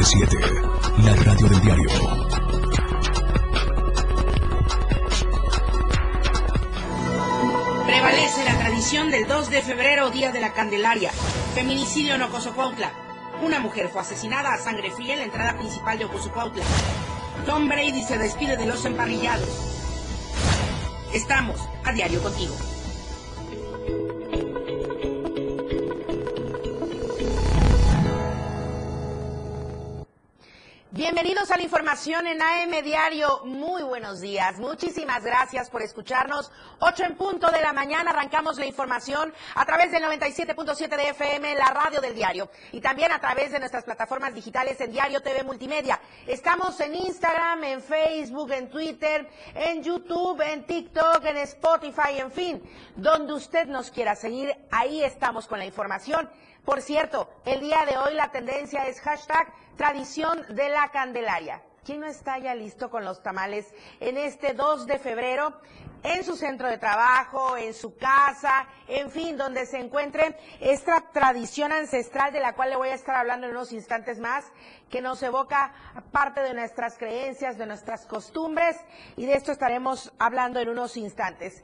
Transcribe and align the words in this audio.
977, 0.00 1.02
la 1.04 1.14
radio 1.14 1.48
del 1.48 1.60
diario. 1.60 1.90
Prevalece 7.84 8.44
la 8.44 8.58
tradición 8.58 9.10
del 9.10 9.26
2 9.26 9.50
de 9.50 9.60
febrero, 9.60 10.08
Día 10.08 10.32
de 10.32 10.40
la 10.40 10.54
Candelaria. 10.54 11.10
Feminicidio 11.54 12.14
en 12.14 12.22
Ocosocuautla. 12.22 12.92
Una 13.42 13.60
mujer 13.60 13.90
fue 13.90 14.00
asesinada 14.00 14.54
a 14.54 14.58
sangre 14.58 14.90
fría 14.90 15.12
en 15.12 15.18
la 15.18 15.26
entrada 15.26 15.58
principal 15.58 15.98
de 15.98 16.06
Ocosocuautla. 16.06 16.64
Tom 17.44 17.68
Brady 17.68 18.02
se 18.02 18.16
despide 18.16 18.56
de 18.56 18.64
los 18.64 18.82
emparrillados. 18.86 19.50
Estamos 21.12 21.60
a 21.84 21.92
diario 21.92 22.22
contigo. 22.22 22.54
Bienvenidos 31.12 31.50
a 31.50 31.56
la 31.56 31.64
información 31.64 32.24
en 32.28 32.40
AM 32.40 32.84
Diario. 32.84 33.40
Muy 33.44 33.82
buenos 33.82 34.20
días. 34.20 34.60
Muchísimas 34.60 35.24
gracias 35.24 35.68
por 35.68 35.82
escucharnos. 35.82 36.52
8 36.78 37.02
en 37.02 37.16
punto 37.16 37.50
de 37.50 37.60
la 37.60 37.72
mañana 37.72 38.10
arrancamos 38.10 38.58
la 38.58 38.64
información 38.64 39.34
a 39.56 39.66
través 39.66 39.90
del 39.90 40.04
97.7 40.04 40.88
de 40.88 41.08
FM, 41.08 41.56
la 41.56 41.66
radio 41.66 42.00
del 42.00 42.14
diario. 42.14 42.48
Y 42.70 42.80
también 42.80 43.10
a 43.10 43.18
través 43.18 43.50
de 43.50 43.58
nuestras 43.58 43.82
plataformas 43.82 44.34
digitales 44.34 44.80
en 44.80 44.92
Diario 44.92 45.20
TV 45.20 45.42
Multimedia. 45.42 46.00
Estamos 46.28 46.78
en 46.78 46.94
Instagram, 46.94 47.64
en 47.64 47.82
Facebook, 47.82 48.52
en 48.52 48.70
Twitter, 48.70 49.28
en 49.56 49.82
YouTube, 49.82 50.40
en 50.40 50.64
TikTok, 50.64 51.24
en 51.24 51.38
Spotify, 51.38 52.20
en 52.20 52.30
fin. 52.30 52.62
Donde 52.94 53.32
usted 53.32 53.66
nos 53.66 53.90
quiera 53.90 54.14
seguir, 54.14 54.56
ahí 54.70 55.02
estamos 55.02 55.48
con 55.48 55.58
la 55.58 55.66
información. 55.66 56.30
Por 56.64 56.82
cierto, 56.82 57.28
el 57.44 57.60
día 57.60 57.84
de 57.86 57.96
hoy 57.96 58.14
la 58.14 58.30
tendencia 58.30 58.86
es 58.86 59.00
hashtag 59.00 59.52
tradición 59.76 60.44
de 60.50 60.68
la 60.68 60.90
Candelaria. 60.90 61.62
¿Quién 61.84 62.00
no 62.00 62.06
está 62.06 62.38
ya 62.38 62.54
listo 62.54 62.90
con 62.90 63.04
los 63.04 63.22
tamales 63.22 63.72
en 63.98 64.18
este 64.18 64.52
2 64.52 64.86
de 64.86 64.98
febrero? 64.98 65.58
En 66.02 66.22
su 66.24 66.36
centro 66.36 66.68
de 66.68 66.78
trabajo, 66.78 67.56
en 67.56 67.74
su 67.74 67.96
casa, 67.96 68.66
en 68.88 69.10
fin, 69.10 69.36
donde 69.36 69.66
se 69.66 69.78
encuentre 69.78 70.38
esta 70.60 71.00
tradición 71.12 71.72
ancestral 71.72 72.32
de 72.32 72.40
la 72.40 72.54
cual 72.54 72.70
le 72.70 72.76
voy 72.76 72.88
a 72.88 72.94
estar 72.94 73.16
hablando 73.16 73.46
en 73.46 73.52
unos 73.52 73.72
instantes 73.72 74.18
más, 74.18 74.44
que 74.88 75.02
nos 75.02 75.22
evoca 75.22 75.72
parte 76.10 76.42
de 76.42 76.54
nuestras 76.54 76.96
creencias, 76.96 77.58
de 77.58 77.66
nuestras 77.66 78.06
costumbres, 78.06 78.76
y 79.16 79.26
de 79.26 79.34
esto 79.34 79.52
estaremos 79.52 80.12
hablando 80.18 80.58
en 80.60 80.68
unos 80.70 80.96
instantes. 80.96 81.62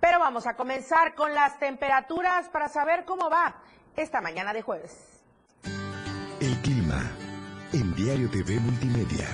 Pero 0.00 0.18
vamos 0.18 0.46
a 0.46 0.54
comenzar 0.54 1.14
con 1.14 1.32
las 1.32 1.58
temperaturas 1.58 2.48
para 2.48 2.68
saber 2.68 3.04
cómo 3.04 3.30
va 3.30 3.62
esta 3.96 4.20
mañana 4.20 4.52
de 4.52 4.62
jueves. 4.62 5.22
El 6.40 6.56
clima 6.62 7.10
en 7.72 7.94
Diario 7.94 8.30
TV 8.30 8.58
Multimedia. 8.58 9.28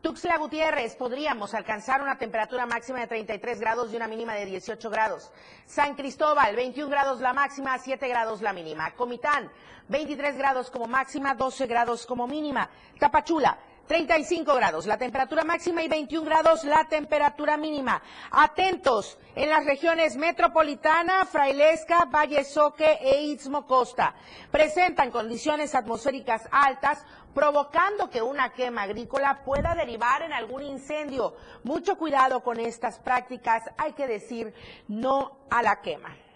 Tuxtla 0.00 0.38
Gutiérrez, 0.38 0.94
podríamos 0.94 1.52
alcanzar 1.54 2.00
una 2.00 2.16
temperatura 2.16 2.64
máxima 2.66 3.00
de 3.00 3.08
33 3.08 3.60
grados 3.60 3.92
y 3.92 3.96
una 3.96 4.08
mínima 4.08 4.34
de 4.34 4.46
18 4.46 4.88
grados. 4.88 5.30
San 5.66 5.96
Cristóbal, 5.96 6.56
21 6.56 6.88
grados 6.88 7.20
la 7.20 7.34
máxima, 7.34 7.76
7 7.76 8.08
grados 8.08 8.40
la 8.40 8.52
mínima. 8.52 8.92
Comitán, 8.94 9.50
23 9.88 10.38
grados 10.38 10.70
como 10.70 10.86
máxima, 10.86 11.34
12 11.34 11.66
grados 11.66 12.06
como 12.06 12.26
mínima. 12.26 12.70
Tapachula, 12.98 13.58
35 13.88 14.54
grados 14.54 14.86
la 14.86 14.98
temperatura 14.98 15.44
máxima 15.44 15.82
y 15.82 15.88
21 15.88 16.24
grados 16.24 16.62
la 16.64 16.84
temperatura 16.84 17.56
mínima. 17.56 18.02
Atentos 18.30 19.18
en 19.34 19.48
las 19.48 19.64
regiones 19.64 20.16
metropolitana, 20.16 21.24
Frailesca, 21.24 22.04
Valle 22.04 22.44
Soque 22.44 22.98
e 23.00 23.22
Istmo 23.22 23.66
Costa. 23.66 24.14
Presentan 24.50 25.10
condiciones 25.10 25.74
atmosféricas 25.74 26.46
altas, 26.52 27.04
provocando 27.34 28.10
que 28.10 28.20
una 28.20 28.52
quema 28.52 28.82
agrícola 28.82 29.42
pueda 29.44 29.74
derivar 29.74 30.22
en 30.22 30.34
algún 30.34 30.62
incendio. 30.62 31.34
Mucho 31.64 31.96
cuidado 31.96 32.42
con 32.42 32.60
estas 32.60 32.98
prácticas, 32.98 33.62
hay 33.78 33.94
que 33.94 34.06
decir 34.06 34.52
no 34.86 35.38
a 35.50 35.62
la 35.62 35.80
quema. 35.80 36.27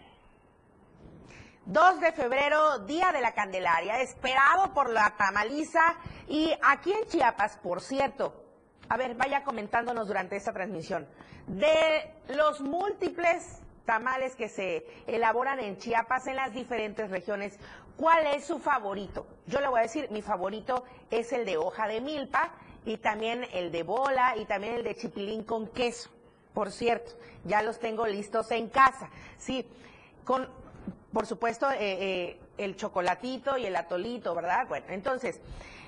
2 1.65 2.01
de 2.01 2.11
febrero, 2.11 2.79
Día 2.79 3.13
de 3.13 3.21
la 3.21 3.33
Candelaria, 3.33 4.01
esperado 4.01 4.73
por 4.73 4.89
la 4.89 5.15
tamaliza 5.17 5.95
y 6.27 6.53
aquí 6.61 6.91
en 6.91 7.07
Chiapas, 7.07 7.57
por 7.57 7.79
cierto, 7.79 8.43
a 8.89 8.97
ver, 8.97 9.15
vaya 9.15 9.45
comentándonos 9.45 10.07
durante 10.07 10.35
esta 10.35 10.51
transmisión, 10.51 11.07
de 11.47 12.13
los 12.27 12.59
múltiples 12.59 13.61
tamales 13.85 14.35
que 14.35 14.49
se 14.49 14.85
elaboran 15.07 15.61
en 15.61 15.77
Chiapas 15.77 16.27
en 16.27 16.35
las 16.35 16.53
diferentes 16.53 17.09
regiones, 17.09 17.57
¿cuál 17.95 18.27
es 18.27 18.45
su 18.45 18.59
favorito? 18.59 19.25
Yo 19.47 19.61
le 19.61 19.69
voy 19.69 19.79
a 19.79 19.83
decir, 19.83 20.11
mi 20.11 20.21
favorito 20.21 20.83
es 21.11 21.31
el 21.31 21.45
de 21.45 21.55
hoja 21.55 21.87
de 21.87 22.01
milpa 22.01 22.51
y 22.83 22.97
también 22.97 23.47
el 23.53 23.71
de 23.71 23.83
bola 23.83 24.35
y 24.35 24.43
también 24.45 24.75
el 24.75 24.83
de 24.83 24.95
chipilín 24.95 25.43
con 25.43 25.67
queso. 25.67 26.09
Por 26.53 26.71
cierto, 26.71 27.13
ya 27.45 27.61
los 27.61 27.79
tengo 27.79 28.05
listos 28.05 28.51
en 28.51 28.67
casa. 28.69 29.09
Sí, 29.37 29.65
con 30.23 30.62
por 31.13 31.27
supuesto, 31.27 31.69
eh, 31.71 31.77
eh, 31.79 32.39
el 32.57 32.75
chocolatito 32.75 33.57
y 33.57 33.65
el 33.65 33.75
atolito, 33.75 34.33
¿verdad? 34.33 34.67
Bueno, 34.67 34.87
entonces, 34.89 35.39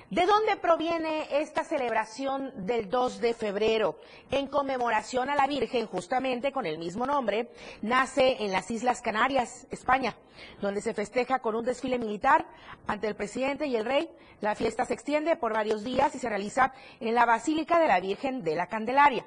¿de 0.08 0.24
dónde 0.24 0.56
proviene 0.56 1.26
esta 1.40 1.64
celebración 1.64 2.52
del 2.64 2.88
2 2.88 3.20
de 3.20 3.34
febrero? 3.34 3.98
En 4.30 4.46
conmemoración 4.46 5.28
a 5.28 5.34
la 5.34 5.48
Virgen, 5.48 5.86
justamente 5.88 6.52
con 6.52 6.64
el 6.64 6.78
mismo 6.78 7.06
nombre, 7.06 7.50
nace 7.82 8.44
en 8.44 8.52
las 8.52 8.70
Islas 8.70 9.02
Canarias, 9.02 9.66
España, 9.72 10.16
donde 10.60 10.80
se 10.80 10.94
festeja 10.94 11.40
con 11.40 11.56
un 11.56 11.64
desfile 11.64 11.98
militar 11.98 12.46
ante 12.86 13.08
el 13.08 13.16
presidente 13.16 13.66
y 13.66 13.74
el 13.74 13.84
rey. 13.84 14.08
La 14.40 14.54
fiesta 14.54 14.84
se 14.84 14.94
extiende 14.94 15.34
por 15.34 15.52
varios 15.52 15.82
días 15.82 16.14
y 16.14 16.20
se 16.20 16.28
realiza 16.28 16.72
en 17.00 17.16
la 17.16 17.26
Basílica 17.26 17.80
de 17.80 17.88
la 17.88 17.98
Virgen 17.98 18.44
de 18.44 18.54
la 18.54 18.68
Candelaria. 18.68 19.26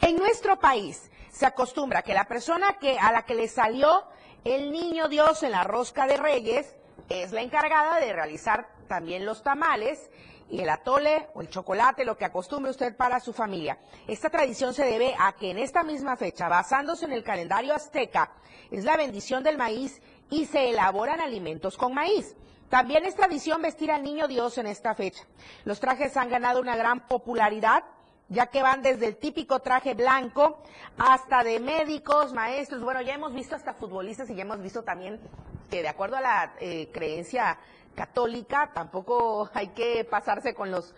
En 0.00 0.16
nuestro 0.16 0.60
país 0.60 1.10
se 1.32 1.46
acostumbra 1.46 2.02
que 2.02 2.14
la 2.14 2.26
persona 2.26 2.74
que, 2.78 2.98
a 2.98 3.10
la 3.10 3.24
que 3.24 3.34
le 3.34 3.48
salió 3.48 4.04
el 4.44 4.72
niño 4.72 5.08
Dios 5.08 5.42
en 5.42 5.52
la 5.52 5.64
rosca 5.64 6.06
de 6.06 6.16
Reyes 6.16 6.74
es 7.08 7.32
la 7.32 7.42
encargada 7.42 8.00
de 8.00 8.12
realizar 8.12 8.68
también 8.88 9.26
los 9.26 9.42
tamales 9.42 10.10
y 10.48 10.60
el 10.60 10.70
atole 10.70 11.28
o 11.34 11.42
el 11.42 11.48
chocolate, 11.48 12.04
lo 12.04 12.16
que 12.16 12.24
acostumbre 12.24 12.70
usted 12.70 12.96
para 12.96 13.20
su 13.20 13.32
familia. 13.32 13.78
Esta 14.08 14.30
tradición 14.30 14.74
se 14.74 14.84
debe 14.84 15.14
a 15.18 15.32
que 15.32 15.50
en 15.50 15.58
esta 15.58 15.82
misma 15.82 16.16
fecha, 16.16 16.48
basándose 16.48 17.04
en 17.04 17.12
el 17.12 17.22
calendario 17.22 17.74
azteca, 17.74 18.32
es 18.70 18.84
la 18.84 18.96
bendición 18.96 19.44
del 19.44 19.58
maíz 19.58 20.00
y 20.30 20.46
se 20.46 20.70
elaboran 20.70 21.20
alimentos 21.20 21.76
con 21.76 21.94
maíz. 21.94 22.34
También 22.68 23.04
es 23.04 23.16
tradición 23.16 23.62
vestir 23.62 23.90
al 23.90 24.02
niño 24.02 24.28
Dios 24.28 24.56
en 24.58 24.66
esta 24.66 24.94
fecha. 24.94 25.24
Los 25.64 25.80
trajes 25.80 26.16
han 26.16 26.30
ganado 26.30 26.60
una 26.60 26.76
gran 26.76 27.06
popularidad 27.06 27.84
ya 28.30 28.46
que 28.46 28.62
van 28.62 28.80
desde 28.80 29.06
el 29.06 29.16
típico 29.16 29.58
traje 29.58 29.94
blanco 29.94 30.62
hasta 30.96 31.44
de 31.44 31.60
médicos, 31.60 32.32
maestros, 32.32 32.82
bueno, 32.82 33.02
ya 33.02 33.14
hemos 33.14 33.34
visto 33.34 33.56
hasta 33.56 33.74
futbolistas 33.74 34.30
y 34.30 34.36
ya 34.36 34.42
hemos 34.42 34.62
visto 34.62 34.82
también 34.82 35.20
que 35.68 35.82
de 35.82 35.88
acuerdo 35.88 36.16
a 36.16 36.20
la 36.20 36.54
eh, 36.60 36.88
creencia 36.92 37.58
católica, 37.94 38.70
tampoco 38.72 39.50
hay 39.52 39.68
que 39.68 40.04
pasarse 40.04 40.54
con 40.54 40.70
los 40.70 40.94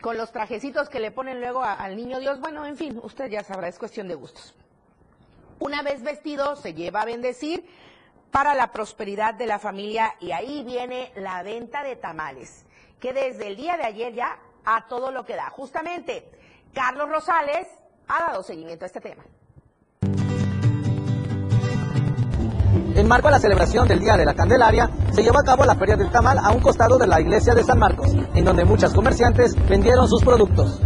con 0.00 0.18
los 0.18 0.30
trajecitos 0.30 0.90
que 0.90 1.00
le 1.00 1.10
ponen 1.10 1.40
luego 1.40 1.62
al 1.62 1.96
niño 1.96 2.20
Dios. 2.20 2.38
Bueno, 2.38 2.66
en 2.66 2.76
fin, 2.76 3.00
usted 3.02 3.30
ya 3.30 3.42
sabrá, 3.42 3.68
es 3.68 3.78
cuestión 3.78 4.08
de 4.08 4.14
gustos. 4.14 4.54
Una 5.58 5.82
vez 5.82 6.02
vestido, 6.02 6.54
se 6.56 6.74
lleva 6.74 7.00
a 7.00 7.06
bendecir 7.06 7.66
para 8.30 8.54
la 8.54 8.72
prosperidad 8.72 9.34
de 9.34 9.46
la 9.46 9.58
familia 9.58 10.14
y 10.20 10.32
ahí 10.32 10.62
viene 10.64 11.12
la 11.16 11.42
venta 11.42 11.82
de 11.82 11.96
tamales, 11.96 12.66
que 13.00 13.14
desde 13.14 13.46
el 13.46 13.56
día 13.56 13.78
de 13.78 13.84
ayer 13.84 14.12
ya 14.12 14.38
a 14.64 14.86
todo 14.86 15.10
lo 15.10 15.24
que 15.24 15.36
da. 15.36 15.48
Justamente, 15.48 16.28
Carlos 16.72 17.08
Rosales 17.08 17.66
ha 18.08 18.30
dado 18.30 18.42
seguimiento 18.42 18.84
a 18.84 18.86
este 18.86 19.00
tema. 19.00 19.24
En 22.94 23.08
marco 23.08 23.28
a 23.28 23.30
la 23.30 23.38
celebración 23.38 23.86
del 23.86 24.00
Día 24.00 24.16
de 24.16 24.24
la 24.24 24.34
Candelaria, 24.34 24.90
se 25.12 25.22
llevó 25.22 25.38
a 25.38 25.44
cabo 25.44 25.64
la 25.64 25.74
Feria 25.74 25.96
del 25.96 26.10
Tamal 26.10 26.38
a 26.38 26.50
un 26.50 26.60
costado 26.60 26.96
de 26.96 27.06
la 27.06 27.20
iglesia 27.20 27.54
de 27.54 27.62
San 27.62 27.78
Marcos, 27.78 28.14
en 28.34 28.44
donde 28.44 28.64
muchos 28.64 28.94
comerciantes 28.94 29.54
vendieron 29.68 30.08
sus 30.08 30.24
productos. 30.24 30.80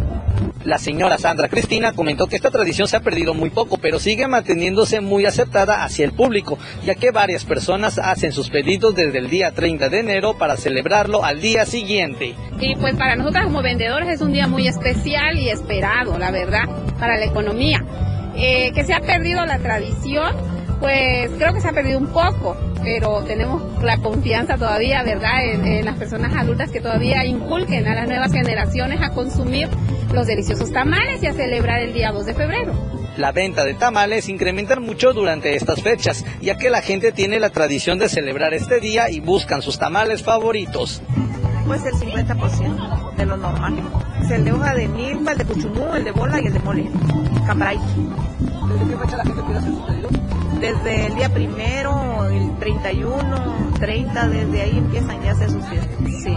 La 0.65 0.77
señora 0.79 1.17
Sandra 1.17 1.49
Cristina 1.49 1.93
comentó 1.93 2.27
que 2.27 2.37
esta 2.37 2.51
tradición 2.51 2.87
se 2.87 2.97
ha 2.97 3.01
perdido 3.01 3.33
muy 3.33 3.49
poco, 3.49 3.79
pero 3.79 3.99
sigue 3.99 4.27
manteniéndose 4.27 5.01
muy 5.01 5.25
aceptada 5.25 5.85
hacia 5.85 6.05
el 6.05 6.13
público, 6.13 6.59
ya 6.85 6.95
que 6.95 7.11
varias 7.11 7.47
personas 7.47 7.99
hacen 7.99 8.33
sus 8.33 8.51
pedidos 8.51 8.95
desde 8.95 9.19
el 9.19 9.31
día 9.31 9.53
30 9.53 9.89
de 9.89 10.01
enero 10.01 10.37
para 10.37 10.57
celebrarlo 10.57 11.25
al 11.25 11.41
día 11.41 11.65
siguiente. 11.65 12.35
Y 12.61 12.77
pues 12.77 12.95
para 12.97 13.17
nosotros 13.17 13.45
como 13.47 13.63
vendedores 13.63 14.09
es 14.09 14.21
un 14.21 14.33
día 14.33 14.49
muy 14.49 14.69
especial 14.69 15.39
y 15.39 15.49
esperado, 15.49 16.19
la 16.19 16.31
verdad, 16.31 16.65
para 16.99 17.17
la 17.17 17.25
economía. 17.25 17.83
Eh, 18.37 18.73
que 18.73 18.85
se 18.85 18.95
ha 18.95 19.01
perdido 19.01 19.45
la 19.45 19.59
tradición, 19.59 20.35
pues 20.81 21.31
creo 21.37 21.53
que 21.53 21.61
se 21.61 21.69
ha 21.69 21.73
perdido 21.73 21.99
un 21.99 22.09
poco, 22.09 22.57
pero 22.83 23.23
tenemos 23.25 23.83
la 23.83 23.99
confianza 23.99 24.57
todavía, 24.57 25.03
¿verdad?, 25.03 25.45
en, 25.45 25.85
las 25.85 25.97
personas 25.97 26.35
adultas 26.35 26.71
que 26.71 26.81
todavía 26.81 27.25
inculquen 27.25 27.87
a 27.87 27.95
las 27.95 28.09
nuevas 28.09 28.33
generaciones 28.33 29.01
a 29.03 29.11
consumir 29.11 29.69
los 30.13 30.27
deliciosos 30.27 30.73
tamales 30.73 31.23
y 31.23 31.27
a 31.27 31.33
celebrar 31.33 31.81
el 31.83 31.93
día 31.93 32.11
2 32.11 32.27
de 32.27 32.35
febrero. 32.35 32.73
La 33.17 33.33
venta 33.33 33.65
de 33.65 33.75
tamales 33.75 34.29
incrementa 34.29 34.81
mucho 34.81 35.13
durante 35.13 35.55
estas 35.55 35.83
fechas, 35.83 36.25
ya 36.41 36.57
que 36.57 36.71
la 36.71 36.81
gente 36.81 37.13
tiene 37.13 37.39
la 37.39 37.51
tradición 37.51 37.99
de 37.99 38.09
celebrar 38.09 38.55
este 38.55 38.81
día 38.81 39.11
y 39.11 39.21
buscan 39.21 39.61
sus 39.61 39.79
tamales 39.79 40.23
favoritos. 40.23 41.03
Pues 41.67 41.85
el 41.85 41.95
50% 41.95 43.17
de 43.17 43.27
lo 43.27 43.37
normal. 43.37 43.77
Es 44.23 44.31
el 44.31 44.45
de 44.45 44.53
hoja 44.53 44.75
de 44.75 44.89
milpa, 44.89 45.33
el 45.33 45.39
de 45.39 45.45
cuchumú, 45.45 45.95
el 45.95 46.05
de 46.05 46.13
bola 46.13 46.41
y 46.41 46.47
el 46.47 46.53
de 46.53 46.59
mole. 46.61 46.91
Cambray. 47.47 47.79
¿Desde 47.79 48.91
qué 48.91 48.97
fecha 48.97 49.17
la 49.19 49.25
gente 49.25 49.43
quiere 49.43 49.59
hacer 49.59 49.73
sus 49.73 49.87
pedidos? 49.87 50.20
Desde 50.61 51.07
el 51.07 51.15
día 51.15 51.31
primero, 51.31 52.27
el 52.27 52.59
31, 52.59 53.73
30, 53.79 54.29
desde 54.29 54.61
ahí 54.61 54.77
empiezan 54.77 55.23
ya 55.23 55.31
a 55.31 55.33
hacer 55.33 55.51
sus 55.51 55.67
fiestas. 55.67 55.97
Sí. 56.23 56.37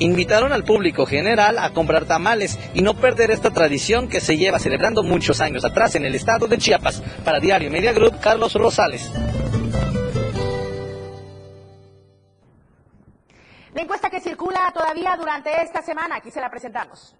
Invitaron 0.00 0.52
al 0.52 0.64
público 0.64 1.06
general 1.06 1.58
a 1.58 1.70
comprar 1.70 2.04
tamales 2.04 2.58
y 2.74 2.82
no 2.82 2.94
perder 2.94 3.30
esta 3.30 3.52
tradición 3.52 4.08
que 4.08 4.20
se 4.20 4.36
lleva 4.36 4.58
celebrando 4.58 5.04
muchos 5.04 5.40
años 5.40 5.64
atrás 5.64 5.94
en 5.94 6.04
el 6.04 6.16
estado 6.16 6.48
de 6.48 6.58
Chiapas. 6.58 7.00
Para 7.24 7.38
Diario 7.38 7.70
Media 7.70 7.92
Group, 7.92 8.18
Carlos 8.18 8.54
Rosales. 8.54 9.08
La 13.72 13.82
encuesta 13.82 14.10
que 14.10 14.20
circula 14.20 14.72
todavía 14.74 15.16
durante 15.16 15.62
esta 15.62 15.80
semana, 15.80 16.16
aquí 16.16 16.32
se 16.32 16.40
la 16.40 16.50
presentamos. 16.50 17.14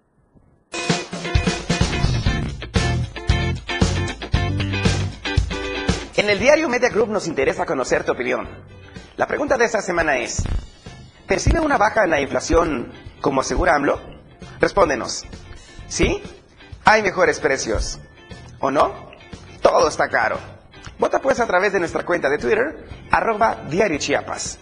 En 6.17 6.29
el 6.29 6.39
diario 6.39 6.69
Media 6.69 6.87
Group 6.87 7.09
nos 7.09 7.27
interesa 7.27 7.65
conocer 7.65 8.05
tu 8.05 8.13
opinión. 8.13 8.47
La 9.17 9.27
pregunta 9.27 9.57
de 9.57 9.65
esta 9.65 9.81
semana 9.81 10.17
es, 10.17 10.43
¿percibe 11.27 11.59
una 11.59 11.77
baja 11.77 12.05
en 12.05 12.09
la 12.09 12.21
inflación 12.21 12.93
como 13.19 13.41
asegura 13.41 13.75
AMLO? 13.75 13.99
Respóndenos. 14.61 15.25
¿Sí? 15.89 16.23
¿Hay 16.85 17.03
mejores 17.03 17.41
precios? 17.41 17.99
¿O 18.59 18.71
no? 18.71 19.11
Todo 19.61 19.89
está 19.89 20.07
caro. 20.07 20.39
Vota 20.99 21.19
pues 21.19 21.41
a 21.41 21.47
través 21.47 21.73
de 21.73 21.79
nuestra 21.79 22.05
cuenta 22.05 22.29
de 22.29 22.37
Twitter, 22.37 22.87
arroba 23.11 23.63
Diario 23.69 23.99
Chiapas. 23.99 24.59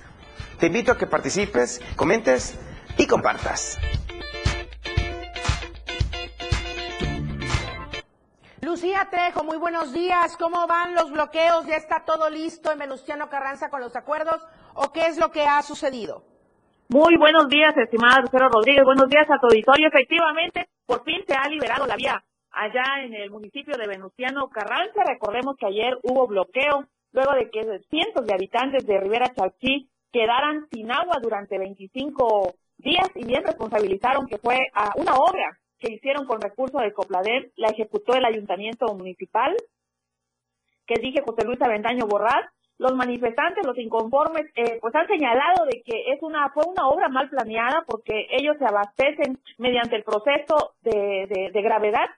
Te 0.59 0.65
invito 0.67 0.93
a 0.93 0.97
que 0.97 1.05
participes, 1.05 1.81
comentes 1.95 2.55
y 2.97 3.05
compartas. 3.05 3.77
Lucía 8.73 9.07
Trejo, 9.11 9.43
muy 9.43 9.57
buenos 9.57 9.93
días. 9.93 10.35
¿Cómo 10.35 10.65
van 10.65 10.95
los 10.95 11.11
bloqueos? 11.11 11.67
¿Ya 11.67 11.75
está 11.75 12.03
todo 12.05 12.27
listo 12.31 12.71
en 12.71 12.79
Venustiano 12.79 13.29
Carranza 13.29 13.69
con 13.69 13.81
los 13.81 13.95
acuerdos? 13.95 14.43
¿O 14.73 14.91
qué 14.91 15.01
es 15.01 15.19
lo 15.19 15.29
que 15.29 15.43
ha 15.43 15.61
sucedido? 15.61 16.23
Muy 16.89 17.15
buenos 17.17 17.47
días, 17.49 17.77
estimada 17.77 18.21
Lucero 18.21 18.49
Rodríguez. 18.49 18.83
Buenos 18.83 19.07
días 19.09 19.29
a 19.29 19.37
tu 19.37 19.45
auditorio. 19.45 19.89
Efectivamente, 19.89 20.69
por 20.87 21.03
fin 21.03 21.21
se 21.27 21.35
ha 21.35 21.47
liberado 21.49 21.85
la 21.85 21.95
vía 21.95 22.23
allá 22.49 23.03
en 23.05 23.13
el 23.13 23.29
municipio 23.29 23.77
de 23.77 23.85
Venustiano 23.85 24.49
Carranza. 24.49 25.03
Recordemos 25.05 25.55
que 25.55 25.67
ayer 25.67 25.95
hubo 26.01 26.25
bloqueo 26.25 26.87
luego 27.11 27.33
de 27.33 27.51
que 27.51 27.79
cientos 27.91 28.25
de 28.25 28.33
habitantes 28.33 28.87
de 28.87 28.99
Rivera 28.99 29.31
Chauchí 29.35 29.91
quedaran 30.11 30.67
sin 30.71 30.91
agua 30.91 31.19
durante 31.21 31.59
25 31.59 32.55
días 32.77 33.07
y 33.13 33.23
bien 33.23 33.43
responsabilizaron 33.43 34.25
que 34.25 34.39
fue 34.39 34.57
a 34.73 34.93
una 34.95 35.13
obra 35.13 35.59
que 35.83 35.93
hicieron 35.93 36.25
con 36.25 36.39
recursos 36.39 36.81
de 36.81 36.93
Copladel, 36.93 37.51
la 37.57 37.69
ejecutó 37.69 38.15
el 38.15 38.25
ayuntamiento 38.25 38.85
municipal, 38.95 39.55
que 40.87 41.01
dije 41.01 41.23
José 41.25 41.45
Luis 41.45 41.61
Avendaño 41.61 42.07
Borrás. 42.07 42.45
Los 42.79 42.95
manifestantes, 42.95 43.65
los 43.65 43.77
inconformes, 43.77 44.47
eh, 44.55 44.79
pues 44.81 44.95
han 44.95 45.07
señalado 45.07 45.65
de 45.65 45.83
que 45.83 46.11
es 46.11 46.21
una 46.23 46.49
fue 46.49 46.63
una 46.65 46.87
obra 46.87 47.07
mal 47.07 47.29
planeada 47.29 47.83
porque 47.85 48.27
ellos 48.31 48.57
se 48.57 48.65
abastecen 48.65 49.39
mediante 49.59 49.95
el 49.95 50.03
proceso 50.03 50.73
de, 50.81 51.27
de, 51.29 51.51
de 51.53 51.61
gravedad 51.61 52.09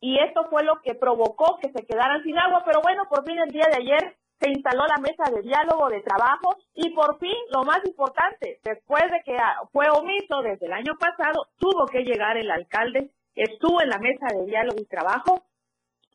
y 0.00 0.18
esto 0.18 0.48
fue 0.50 0.64
lo 0.64 0.80
que 0.82 0.94
provocó 0.94 1.58
que 1.62 1.70
se 1.70 1.86
quedaran 1.86 2.22
sin 2.24 2.36
agua, 2.36 2.62
pero 2.66 2.80
bueno, 2.82 3.04
por 3.08 3.24
fin 3.24 3.38
el 3.38 3.50
día 3.50 3.66
de 3.70 3.82
ayer 3.82 4.16
se 4.40 4.50
instaló 4.50 4.86
la 4.86 5.00
mesa 5.00 5.30
de 5.30 5.42
diálogo 5.42 5.88
de 5.88 6.00
trabajo 6.00 6.56
y 6.74 6.90
por 6.94 7.18
fin, 7.18 7.36
lo 7.50 7.62
más 7.62 7.84
importante, 7.84 8.58
después 8.64 9.02
de 9.10 9.22
que 9.24 9.36
ah, 9.36 9.60
fue 9.70 9.86
omiso 9.90 10.40
desde 10.42 10.66
el 10.66 10.72
año 10.72 10.94
pasado, 10.98 11.48
tuvo 11.58 11.86
que 11.86 12.04
llegar 12.04 12.36
el 12.38 12.50
alcalde, 12.50 13.10
estuvo 13.34 13.82
en 13.82 13.90
la 13.90 13.98
mesa 13.98 14.26
de 14.34 14.46
diálogo 14.46 14.78
y 14.80 14.86
trabajo 14.86 15.44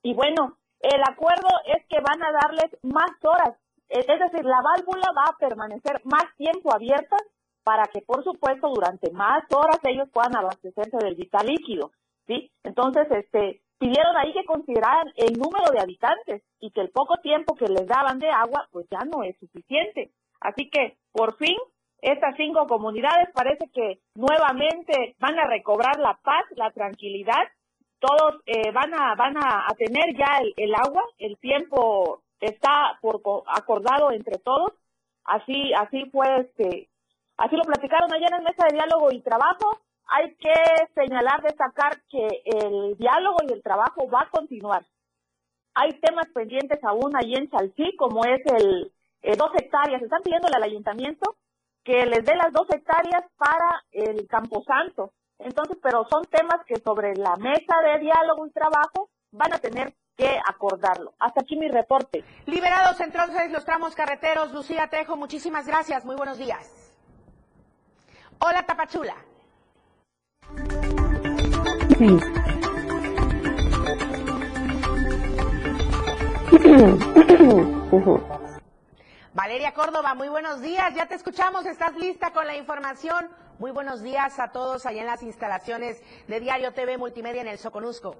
y 0.01 0.13
bueno, 0.13 0.57
el 0.81 1.01
acuerdo 1.01 1.49
es 1.65 1.85
que 1.87 1.99
van 1.99 2.21
a 2.23 2.31
darles 2.31 2.77
más 2.83 3.11
horas, 3.23 3.57
es 3.89 4.05
decir, 4.05 4.43
la 4.43 4.61
válvula 4.61 5.07
va 5.15 5.31
a 5.31 5.37
permanecer 5.37 6.01
más 6.05 6.25
tiempo 6.37 6.73
abierta 6.73 7.17
para 7.63 7.85
que, 7.85 8.01
por 8.01 8.23
supuesto, 8.23 8.69
durante 8.69 9.11
más 9.11 9.43
horas 9.51 9.79
ellos 9.83 10.09
puedan 10.13 10.35
abastecerse 10.35 10.97
del 10.97 11.15
vital 11.15 11.47
líquido, 11.47 11.91
¿sí? 12.27 12.51
Entonces, 12.63 13.07
este, 13.09 13.61
pidieron 13.77 14.15
ahí 14.17 14.33
que 14.33 14.45
consideraran 14.45 15.11
el 15.15 15.33
número 15.33 15.71
de 15.71 15.79
habitantes 15.79 16.43
y 16.59 16.71
que 16.71 16.81
el 16.81 16.89
poco 16.89 17.17
tiempo 17.17 17.55
que 17.55 17.67
les 17.67 17.87
daban 17.87 18.19
de 18.19 18.29
agua 18.29 18.67
pues 18.71 18.87
ya 18.89 18.99
no 19.05 19.23
es 19.23 19.37
suficiente. 19.39 20.11
Así 20.39 20.69
que 20.69 20.97
por 21.11 21.37
fin 21.37 21.57
estas 22.01 22.35
cinco 22.37 22.67
comunidades 22.67 23.29
parece 23.33 23.69
que 23.73 23.99
nuevamente 24.15 25.15
van 25.19 25.39
a 25.39 25.47
recobrar 25.47 25.97
la 25.99 26.19
paz, 26.23 26.45
la 26.55 26.69
tranquilidad, 26.71 27.43
todos 27.99 28.41
eh, 28.45 28.71
van 28.71 28.93
a 28.93 29.15
van 29.15 29.35
a, 29.37 29.67
tener 29.77 30.15
ya 30.15 30.37
el, 30.41 30.53
el, 30.57 30.75
agua, 30.75 31.03
el 31.17 31.37
tiempo 31.37 32.21
está 32.39 32.99
por 33.01 33.21
acordado 33.47 34.11
entre 34.11 34.37
todos, 34.37 34.73
así 35.23 35.73
así 35.73 36.05
fue 36.11 36.41
este, 36.41 36.89
así 37.37 37.55
lo 37.55 37.63
platicaron 37.63 38.13
ayer 38.13 38.29
en 38.37 38.43
mesa 38.43 38.67
de 38.67 38.75
diálogo 38.75 39.11
y 39.11 39.21
trabajo 39.21 39.79
hay 40.07 40.35
que 40.35 40.53
señalar, 40.93 41.41
destacar 41.41 42.01
que 42.09 42.27
el 42.45 42.97
diálogo 42.97 43.37
y 43.47 43.53
el 43.53 43.63
trabajo 43.63 44.09
va 44.09 44.21
a 44.21 44.29
continuar. 44.29 44.85
Hay 45.73 45.91
temas 45.99 46.27
pendientes 46.33 46.79
aún 46.83 47.15
ahí 47.15 47.33
en 47.35 47.49
Chalcí, 47.49 47.95
como 47.97 48.23
es 48.25 48.41
el 48.45 48.91
eh, 49.21 49.35
dos 49.35 49.49
hectáreas. 49.55 50.01
Están 50.01 50.21
pidiéndole 50.23 50.55
al 50.55 50.63
ayuntamiento 50.63 51.35
que 51.83 52.05
les 52.05 52.23
dé 52.23 52.35
las 52.35 52.53
dos 52.53 52.67
hectáreas 52.69 53.23
para 53.37 53.83
el 53.91 54.27
Camposanto. 54.27 55.11
Entonces, 55.39 55.77
pero 55.81 56.05
son 56.09 56.23
temas 56.25 56.63
que 56.65 56.77
sobre 56.77 57.15
la 57.15 57.35
mesa 57.35 57.75
de 57.83 57.99
diálogo 57.99 58.47
y 58.47 58.51
trabajo 58.51 59.09
van 59.31 59.53
a 59.53 59.59
tener 59.59 59.93
que 60.15 60.39
acordarlo. 60.47 61.13
Hasta 61.19 61.41
aquí 61.41 61.57
mi 61.57 61.67
reporte. 61.67 62.23
Liberados 62.45 63.01
entonces 63.01 63.51
los 63.51 63.65
tramos 63.65 63.95
carreteros. 63.95 64.53
Lucía 64.53 64.87
Trejo, 64.87 65.17
muchísimas 65.17 65.67
gracias. 65.67 66.05
Muy 66.05 66.15
buenos 66.15 66.37
días. 66.37 66.71
Hola, 68.39 68.65
Tapachula. 68.65 69.15
Valeria 79.33 79.73
Córdoba, 79.73 80.13
muy 80.15 80.29
buenos 80.29 80.61
días. 80.61 80.93
Ya 80.95 81.07
te 81.07 81.15
escuchamos, 81.15 81.65
estás 81.65 81.95
lista 81.95 82.31
con 82.31 82.45
la 82.47 82.55
información. 82.55 83.29
Muy 83.59 83.71
buenos 83.71 84.01
días 84.01 84.39
a 84.39 84.51
todos 84.51 84.85
allá 84.85 85.01
en 85.01 85.07
las 85.07 85.23
instalaciones 85.23 86.01
de 86.27 86.39
Diario 86.39 86.73
TV 86.73 86.97
Multimedia 86.97 87.41
en 87.41 87.47
el 87.47 87.57
Soconusco. 87.57 88.15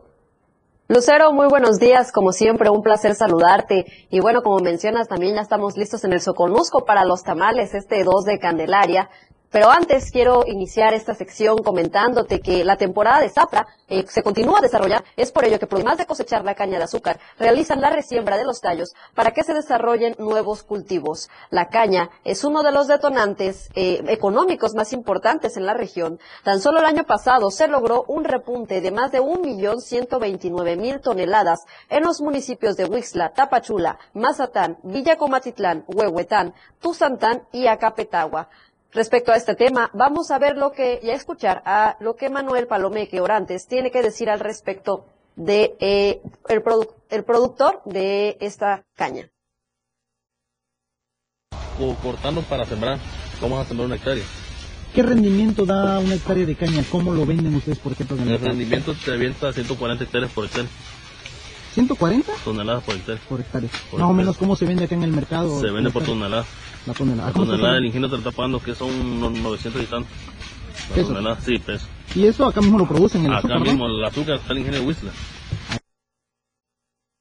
Lucero, 0.88 1.33
muy 1.33 1.47
buenos 1.47 1.79
días, 1.79 2.11
como 2.11 2.31
siempre, 2.31 2.69
un 2.69 2.83
placer 2.83 3.15
saludarte. 3.15 3.85
Y 4.11 4.19
bueno, 4.19 4.43
como 4.43 4.59
mencionas, 4.59 5.07
también 5.07 5.35
ya 5.35 5.41
estamos 5.41 5.75
listos 5.77 6.03
en 6.03 6.13
el 6.13 6.21
Soconusco 6.21 6.85
para 6.85 7.05
los 7.05 7.23
tamales, 7.23 7.73
este 7.73 8.03
2 8.03 8.23
de 8.23 8.39
Candelaria. 8.39 9.09
Pero 9.55 9.71
antes 9.71 10.12
quiero 10.12 10.43
iniciar 10.45 10.93
esta 10.93 11.15
sección 11.15 11.59
comentándote 11.59 12.41
que 12.41 12.65
la 12.65 12.75
temporada 12.75 13.21
de 13.21 13.29
zafra 13.29 13.65
eh, 13.88 14.03
se 14.05 14.21
continúa 14.21 14.59
a 14.59 14.62
desarrollar. 14.62 15.05
Es 15.15 15.31
por 15.31 15.45
ello 15.45 15.57
que, 15.59 15.67
además 15.71 15.97
de 15.97 16.05
cosechar 16.05 16.43
la 16.43 16.55
caña 16.55 16.77
de 16.77 16.83
azúcar, 16.83 17.21
realizan 17.39 17.79
la 17.79 17.89
resiembra 17.89 18.35
de 18.35 18.43
los 18.43 18.59
tallos 18.59 18.93
para 19.13 19.31
que 19.31 19.45
se 19.45 19.53
desarrollen 19.53 20.13
nuevos 20.19 20.63
cultivos. 20.63 21.29
La 21.51 21.69
caña 21.69 22.09
es 22.25 22.43
uno 22.43 22.63
de 22.63 22.74
los 22.74 22.89
detonantes 22.89 23.69
eh, 23.75 24.03
económicos 24.09 24.75
más 24.75 24.91
importantes 24.91 25.55
en 25.55 25.65
la 25.65 25.74
región. 25.74 26.19
Tan 26.43 26.59
solo 26.59 26.79
el 26.79 26.85
año 26.85 27.05
pasado 27.05 27.50
se 27.50 27.69
logró 27.69 28.03
un 28.09 28.25
repunte 28.25 28.81
de 28.81 28.91
más 28.91 29.13
de 29.13 29.21
1.129.000 29.21 31.01
toneladas 31.01 31.63
en 31.88 32.03
los 32.03 32.19
municipios 32.19 32.75
de 32.75 32.88
Huixla, 32.88 33.31
Tapachula, 33.31 34.00
Mazatán, 34.12 34.79
Villa 34.83 35.15
Comatitlán, 35.15 35.85
Huehuetán, 35.88 36.53
Tuzantán 36.81 37.47
y 37.53 37.67
Acapetagua. 37.67 38.50
Respecto 38.95 39.33
a 39.33 39.35
este 39.35 39.55
tema, 39.55 39.91
vamos 39.93 40.31
a 40.31 40.39
ver 40.39 40.55
lo 40.55 40.71
que 40.71 41.01
y 41.03 41.09
a 41.09 41.15
escuchar 41.15 41.61
a 41.65 41.97
lo 41.99 42.15
que 42.15 42.29
Manuel 42.29 42.65
Palomeque 42.65 43.19
Orantes 43.19 43.67
tiene 43.67 43.91
que 43.91 44.01
decir 44.01 44.29
al 44.29 44.39
respecto 44.39 45.05
de 45.35 45.75
eh, 45.81 46.21
el, 46.47 46.63
produ 46.63 46.87
el 47.09 47.25
productor 47.25 47.81
de 47.83 48.37
esta 48.39 48.85
caña. 48.95 49.29
O 51.77 51.93
cortando 51.95 52.41
para 52.43 52.65
sembrar, 52.65 52.97
vamos 53.41 53.59
a 53.59 53.67
sembrar 53.67 53.87
una 53.87 53.97
hectárea. 53.97 54.23
¿Qué 54.93 55.03
rendimiento 55.03 55.65
da 55.65 55.99
una 55.99 56.15
hectárea 56.15 56.45
de 56.45 56.55
caña? 56.55 56.81
¿Cómo 56.89 57.13
lo 57.13 57.25
venden 57.25 57.53
ustedes, 57.53 57.79
por 57.79 57.91
ejemplo? 57.91 58.15
En 58.15 58.29
el, 58.29 58.35
el 58.35 58.39
rendimiento 58.39 58.93
se 58.95 59.11
avienta 59.11 59.51
140 59.51 60.05
hectáreas 60.05 60.31
por 60.31 60.45
hectárea. 60.45 60.69
¿140? 61.75 62.23
Toneladas 62.45 62.83
por 62.85 62.95
hectárea. 62.95 63.21
Por 63.27 63.41
hectárea. 63.41 63.69
Por 63.91 63.99
Más 63.99 64.09
o 64.09 64.13
menos, 64.13 64.37
¿cómo 64.37 64.55
se 64.55 64.63
vende 64.63 64.85
acá 64.85 64.95
en 64.95 65.03
el 65.03 65.11
mercado? 65.11 65.59
Se 65.59 65.69
vende 65.69 65.91
por 65.91 66.03
tonelada. 66.03 66.45
La 66.85 66.93
tonelada. 66.93 67.27
La 67.29 67.33
tonelada 67.33 67.77
el 67.77 67.85
ingenio 67.85 68.13
está 68.15 68.31
pagando 68.31 68.59
que 68.61 68.75
son 68.75 68.89
unos 68.89 69.31
900 69.33 69.81
y 69.81 69.85
tanto. 69.85 70.09
La 70.89 70.95
¿Pesos? 70.95 71.07
tonelada, 71.13 71.41
sí, 71.41 71.57
peso. 71.57 71.87
¿Y 72.15 72.25
eso 72.25 72.45
acá 72.45 72.61
mismo 72.61 72.77
lo 72.77 72.87
producen 72.87 73.25
el 73.25 73.31
Acá 73.31 73.39
azúcar, 73.39 73.61
mismo 73.61 73.87
¿no? 73.87 73.97
el 73.97 74.05
azúcar 74.05 74.35
está 74.35 74.53
el 74.53 74.59
ingenio 74.59 74.81
de 74.81 74.85
Whistler. 74.85 75.13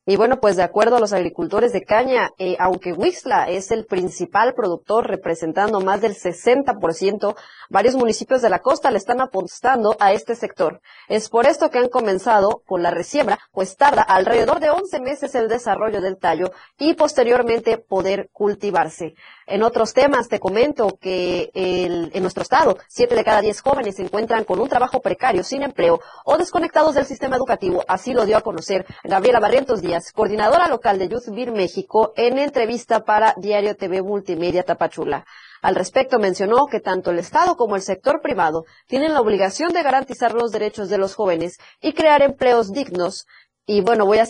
Y 0.07 0.17
bueno, 0.17 0.39
pues 0.39 0.57
de 0.57 0.63
acuerdo 0.63 0.97
a 0.97 1.01
los 1.01 1.15
agricultores 1.15 1.73
de 1.73 1.83
caña, 1.83 2.31
eh, 2.37 2.57
aunque 2.59 2.93
Huixla 2.93 3.49
es 3.49 3.71
el 3.71 3.87
principal 3.87 4.53
productor 4.53 5.07
representando 5.07 5.81
más 5.81 6.03
del 6.03 6.15
60%, 6.15 7.35
varios 7.71 7.95
municipios 7.95 8.43
de 8.43 8.51
la 8.51 8.59
costa 8.59 8.91
le 8.91 8.99
están 8.99 9.23
apostando 9.23 9.97
a 10.01 10.13
este 10.13 10.35
sector. 10.35 10.83
Es 11.09 11.31
por 11.31 11.47
esto 11.47 11.71
que 11.71 11.79
han 11.79 11.89
comenzado 11.89 12.63
con 12.67 12.83
la 12.83 12.91
resiembra, 12.91 13.39
pues 13.51 13.79
tarda 13.79 14.03
alrededor 14.03 14.61
de 14.61 14.69
11 14.69 15.01
meses 15.01 15.35
el 15.35 15.49
desarrollo 15.49 16.03
del 16.03 16.19
tallo 16.19 16.53
y 16.79 16.93
posteriormente 16.93 17.79
poder 17.79 18.29
cultivarse. 18.31 19.15
En 19.47 19.63
otros 19.63 19.93
temas 19.93 20.29
te 20.29 20.41
comento 20.41 20.99
que 21.01 21.51
en 21.55 22.23
nuestro 22.23 22.43
estado, 22.43 22.79
siete 22.89 23.15
de 23.15 23.25
cada 23.25 23.43
diez 23.43 23.61
jóvenes 23.61 23.97
se 23.97 24.03
encuentran 24.03 24.45
con 24.45 24.59
un 24.59 24.69
trabajo 24.69 25.01
precario, 25.01 25.45
sin 25.45 25.63
empleo 25.63 26.01
o 26.25 26.39
desconectados 26.39 26.95
del 26.95 27.05
sistema 27.05 27.37
educativo. 27.37 27.85
Así 27.87 28.15
lo 28.15 28.25
dio 28.25 28.39
a 28.39 28.41
conocer 28.41 28.87
Gabriela 29.05 29.41
Barrientos 29.41 29.83
Díaz, 29.83 29.94
coordinadora 30.13 30.69
local 30.69 30.99
de 30.99 31.09
Youth 31.09 31.29
Beer 31.35 31.53
México, 31.53 32.13
en 32.17 32.39
entrevista 32.39 33.05
para 33.05 33.35
Diario 33.37 33.77
TV 33.77 34.03
Multimedia 34.03 34.63
Tapachula. 34.63 35.25
Al 35.63 35.75
respecto 35.75 36.19
mencionó 36.19 36.67
que 36.67 36.81
tanto 36.81 37.11
el 37.11 37.19
Estado 37.19 37.57
como 37.57 37.77
el 37.77 37.83
sector 37.83 38.21
privado 38.21 38.65
tienen 38.87 39.15
la 39.15 39.21
obligación 39.21 39.73
de 39.73 39.83
garantizar 39.83 40.35
los 40.35 40.51
derechos 40.53 40.89
de 40.91 40.99
los 40.99 41.15
jóvenes 41.15 41.57
y 41.81 41.93
crear 41.95 42.23
empleos 42.23 42.73
dignos 42.73 43.27
y 43.67 43.81
bueno, 43.81 44.05
voy 44.05 44.19
a 44.19 44.25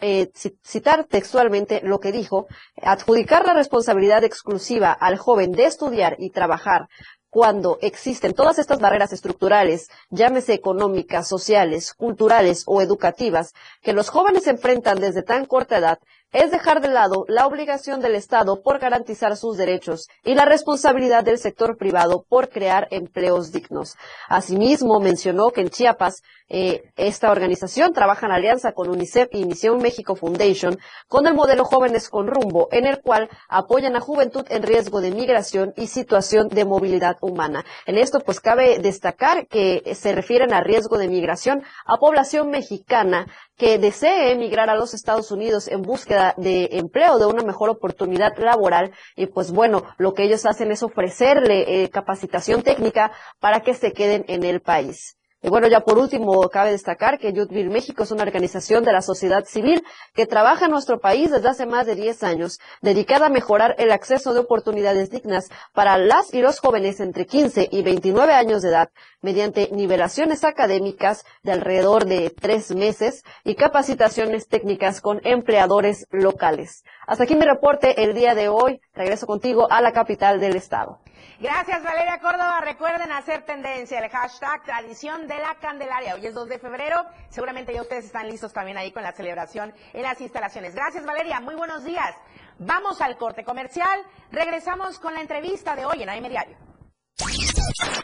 eh, 0.00 0.30
ci- 0.32 0.56
citar 0.64 1.04
textualmente 1.04 1.82
lo 1.84 1.98
que 2.00 2.10
dijo, 2.10 2.46
adjudicar 2.80 3.44
la 3.44 3.52
responsabilidad 3.52 4.24
exclusiva 4.24 4.92
al 4.92 5.18
joven 5.18 5.52
de 5.52 5.66
estudiar 5.66 6.16
y 6.18 6.30
trabajar 6.30 6.88
cuando 7.30 7.78
existen 7.82 8.34
todas 8.34 8.58
estas 8.58 8.80
barreras 8.80 9.12
estructurales, 9.12 9.88
llámese 10.10 10.54
económicas, 10.54 11.28
sociales, 11.28 11.92
culturales 11.94 12.64
o 12.66 12.80
educativas, 12.80 13.54
que 13.82 13.92
los 13.92 14.08
jóvenes 14.08 14.46
enfrentan 14.46 14.98
desde 15.00 15.22
tan 15.22 15.44
corta 15.44 15.78
edad, 15.78 15.98
es 16.32 16.50
dejar 16.50 16.80
de 16.80 16.88
lado 16.88 17.24
la 17.28 17.46
obligación 17.46 18.00
del 18.00 18.14
Estado 18.14 18.62
por 18.62 18.78
garantizar 18.78 19.36
sus 19.36 19.56
derechos 19.56 20.08
y 20.24 20.34
la 20.34 20.44
responsabilidad 20.44 21.24
del 21.24 21.38
sector 21.38 21.76
privado 21.76 22.24
por 22.28 22.50
crear 22.50 22.86
empleos 22.90 23.52
dignos. 23.52 23.96
Asimismo, 24.28 25.00
mencionó 25.00 25.50
que 25.50 25.62
en 25.62 25.70
Chiapas 25.70 26.22
eh, 26.50 26.82
esta 26.96 27.30
organización 27.30 27.92
trabaja 27.92 28.26
en 28.26 28.32
alianza 28.32 28.72
con 28.72 28.88
UNICEF 28.88 29.28
y 29.32 29.44
Misión 29.44 29.78
México 29.78 30.16
Foundation 30.16 30.78
con 31.06 31.26
el 31.26 31.34
modelo 31.34 31.64
Jóvenes 31.64 32.08
con 32.08 32.26
Rumbo, 32.26 32.68
en 32.72 32.86
el 32.86 33.02
cual 33.02 33.28
apoyan 33.48 33.96
a 33.96 34.00
juventud 34.00 34.46
en 34.48 34.62
riesgo 34.62 35.00
de 35.00 35.10
migración 35.10 35.74
y 35.76 35.88
situación 35.88 36.48
de 36.48 36.64
movilidad 36.64 37.18
humana. 37.20 37.64
En 37.86 37.98
esto, 37.98 38.20
pues 38.20 38.40
cabe 38.40 38.78
destacar 38.78 39.46
que 39.46 39.94
se 39.94 40.12
refieren 40.12 40.54
a 40.54 40.62
riesgo 40.62 40.96
de 40.96 41.08
migración 41.08 41.62
a 41.84 41.98
población 41.98 42.50
mexicana 42.50 43.26
que 43.58 43.78
desee 43.78 44.30
emigrar 44.30 44.70
a 44.70 44.76
los 44.76 44.94
Estados 44.94 45.30
Unidos 45.30 45.68
en 45.68 45.82
búsqueda 45.82 46.32
de 46.38 46.68
empleo, 46.72 47.18
de 47.18 47.26
una 47.26 47.42
mejor 47.42 47.68
oportunidad 47.68 48.38
laboral. 48.38 48.92
Y 49.16 49.26
pues 49.26 49.50
bueno, 49.50 49.82
lo 49.98 50.14
que 50.14 50.22
ellos 50.22 50.46
hacen 50.46 50.70
es 50.70 50.82
ofrecerle 50.82 51.82
eh, 51.82 51.90
capacitación 51.90 52.62
técnica 52.62 53.12
para 53.40 53.60
que 53.60 53.74
se 53.74 53.92
queden 53.92 54.24
en 54.28 54.44
el 54.44 54.60
país. 54.62 55.17
Y 55.40 55.50
bueno, 55.50 55.68
ya 55.68 55.80
por 55.80 55.98
último, 55.98 56.48
cabe 56.48 56.72
destacar 56.72 57.16
que 57.16 57.32
Youth 57.32 57.50
Bill 57.50 57.70
México 57.70 58.02
es 58.02 58.10
una 58.10 58.24
organización 58.24 58.82
de 58.82 58.92
la 58.92 59.02
sociedad 59.02 59.44
civil 59.44 59.84
que 60.12 60.26
trabaja 60.26 60.64
en 60.64 60.72
nuestro 60.72 60.98
país 60.98 61.30
desde 61.30 61.48
hace 61.48 61.64
más 61.64 61.86
de 61.86 61.94
10 61.94 62.24
años, 62.24 62.58
dedicada 62.82 63.26
a 63.26 63.30
mejorar 63.30 63.76
el 63.78 63.92
acceso 63.92 64.34
de 64.34 64.40
oportunidades 64.40 65.10
dignas 65.10 65.48
para 65.74 65.96
las 65.96 66.34
y 66.34 66.42
los 66.42 66.58
jóvenes 66.58 66.98
entre 66.98 67.26
15 67.26 67.68
y 67.70 67.82
29 67.82 68.32
años 68.32 68.62
de 68.62 68.70
edad, 68.70 68.90
mediante 69.22 69.68
nivelaciones 69.70 70.42
académicas 70.42 71.24
de 71.44 71.52
alrededor 71.52 72.06
de 72.06 72.30
tres 72.30 72.74
meses 72.74 73.22
y 73.44 73.54
capacitaciones 73.54 74.48
técnicas 74.48 75.00
con 75.00 75.20
empleadores 75.22 76.08
locales. 76.10 76.82
Hasta 77.06 77.24
aquí 77.24 77.36
mi 77.36 77.44
reporte 77.44 78.02
el 78.02 78.12
día 78.12 78.34
de 78.34 78.48
hoy. 78.48 78.80
Regreso 78.92 79.28
contigo 79.28 79.70
a 79.70 79.80
la 79.80 79.92
capital 79.92 80.40
del 80.40 80.56
estado. 80.56 80.98
Gracias, 81.40 81.84
Valeria 81.84 82.18
Córdoba. 82.18 82.60
Recuerden 82.62 83.12
hacer 83.12 83.44
tendencia, 83.44 84.00
el 84.00 84.10
hashtag 84.10 84.64
tradición 84.64 85.27
de 85.28 85.38
la 85.38 85.54
Candelaria. 85.60 86.14
Hoy 86.14 86.26
es 86.26 86.34
2 86.34 86.48
de 86.48 86.58
febrero. 86.58 86.96
Seguramente 87.28 87.72
ya 87.72 87.82
ustedes 87.82 88.06
están 88.06 88.28
listos 88.28 88.52
también 88.52 88.78
ahí 88.78 88.90
con 88.90 89.02
la 89.02 89.12
celebración 89.12 89.72
en 89.92 90.02
las 90.02 90.20
instalaciones. 90.20 90.74
Gracias, 90.74 91.04
Valeria. 91.04 91.40
Muy 91.40 91.54
buenos 91.54 91.84
días. 91.84 92.14
Vamos 92.58 93.00
al 93.00 93.16
corte 93.16 93.44
comercial. 93.44 94.00
Regresamos 94.32 94.98
con 94.98 95.14
la 95.14 95.20
entrevista 95.20 95.76
de 95.76 95.84
hoy 95.84 96.02
en 96.02 96.08
AM 96.08 96.28
Diario. 96.28 96.56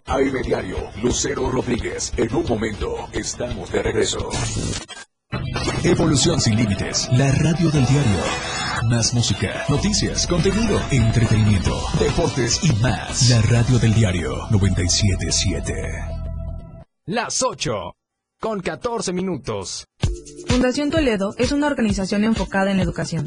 AM 0.07 0.43
Diario, 0.43 0.76
Lucero 1.02 1.50
Rodríguez. 1.50 2.12
En 2.16 2.35
un 2.35 2.47
momento, 2.47 3.09
estamos 3.12 3.73
de 3.73 3.83
regreso. 3.83 4.31
Evolución 5.83 6.40
sin 6.40 6.57
límites, 6.57 7.09
la 7.12 7.31
radio 7.33 7.71
del 7.71 7.85
diario. 7.87 8.19
Más 8.85 9.14
música, 9.14 9.64
noticias, 9.69 10.26
contenido, 10.26 10.81
entretenimiento, 10.90 11.81
deportes 11.99 12.62
y 12.62 12.73
más. 12.81 13.28
La 13.31 13.40
radio 13.43 13.78
del 13.78 13.95
diario 13.95 14.47
977. 14.50 16.13
Las 17.06 17.42
8, 17.42 17.96
con 18.40 18.61
14 18.61 19.12
minutos. 19.12 19.84
Fundación 20.46 20.88
Toledo 20.88 21.34
es 21.37 21.52
una 21.52 21.66
organización 21.66 22.25
enfocada 22.25 22.70
en 22.70 22.78
la 22.78 22.82
educación. 22.82 23.26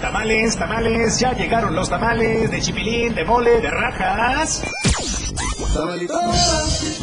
Tamales, 0.00 0.56
tamales, 0.56 1.20
ya 1.20 1.32
llegaron 1.34 1.74
los 1.74 1.88
tamales 1.88 2.50
de 2.50 2.60
chipilín, 2.60 3.14
de 3.14 3.24
mole, 3.24 3.60
de 3.60 3.70
rajas. 3.70 4.62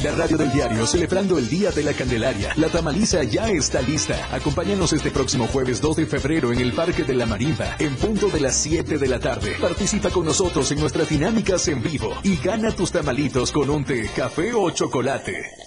La 0.03 0.11
radio 0.11 0.37
del 0.37 0.51
diario 0.51 0.85
celebrando 0.85 1.37
el 1.37 1.47
Día 1.47 1.71
de 1.71 1.83
la 1.83 1.93
Candelaria. 1.93 2.53
La 2.57 2.67
tamaliza 2.67 3.23
ya 3.23 3.49
está 3.49 3.81
lista. 3.81 4.27
Acompáñanos 4.31 4.93
este 4.93 5.11
próximo 5.11 5.47
jueves 5.47 5.79
2 5.79 5.95
de 5.95 6.05
febrero 6.05 6.51
en 6.51 6.59
el 6.59 6.73
Parque 6.73 7.03
de 7.03 7.13
la 7.13 7.25
Marimba, 7.25 7.75
en 7.79 7.95
punto 7.95 8.27
de 8.27 8.41
las 8.41 8.55
7 8.55 8.97
de 8.97 9.07
la 9.07 9.19
tarde. 9.19 9.55
Participa 9.61 10.09
con 10.09 10.25
nosotros 10.25 10.71
en 10.71 10.79
nuestras 10.79 11.09
dinámicas 11.09 11.67
en 11.67 11.81
vivo 11.81 12.13
y 12.23 12.37
gana 12.37 12.71
tus 12.71 12.91
tamalitos 12.91 13.51
con 13.51 13.69
un 13.69 13.85
té, 13.85 14.09
café 14.15 14.53
o 14.53 14.69
chocolate. 14.71 15.66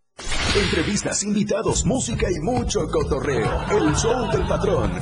Entrevistas, 0.55 1.23
invitados, 1.23 1.85
música 1.85 2.27
y 2.29 2.39
mucho 2.39 2.87
cotorreo. 2.87 3.63
El 3.71 3.95
show 3.95 4.31
del 4.31 4.47
patrón. 4.47 4.99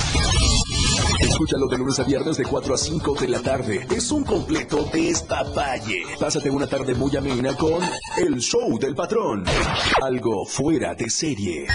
Escúchalo 1.22 1.68
de 1.68 1.78
lunes 1.78 2.00
a 2.00 2.04
viernes 2.04 2.38
de 2.38 2.46
4 2.46 2.74
a 2.74 2.78
5 2.78 3.16
de 3.16 3.28
la 3.28 3.42
tarde. 3.42 3.86
Es 3.92 4.12
un 4.12 4.24
completo 4.24 4.86
despapalle. 4.92 6.04
Pásate 6.20 6.50
una 6.50 6.66
tarde 6.66 6.96
muy 6.96 7.16
amena 7.16 7.56
con 7.56 7.82
El 8.18 8.40
Show 8.40 8.80
del 8.80 8.96
Patrón. 8.96 9.44
Algo 10.02 10.46
fuera 10.46 10.96
de 10.96 11.10
serie. 11.10 11.68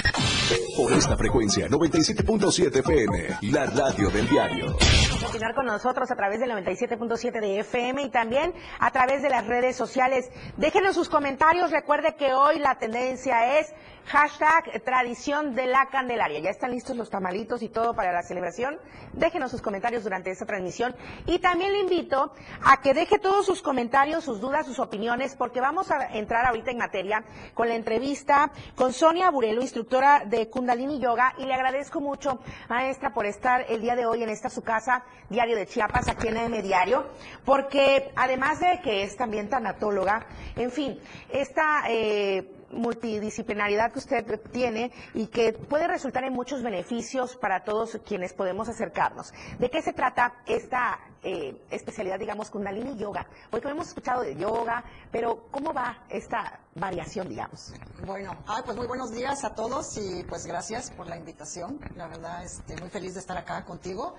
Por 0.76 0.92
esta 0.92 1.16
frecuencia, 1.16 1.68
97.7 1.68 2.78
FM, 2.78 3.50
la 3.52 3.66
radio 3.66 4.08
del 4.10 4.28
diario. 4.28 4.76
continuar 5.20 5.54
con 5.54 5.66
nosotros 5.66 6.10
a 6.10 6.16
través 6.16 6.40
del 6.40 6.50
97.7 6.50 7.40
de 7.40 7.60
FM 7.60 8.02
y 8.02 8.10
también 8.10 8.54
a 8.78 8.90
través 8.92 9.22
de 9.22 9.28
las 9.28 9.46
redes 9.46 9.76
sociales. 9.76 10.30
Déjenos 10.56 10.94
sus 10.94 11.08
comentarios. 11.08 11.70
Recuerde 11.70 12.14
que 12.16 12.32
hoy 12.32 12.58
la 12.58 12.78
tendencia 12.78 13.58
es 13.58 13.72
hashtag 14.06 14.82
tradición 14.84 15.54
de 15.54 15.66
la 15.66 15.86
Candelaria. 15.86 16.40
Ya 16.40 16.50
están 16.50 16.70
listos 16.70 16.96
los 16.96 17.10
tamalitos 17.10 17.62
y 17.62 17.68
todo 17.68 17.94
para 17.94 18.12
la 18.12 18.22
celebración. 18.22 18.78
Déjenos 19.12 19.50
sus 19.50 19.62
comentarios 19.62 20.04
durante 20.04 20.30
esta 20.30 20.46
transmisión 20.46 20.94
y 21.26 21.38
también 21.38 21.72
le 21.72 21.80
invito 21.80 22.32
a 22.64 22.80
que 22.80 22.94
deje 22.94 23.18
todos 23.18 23.46
sus 23.46 23.62
comentarios, 23.62 24.24
sus 24.24 24.40
dudas, 24.40 24.66
sus 24.66 24.78
opiniones, 24.78 25.34
porque 25.36 25.60
vamos 25.60 25.90
a 25.90 26.16
entrar 26.16 26.46
ahorita 26.46 26.70
en 26.70 26.78
materia 26.78 27.24
con 27.54 27.68
la 27.68 27.74
entrevista 27.74 28.50
con 28.74 28.92
Sonia 28.92 29.30
Burelo, 29.30 29.62
instructora 29.62 30.24
de 30.24 30.48
Kundalini 30.48 30.98
Yoga, 30.98 31.34
y 31.38 31.44
le 31.44 31.54
agradezco 31.54 32.00
mucho, 32.00 32.40
maestra, 32.68 33.12
por 33.12 33.26
estar 33.26 33.64
el 33.68 33.80
día 33.80 33.96
de 33.96 34.06
hoy 34.06 34.22
en 34.22 34.28
esta 34.28 34.50
su 34.50 34.62
casa, 34.62 35.04
Diario 35.28 35.56
de 35.56 35.66
Chiapas, 35.66 36.08
aquí 36.08 36.28
en 36.28 36.36
M 36.36 36.62
Diario, 36.62 37.06
porque 37.44 38.12
además 38.16 38.60
de 38.60 38.80
que 38.82 39.02
es 39.02 39.16
también 39.16 39.48
tanatóloga, 39.48 40.26
en 40.56 40.70
fin, 40.70 41.00
esta... 41.30 41.84
Eh, 41.88 42.60
multidisciplinaridad 42.70 43.92
que 43.92 43.98
usted 43.98 44.40
tiene 44.52 44.92
y 45.14 45.26
que 45.28 45.52
puede 45.52 45.86
resultar 45.86 46.24
en 46.24 46.32
muchos 46.32 46.62
beneficios 46.62 47.36
para 47.36 47.64
todos 47.64 47.98
quienes 48.06 48.32
podemos 48.32 48.68
acercarnos. 48.68 49.32
¿De 49.58 49.70
qué 49.70 49.82
se 49.82 49.92
trata 49.92 50.34
esta 50.46 50.98
eh, 51.22 51.56
especialidad, 51.70 52.18
digamos, 52.18 52.50
Kundalini 52.50 52.96
Yoga? 52.96 53.26
Porque 53.50 53.68
hemos 53.68 53.88
escuchado 53.88 54.22
de 54.22 54.36
yoga, 54.36 54.84
pero 55.10 55.46
¿cómo 55.50 55.72
va 55.72 56.04
esta 56.08 56.60
variación, 56.74 57.28
digamos? 57.28 57.72
Bueno, 58.06 58.36
pues 58.64 58.76
muy 58.76 58.86
buenos 58.86 59.12
días 59.12 59.44
a 59.44 59.54
todos 59.54 59.96
y 59.96 60.24
pues 60.24 60.46
gracias 60.46 60.90
por 60.90 61.06
la 61.06 61.16
invitación. 61.16 61.78
La 61.96 62.08
verdad, 62.08 62.44
este, 62.44 62.76
muy 62.76 62.90
feliz 62.90 63.14
de 63.14 63.20
estar 63.20 63.36
acá 63.36 63.64
contigo. 63.64 64.16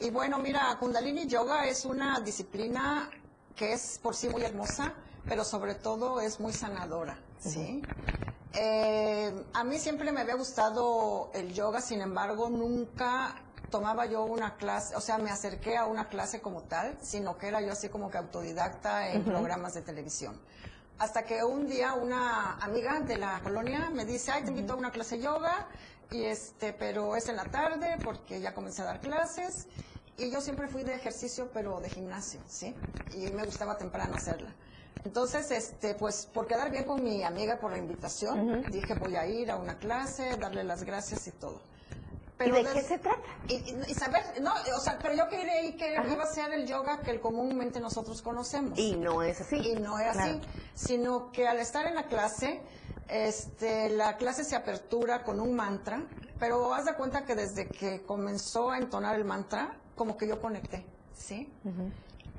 Y 0.00 0.10
bueno, 0.10 0.38
mira, 0.38 0.76
Kundalini 0.78 1.26
Yoga 1.26 1.66
es 1.66 1.84
una 1.84 2.20
disciplina 2.20 3.10
que 3.56 3.72
es 3.72 3.98
por 4.02 4.14
sí 4.14 4.28
muy 4.28 4.42
hermosa, 4.42 4.94
pero 5.26 5.44
sobre 5.44 5.74
todo 5.74 6.20
es 6.20 6.40
muy 6.40 6.52
sanadora. 6.52 7.16
Sí. 7.50 7.82
Eh, 8.54 9.44
a 9.52 9.64
mí 9.64 9.78
siempre 9.78 10.12
me 10.12 10.20
había 10.20 10.34
gustado 10.34 11.30
el 11.34 11.52
yoga, 11.52 11.80
sin 11.80 12.00
embargo, 12.00 12.48
nunca 12.48 13.34
tomaba 13.70 14.06
yo 14.06 14.22
una 14.24 14.56
clase, 14.56 14.94
o 14.94 15.00
sea, 15.00 15.18
me 15.18 15.30
acerqué 15.30 15.76
a 15.76 15.86
una 15.86 16.08
clase 16.08 16.40
como 16.40 16.62
tal, 16.62 16.96
sino 17.02 17.36
que 17.36 17.48
era 17.48 17.60
yo 17.60 17.72
así 17.72 17.88
como 17.88 18.08
que 18.08 18.18
autodidacta 18.18 19.08
en 19.10 19.24
programas 19.24 19.74
de 19.74 19.82
televisión. 19.82 20.40
Hasta 20.98 21.24
que 21.24 21.42
un 21.42 21.66
día 21.66 21.94
una 21.94 22.54
amiga 22.58 23.00
de 23.00 23.16
la 23.16 23.40
colonia 23.42 23.90
me 23.90 24.04
dice, 24.04 24.30
ay, 24.30 24.44
te 24.44 24.50
invito 24.50 24.74
a 24.74 24.76
una 24.76 24.92
clase 24.92 25.16
de 25.16 25.24
yoga, 25.24 25.66
y 26.12 26.22
este, 26.22 26.72
pero 26.72 27.16
es 27.16 27.28
en 27.28 27.34
la 27.34 27.46
tarde 27.46 27.98
porque 28.04 28.40
ya 28.40 28.54
comencé 28.54 28.82
a 28.82 28.84
dar 28.84 29.00
clases. 29.00 29.66
Y 30.16 30.30
yo 30.30 30.40
siempre 30.40 30.68
fui 30.68 30.84
de 30.84 30.94
ejercicio, 30.94 31.50
pero 31.52 31.80
de 31.80 31.90
gimnasio, 31.90 32.40
¿sí? 32.46 32.76
Y 33.16 33.32
me 33.32 33.44
gustaba 33.44 33.76
temprano 33.76 34.14
hacerla. 34.14 34.54
Entonces, 35.04 35.50
este, 35.50 35.94
pues 35.94 36.26
por 36.32 36.46
quedar 36.46 36.70
bien 36.70 36.84
con 36.84 37.02
mi 37.02 37.22
amiga 37.22 37.58
por 37.58 37.72
la 37.72 37.78
invitación, 37.78 38.62
dije 38.70 38.94
voy 38.94 39.16
a 39.16 39.26
ir 39.26 39.50
a 39.50 39.56
una 39.56 39.76
clase, 39.78 40.36
darle 40.36 40.64
las 40.64 40.84
gracias 40.84 41.26
y 41.26 41.32
todo. 41.32 41.60
Pero 42.36 42.58
¿Y 42.58 42.64
de 42.64 42.72
qué 42.72 42.82
se 42.82 42.98
trata? 42.98 43.22
Y, 43.48 43.94
saber, 43.94 44.22
no, 44.40 44.52
o 44.76 44.80
sea, 44.80 44.98
pero 45.00 45.14
yo 45.14 45.28
creí 45.28 45.76
que 45.76 45.94
iba 45.94 46.24
a 46.24 46.26
ser 46.26 46.52
el 46.52 46.66
yoga 46.66 47.00
que 47.00 47.12
el 47.12 47.20
comúnmente 47.20 47.80
nosotros 47.80 48.22
conocemos. 48.22 48.78
Y 48.78 48.96
no 48.96 49.22
es 49.22 49.40
así. 49.40 49.56
Y 49.56 49.74
no 49.76 49.98
es 49.98 50.16
así, 50.16 50.40
sino 50.74 51.30
que 51.30 51.46
al 51.46 51.60
estar 51.60 51.86
en 51.86 51.94
la 51.94 52.06
clase, 52.06 52.60
este, 53.08 53.90
la 53.90 54.16
clase 54.16 54.42
se 54.42 54.56
apertura 54.56 55.22
con 55.22 55.38
un 55.38 55.54
mantra, 55.54 56.02
pero 56.40 56.74
haz 56.74 56.86
de 56.86 56.94
cuenta 56.94 57.24
que 57.24 57.36
desde 57.36 57.68
que 57.68 58.02
comenzó 58.02 58.70
a 58.70 58.78
entonar 58.78 59.14
el 59.14 59.24
mantra, 59.24 59.78
como 59.94 60.16
que 60.16 60.26
yo 60.26 60.40
conecté, 60.40 60.84
¿sí? 61.16 61.48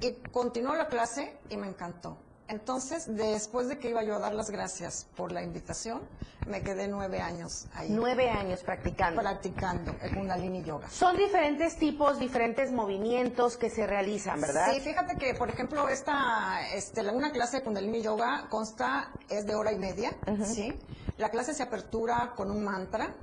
Y 0.01 0.11
continuó 0.31 0.75
la 0.75 0.87
clase 0.87 1.37
y 1.49 1.55
me 1.55 1.67
encantó. 1.67 2.17
Entonces, 2.47 3.05
después 3.07 3.67
de 3.67 3.79
que 3.79 3.89
iba 3.89 4.03
yo 4.03 4.15
a 4.15 4.19
dar 4.19 4.33
las 4.33 4.51
gracias 4.51 5.07
por 5.15 5.31
la 5.31 5.41
invitación, 5.41 6.01
me 6.47 6.61
quedé 6.61 6.87
nueve 6.87 7.19
años 7.19 7.65
ahí. 7.73 7.87
Nueve 7.89 8.29
años 8.29 8.61
practicando. 8.61 9.21
Practicando 9.21 9.95
el 10.01 10.13
Kundalini 10.13 10.63
Yoga. 10.63 10.87
Son 10.89 11.17
diferentes 11.17 11.77
tipos, 11.77 12.19
diferentes 12.19 12.71
movimientos 12.71 13.57
que 13.57 13.71
se 13.71 13.87
realizan, 13.87 14.41
¿verdad? 14.41 14.71
Sí, 14.73 14.79
fíjate 14.79 15.17
que, 15.17 15.33
por 15.33 15.49
ejemplo, 15.49 15.89
esta, 15.89 16.69
este, 16.73 17.01
una 17.09 17.31
clase 17.31 17.57
de 17.57 17.63
Kundalini 17.63 18.03
Yoga 18.03 18.47
consta, 18.49 19.11
es 19.27 19.47
de 19.47 19.55
hora 19.55 19.71
y 19.71 19.79
media, 19.79 20.15
¿sí? 20.43 20.77
La 21.17 21.29
clase 21.29 21.53
se 21.53 21.63
apertura 21.63 22.33
con 22.35 22.51
un 22.51 22.63
mantra. 22.63 23.15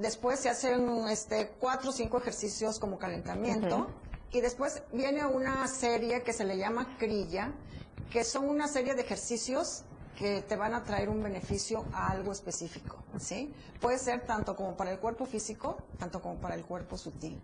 Después 0.00 0.40
se 0.40 0.48
hacen 0.48 1.06
este, 1.08 1.52
cuatro 1.60 1.90
o 1.90 1.92
cinco 1.92 2.18
ejercicios 2.18 2.78
como 2.78 2.98
calentamiento. 2.98 3.88
Y 4.32 4.40
después 4.40 4.82
viene 4.92 5.24
una 5.24 5.68
serie 5.68 6.22
que 6.22 6.32
se 6.32 6.44
le 6.44 6.56
llama 6.58 6.96
Krilla, 6.98 7.52
que 8.10 8.24
son 8.24 8.48
una 8.48 8.68
serie 8.68 8.94
de 8.94 9.02
ejercicios 9.02 9.84
que 10.18 10.42
te 10.42 10.56
van 10.56 10.74
a 10.74 10.84
traer 10.84 11.08
un 11.08 11.22
beneficio 11.22 11.84
a 11.92 12.10
algo 12.10 12.32
específico, 12.32 12.96
¿sí? 13.18 13.52
Puede 13.80 13.98
ser 13.98 14.24
tanto 14.26 14.54
como 14.54 14.76
para 14.76 14.92
el 14.92 14.98
cuerpo 14.98 15.26
físico, 15.26 15.76
tanto 15.98 16.22
como 16.22 16.36
para 16.36 16.54
el 16.54 16.64
cuerpo 16.64 16.96
sutil. 16.96 17.40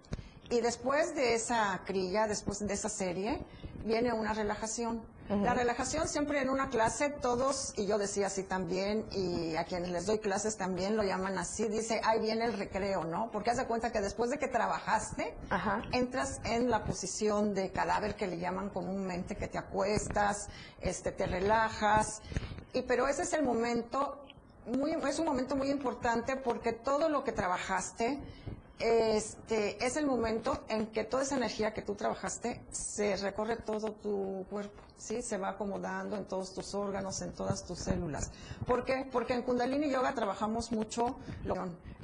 Y 0.51 0.61
después 0.61 1.15
de 1.15 1.35
esa 1.35 1.81
crilla, 1.85 2.27
después 2.27 2.59
de 2.61 2.73
esa 2.73 2.89
serie, 2.89 3.41
viene 3.85 4.13
una 4.13 4.33
relajación. 4.33 5.01
La 5.31 5.55
relajación 5.55 6.09
siempre 6.09 6.43
en 6.43 6.51
una 6.51 6.71
clase, 6.71 7.09
todos, 7.09 7.73
y 7.77 7.87
yo 7.87 7.99
decía 7.99 8.27
así 8.27 8.43
también, 8.43 9.07
y 9.13 9.55
a 9.55 9.63
quienes 9.63 9.91
les 9.91 10.07
doy 10.07 10.19
clases 10.19 10.57
también 10.57 10.97
lo 10.97 11.05
llaman 11.05 11.39
así, 11.39 11.69
dice, 11.69 12.01
ahí 12.05 12.19
viene 12.19 12.47
el 12.47 12.55
recreo, 12.55 13.05
¿no? 13.05 13.31
Porque 13.31 13.51
haz 13.51 13.59
de 13.59 13.67
cuenta 13.67 13.93
que 13.93 14.01
después 14.01 14.31
de 14.31 14.41
que 14.41 14.49
trabajaste, 14.49 15.37
entras 15.93 16.41
en 16.43 16.69
la 16.69 16.83
posición 16.83 17.55
de 17.55 17.71
cadáver 17.71 18.17
que 18.17 18.27
le 18.27 18.41
llaman 18.41 18.71
comúnmente, 18.71 19.37
que 19.37 19.47
te 19.47 19.57
acuestas, 19.57 20.49
este, 20.81 21.13
te 21.13 21.27
relajas, 21.27 22.23
y 22.73 22.83
pero 22.83 23.07
ese 23.07 23.23
es 23.23 23.33
el 23.33 23.45
momento, 23.45 24.25
muy, 24.67 24.91
es 25.09 25.21
un 25.21 25.27
momento 25.27 25.55
muy 25.55 25.71
importante 25.71 26.35
porque 26.35 26.73
todo 26.73 27.09
lo 27.09 27.23
que 27.23 27.31
trabajaste, 27.31 28.21
este, 28.81 29.85
es 29.85 29.97
el 29.97 30.07
momento 30.07 30.65
en 30.69 30.87
que 30.89 31.05
toda 31.05 31.23
esa 31.23 31.37
energía 31.37 31.73
que 31.73 31.83
tú 31.83 31.95
trabajaste 31.95 32.63
se 32.73 33.17
recorre 33.17 33.57
todo 33.57 33.93
tu 33.93 34.45
cuerpo, 34.51 34.90
¿sí? 35.01 35.23
Se 35.23 35.39
va 35.39 35.51
acomodando 35.51 36.17
en 36.17 36.27
todos 36.27 36.55
tus 36.55 36.75
órganos, 36.75 37.21
en 37.23 37.33
todas 37.33 37.65
tus 37.65 37.79
células. 37.79 38.31
¿Por 38.67 38.85
qué? 38.85 39.09
Porque 39.11 39.35
en 39.35 39.43
Kundalini 39.43 39.91
Yoga 39.91 40.15
trabajamos 40.15 40.71
mucho, 40.71 41.17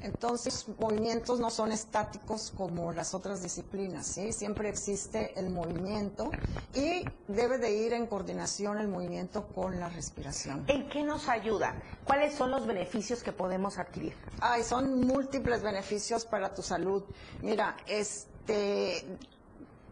entonces 0.01 0.65
movimientos 0.79 1.39
no 1.39 1.49
son 1.49 1.71
estáticos 1.71 2.51
como 2.55 2.91
las 2.91 3.13
otras 3.13 3.41
disciplinas, 3.41 4.05
¿sí? 4.05 4.33
Siempre 4.33 4.69
existe 4.69 5.39
el 5.39 5.49
movimiento 5.49 6.31
y 6.73 7.05
debe 7.27 7.57
de 7.57 7.71
ir 7.71 7.93
en 7.93 8.07
coordinación 8.07 8.77
el 8.79 8.87
movimiento 8.87 9.47
con 9.47 9.79
la 9.79 9.89
respiración. 9.89 10.65
¿En 10.67 10.89
qué 10.89 11.03
nos 11.03 11.29
ayuda? 11.29 11.75
¿Cuáles 12.03 12.35
son 12.35 12.51
los 12.51 12.65
beneficios 12.65 13.23
que 13.23 13.31
podemos 13.31 13.77
adquirir? 13.77 14.13
Ay, 14.39 14.63
son 14.63 15.01
múltiples 15.01 15.61
beneficios 15.61 16.25
para 16.25 16.53
tu 16.53 16.61
salud. 16.61 17.03
Mira, 17.41 17.75
este, 17.87 19.03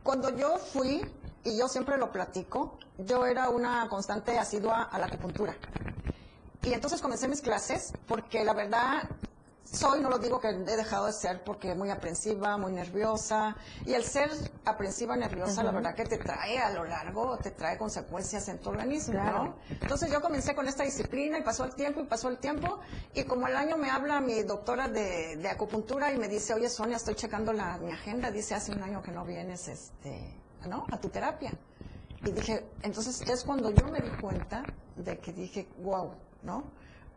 cuando 0.05 0.29
yo 0.37 0.59
fui, 0.59 1.01
y 1.43 1.57
yo 1.57 1.67
siempre 1.67 1.97
lo 1.97 2.11
platico, 2.11 2.77
yo 2.99 3.25
era 3.25 3.49
una 3.49 3.89
constante 3.89 4.37
asidua 4.37 4.83
a 4.83 4.99
la 4.99 5.07
acupuntura. 5.07 5.55
Y 6.61 6.73
entonces 6.73 7.01
comencé 7.01 7.27
mis 7.27 7.41
clases 7.41 7.91
porque 8.07 8.43
la 8.43 8.53
verdad 8.53 9.09
soy, 9.65 9.99
no 9.99 10.09
lo 10.09 10.19
digo 10.19 10.39
que 10.39 10.49
he 10.49 10.77
dejado 10.77 11.07
de 11.07 11.13
ser 11.13 11.43
porque 11.43 11.73
muy 11.75 11.89
aprensiva, 11.89 12.57
muy 12.57 12.71
nerviosa. 12.71 13.55
Y 13.85 13.93
el 13.93 14.03
ser 14.03 14.29
aprensiva, 14.63 15.15
nerviosa, 15.17 15.63
la 15.63 15.71
verdad 15.71 15.95
que 15.95 16.05
te 16.05 16.17
trae 16.17 16.59
a 16.59 16.69
lo 16.69 16.85
largo, 16.85 17.37
te 17.37 17.51
trae 17.51 17.77
consecuencias 17.77 18.47
en 18.47 18.59
tu 18.59 18.69
organismo, 18.69 19.15
¿no? 19.15 19.55
Entonces 19.69 20.11
yo 20.11 20.21
comencé 20.21 20.55
con 20.55 20.67
esta 20.67 20.83
disciplina 20.83 21.39
y 21.39 21.41
pasó 21.41 21.65
el 21.65 21.75
tiempo 21.75 22.01
y 22.01 22.05
pasó 22.05 22.29
el 22.29 22.37
tiempo. 22.37 22.79
Y 23.13 23.23
como 23.23 23.47
el 23.47 23.55
año 23.55 23.75
me 23.77 23.89
habla 23.89 24.21
mi 24.21 24.43
doctora 24.43 24.87
de, 24.87 25.35
de 25.37 25.49
acupuntura 25.49 26.11
y 26.13 26.17
me 26.17 26.27
dice, 26.27 26.53
oye 26.53 26.69
Sonia, 26.69 26.97
estoy 26.97 27.15
checando 27.15 27.51
la, 27.51 27.77
mi 27.77 27.91
agenda, 27.91 28.31
dice, 28.31 28.55
hace 28.55 28.71
un 28.71 28.83
año 28.83 29.01
que 29.01 29.11
no 29.11 29.25
vienes, 29.25 29.67
este, 29.67 30.33
¿no? 30.67 30.85
A 30.91 30.99
tu 30.99 31.09
terapia. 31.09 31.51
Y 32.23 32.31
dije, 32.31 32.65
entonces 32.81 33.21
es 33.21 33.43
cuando 33.43 33.69
yo 33.71 33.87
me 33.87 33.99
di 33.99 34.09
cuenta 34.21 34.63
de 34.95 35.17
que 35.19 35.33
dije, 35.33 35.67
wow, 35.79 36.11
¿no? 36.43 36.63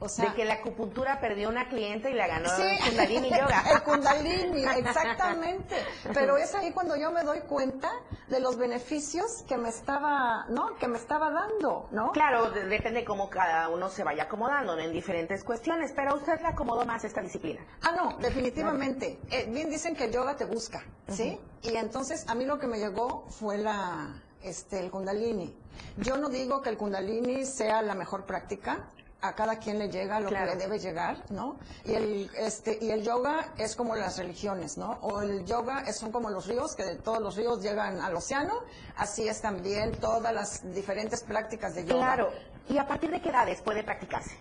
De 0.01 0.33
que 0.35 0.45
la 0.45 0.55
acupuntura 0.55 1.21
perdió 1.21 1.49
una 1.49 1.69
cliente 1.69 2.11
y 2.11 2.15
la 2.15 2.29
ganó 2.29 2.49
el 2.55 2.79
Kundalini 2.79 3.31
Yoga. 3.31 3.65
el 3.73 3.83
Kundalini, 3.83 4.65
exactamente. 4.77 5.77
Pero 6.15 6.37
es 6.37 6.55
ahí 6.55 6.71
cuando 6.71 6.97
yo 6.97 7.11
me 7.11 7.25
doy 7.25 7.41
cuenta 7.41 7.91
de 8.29 8.39
los 8.41 8.57
beneficios 8.57 9.43
que 9.49 9.57
me 9.57 9.69
estaba, 9.69 10.47
¿no? 10.51 10.77
Que 10.77 10.87
me 10.87 10.99
estaba 10.99 11.31
dando, 11.31 11.89
¿no? 11.91 12.13
Claro, 12.13 12.51
depende 12.51 13.05
cómo 13.05 13.29
cada 13.29 13.69
uno 13.71 13.89
se 13.89 14.05
vaya 14.05 14.25
acomodando 14.25 14.79
en 14.79 14.93
diferentes 14.93 15.43
cuestiones, 15.43 15.93
pero 15.95 16.15
usted 16.15 16.41
le 16.41 16.49
acomodó 16.49 16.85
más 16.85 17.05
esta 17.05 17.21
disciplina. 17.21 17.61
Ah, 17.83 17.93
no, 17.97 18.19
definitivamente. 18.19 19.19
Eh, 19.31 19.47
bien 19.51 19.69
dicen 19.69 19.97
que 19.97 20.05
el 20.05 20.13
yoga 20.13 20.37
te 20.37 20.45
busca, 20.45 20.85
¿sí? 21.09 21.41
Y 21.63 21.75
entonces 21.77 22.29
a 22.29 22.35
mí 22.35 22.45
lo 22.45 22.59
que 22.59 22.69
me 22.69 22.79
llegó 22.79 23.27
fue 23.31 23.59
la, 23.59 24.23
este, 24.43 24.79
el 24.79 24.91
Kundalini. 24.91 25.57
Yo 25.97 26.17
no 26.17 26.29
digo 26.29 26.63
que 26.63 26.71
el 26.71 26.77
Kundalini 26.77 27.45
sea 27.45 27.83
la 27.83 27.95
mejor 27.95 28.25
práctica, 28.27 28.89
a 29.21 29.35
cada 29.35 29.59
quien 29.59 29.79
le 29.79 29.89
llega 29.89 30.21
lo 30.21 30.29
que 30.29 30.35
le 30.39 30.57
debe 30.57 30.79
llegar, 30.79 31.25
¿no? 31.31 31.59
Y 31.85 31.95
el, 31.95 32.31
este, 32.37 32.79
y 32.81 32.91
el 32.91 33.03
yoga 33.03 33.53
es 33.57 33.75
como 33.75 33.97
las 33.97 34.19
religiones, 34.19 34.79
¿no? 34.79 34.99
O 35.03 35.21
el 35.21 35.45
yoga 35.45 35.83
es, 35.87 35.97
son 35.97 36.13
como 36.13 36.31
los 36.31 36.47
ríos, 36.47 36.75
que 36.77 36.85
todos 36.97 37.21
los 37.21 37.37
ríos 37.37 37.63
llegan 37.63 38.01
al 38.01 38.15
océano, 38.15 38.55
así 38.97 39.29
es 39.29 39.41
también 39.41 39.93
todas 39.97 40.33
las 40.33 40.73
diferentes 40.75 41.23
prácticas 41.25 41.75
de 41.75 41.85
yoga. 41.85 42.15
Claro. 42.15 42.31
¿Y 42.69 42.79
a 42.79 42.87
partir 42.87 43.11
de 43.11 43.21
qué 43.21 43.31
edades 43.31 43.61
puede 43.63 43.83
practicarse? 43.83 44.37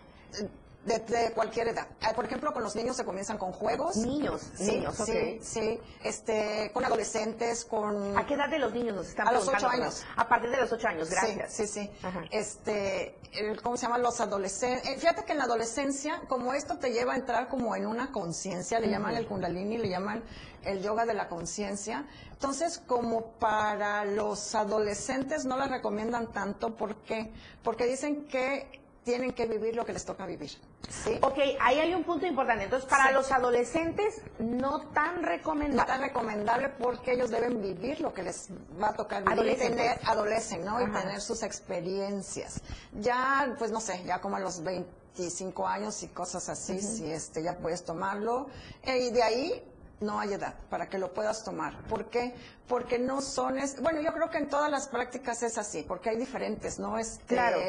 de, 0.87 0.99
de 0.99 1.31
cualquier 1.33 1.67
edad. 1.67 1.87
Ah, 2.01 2.13
Por 2.15 2.25
ejemplo, 2.25 2.53
con 2.53 2.63
los 2.63 2.75
niños 2.75 2.95
se 2.95 3.03
comienzan 3.03 3.37
con 3.37 3.51
juegos. 3.51 3.97
Niños, 3.97 4.41
sí, 4.55 4.71
niños, 4.71 4.95
sí, 4.95 5.39
sí, 5.41 5.79
este, 6.03 6.71
con 6.73 6.85
adolescentes, 6.85 7.65
con... 7.65 8.17
¿A 8.17 8.25
qué 8.25 8.35
edad 8.35 8.49
de 8.49 8.57
los 8.57 8.73
niños 8.73 8.95
nos 8.95 9.07
están 9.07 9.27
A 9.27 9.31
los 9.33 9.47
ocho 9.47 9.67
años. 9.67 10.05
A 10.15 10.27
partir 10.27 10.49
de 10.49 10.57
los 10.57 10.71
ocho 10.71 10.87
años, 10.87 11.09
gracias. 11.09 11.53
Sí, 11.53 11.67
sí, 11.67 11.81
sí. 11.83 11.91
Este, 12.31 13.16
¿cómo 13.61 13.77
se 13.77 13.83
llaman 13.83 14.01
los 14.01 14.19
adolescentes? 14.19 14.87
Eh, 14.87 14.97
fíjate 14.97 15.23
que 15.23 15.31
en 15.33 15.37
la 15.39 15.45
adolescencia, 15.45 16.21
como 16.27 16.53
esto 16.53 16.77
te 16.77 16.91
lleva 16.91 17.13
a 17.13 17.15
entrar 17.15 17.47
como 17.47 17.75
en 17.75 17.85
una 17.85 18.11
conciencia, 18.11 18.79
le 18.79 18.89
llaman 18.89 19.15
el 19.15 19.27
kundalini, 19.27 19.77
le 19.77 19.89
llaman 19.89 20.23
el 20.63 20.81
yoga 20.81 21.05
de 21.05 21.13
la 21.13 21.27
conciencia. 21.27 22.05
Entonces, 22.31 22.81
como 22.85 23.31
para 23.33 24.05
los 24.05 24.55
adolescentes 24.55 25.45
no 25.45 25.57
la 25.57 25.67
recomiendan 25.67 26.31
tanto, 26.31 26.75
¿por 26.75 26.95
qué? 27.03 27.31
Porque 27.63 27.85
dicen 27.85 28.25
que 28.27 28.81
tienen 29.07 29.31
que 29.31 29.45
vivir 29.45 29.73
lo 29.73 29.85
que 29.85 29.93
les 29.93 30.03
toca 30.03 30.25
vivir. 30.25 30.51
¿sí? 30.89 31.17
Ok, 31.21 31.37
ahí 31.61 31.79
hay 31.79 31.93
un 31.93 32.03
punto 32.03 32.25
importante. 32.25 32.65
Entonces, 32.65 32.89
para 32.89 33.07
Sí. 33.07 33.13
los 33.13 33.31
adolescentes, 33.31 34.21
no 34.37 34.81
tan 34.89 35.21
No 35.21 35.27
recomendable. 35.29 35.85
tan 35.89 36.01
recomendable 36.01 36.67
porque 36.77 37.13
ellos 37.13 37.29
deben 37.31 37.61
vivir 37.61 38.01
lo 38.01 38.13
que 38.13 38.21
les 38.23 38.49
va 38.81 38.89
a 38.89 38.93
tocar 38.95 39.23
vivir 39.23 39.53
y 39.53 39.55
tener, 39.55 39.97
adolescen, 40.05 40.65
¿no? 40.65 40.81
Y 40.81 40.91
tener 40.91 41.21
sus 41.21 41.41
experiencias. 41.41 42.59
Ya, 42.99 43.55
pues 43.57 43.71
no 43.71 43.79
sé, 43.79 44.03
ya 44.03 44.19
como 44.19 44.35
a 44.35 44.41
los 44.41 44.61
25 44.61 45.65
años 45.65 46.03
y 46.03 46.09
cosas 46.09 46.49
así, 46.49 46.81
si 46.81 47.09
este, 47.09 47.41
ya 47.41 47.57
puedes 47.59 47.85
tomarlo. 47.85 48.47
Eh, 48.83 49.05
y 49.07 49.11
de 49.11 49.23
ahí 49.23 49.63
no 49.99 50.19
hay 50.19 50.33
edad 50.33 50.53
para 50.69 50.87
que 50.89 50.97
lo 50.97 51.13
puedas 51.13 51.43
tomar. 51.43 51.75
¿Por 51.83 52.09
qué? 52.09 52.35
Porque 52.67 52.99
no 52.99 53.21
son, 53.21 53.57
es, 53.57 53.81
bueno, 53.81 54.01
yo 54.01 54.13
creo 54.13 54.29
que 54.29 54.37
en 54.37 54.49
todas 54.49 54.69
las 54.69 54.87
prácticas 54.87 55.41
es 55.43 55.57
así, 55.57 55.83
porque 55.87 56.09
hay 56.09 56.17
diferentes, 56.17 56.77
¿no? 56.79 56.97
Este, 56.97 57.35
Claro. 57.35 57.59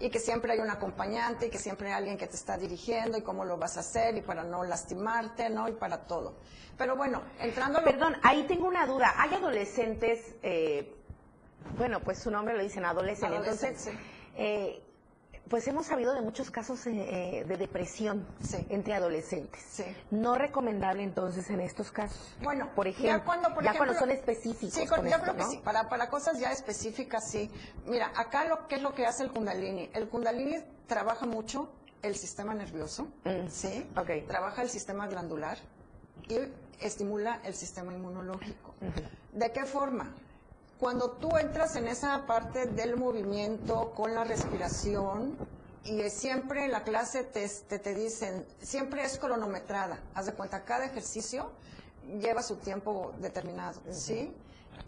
Y 0.00 0.10
que 0.10 0.18
siempre 0.18 0.52
hay 0.52 0.58
un 0.58 0.70
acompañante 0.70 1.46
y 1.46 1.50
que 1.50 1.58
siempre 1.58 1.88
hay 1.88 1.94
alguien 1.94 2.18
que 2.18 2.26
te 2.26 2.36
está 2.36 2.56
dirigiendo 2.56 3.18
y 3.18 3.22
cómo 3.22 3.44
lo 3.44 3.56
vas 3.56 3.76
a 3.76 3.80
hacer 3.80 4.16
y 4.16 4.22
para 4.22 4.42
no 4.42 4.64
lastimarte, 4.64 5.48
¿no? 5.50 5.68
Y 5.68 5.72
para 5.72 6.06
todo. 6.06 6.36
Pero 6.76 6.96
bueno, 6.96 7.22
entrando 7.38 7.82
Perdón, 7.82 8.16
ahí 8.22 8.44
tengo 8.48 8.66
una 8.66 8.86
duda. 8.86 9.14
Hay 9.16 9.32
adolescentes, 9.34 10.34
eh, 10.42 10.94
bueno, 11.76 12.00
pues 12.00 12.18
su 12.18 12.30
nombre 12.30 12.56
lo 12.56 12.62
dicen, 12.62 12.84
adolescentes. 12.84 13.38
Entonces, 13.38 13.88
eh, 14.36 14.82
pues 15.48 15.66
hemos 15.68 15.86
sabido 15.86 16.12
de 16.14 16.20
muchos 16.22 16.50
casos 16.50 16.86
eh, 16.86 17.40
eh, 17.40 17.44
de 17.44 17.56
depresión 17.56 18.26
entre 18.68 18.94
adolescentes. 18.94 19.62
No 20.10 20.34
recomendable 20.36 21.02
entonces 21.02 21.48
en 21.50 21.60
estos 21.60 21.90
casos. 21.92 22.34
Bueno, 22.42 22.68
por 22.74 22.86
ejemplo, 22.88 23.18
ya 23.18 23.24
cuando, 23.24 23.54
por 23.54 23.62
ya 23.62 23.70
ejemplo, 23.70 23.92
cuando 23.94 24.00
son 24.00 24.10
específicos. 24.10 24.74
Sí, 24.74 24.86
con- 24.86 24.98
con 24.98 25.04
yo 25.08 25.16
esto, 25.16 25.22
creo 25.22 25.36
que 25.36 25.44
sí. 25.44 25.60
Para, 25.62 25.88
para 25.88 26.08
cosas 26.10 26.38
ya 26.40 26.50
específicas, 26.52 27.30
sí. 27.30 27.50
Mira, 27.86 28.12
acá 28.16 28.44
lo 28.44 28.66
que 28.66 28.76
es 28.76 28.82
lo 28.82 28.94
que 28.94 29.06
hace 29.06 29.22
el 29.22 29.30
Kundalini. 29.30 29.88
El 29.94 30.08
Kundalini 30.08 30.56
trabaja 30.86 31.26
mucho 31.26 31.70
el 32.02 32.16
sistema 32.16 32.54
nervioso, 32.54 33.08
Mm. 33.24 33.48
¿sí? 33.48 33.88
Trabaja 34.26 34.62
el 34.62 34.68
sistema 34.70 35.06
glandular 35.06 35.58
y 36.28 36.38
estimula 36.80 37.40
el 37.44 37.54
sistema 37.54 37.92
inmunológico. 37.92 38.74
¿De 39.32 39.52
qué 39.52 39.64
forma? 39.64 40.12
Cuando 40.78 41.12
tú 41.12 41.36
entras 41.38 41.76
en 41.76 41.88
esa 41.88 42.26
parte 42.26 42.66
del 42.66 42.96
movimiento 42.96 43.92
con 43.94 44.14
la 44.14 44.24
respiración, 44.24 45.36
y 45.86 46.10
siempre 46.10 46.64
en 46.64 46.72
la 46.72 46.82
clase 46.82 47.22
te, 47.22 47.48
te, 47.48 47.78
te 47.78 47.94
dicen, 47.94 48.44
siempre 48.60 49.04
es 49.04 49.18
cronometrada. 49.18 50.00
Haz 50.14 50.26
de 50.26 50.32
cuenta, 50.32 50.64
cada 50.64 50.84
ejercicio 50.84 51.50
lleva 52.20 52.42
su 52.42 52.56
tiempo 52.56 53.12
determinado, 53.20 53.80
¿sí? 53.90 54.34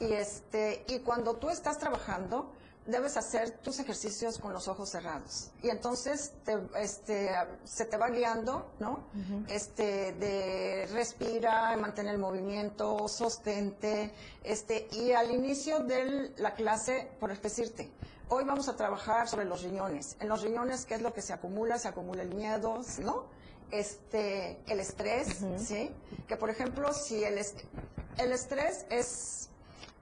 Y, 0.01 0.12
este, 0.12 0.85
y 0.88 1.01
cuando 1.01 1.37
tú 1.37 1.51
estás 1.51 1.79
trabajando, 1.79 2.53
debes 2.88 3.16
hacer 3.16 3.51
tus 3.59 3.79
ejercicios 3.79 4.38
con 4.38 4.53
los 4.53 4.66
ojos 4.66 4.88
cerrados. 4.90 5.51
Y 5.62 5.68
entonces 5.68 6.33
te, 6.44 6.59
este, 6.81 7.31
se 7.64 7.85
te 7.85 7.96
va 7.96 8.09
guiando, 8.09 8.72
¿no? 8.81 9.05
este, 9.48 10.12
de 10.14 10.88
respira, 10.92 11.77
mantener 11.77 12.14
el 12.14 12.20
movimiento, 12.20 13.07
sostente, 13.07 14.12
este, 14.42 14.88
y 14.92 15.12
al 15.12 15.31
inicio 15.31 15.81
de 15.81 16.33
la 16.38 16.55
clase, 16.55 17.11
por 17.20 17.38
decirte, 17.40 17.92
hoy 18.31 18.44
vamos 18.44 18.68
a 18.68 18.77
trabajar 18.77 19.29
sobre 19.29 19.44
los 19.44 19.62
riñones. 19.62 20.16
En 20.20 20.29
los 20.29 20.42
riñones, 20.42 20.85
¿qué 20.85 20.94
es 20.94 21.03
lo 21.03 21.12
que 21.12 21.22
se 21.22 21.33
acumula? 21.33 21.79
Se 21.79 21.88
acumula 21.88 22.22
el 22.22 22.35
miedo, 22.35 22.81
¿no? 22.98 23.27
Este, 23.70 24.59
el 24.66 24.81
estrés, 24.81 25.37
¿sí? 25.59 25.94
Que 26.27 26.37
por 26.37 26.48
ejemplo, 26.51 26.92
si 26.94 27.22
el, 27.22 27.37
est- 27.37 27.61
el 28.16 28.33
estrés 28.33 28.87
es 28.88 29.51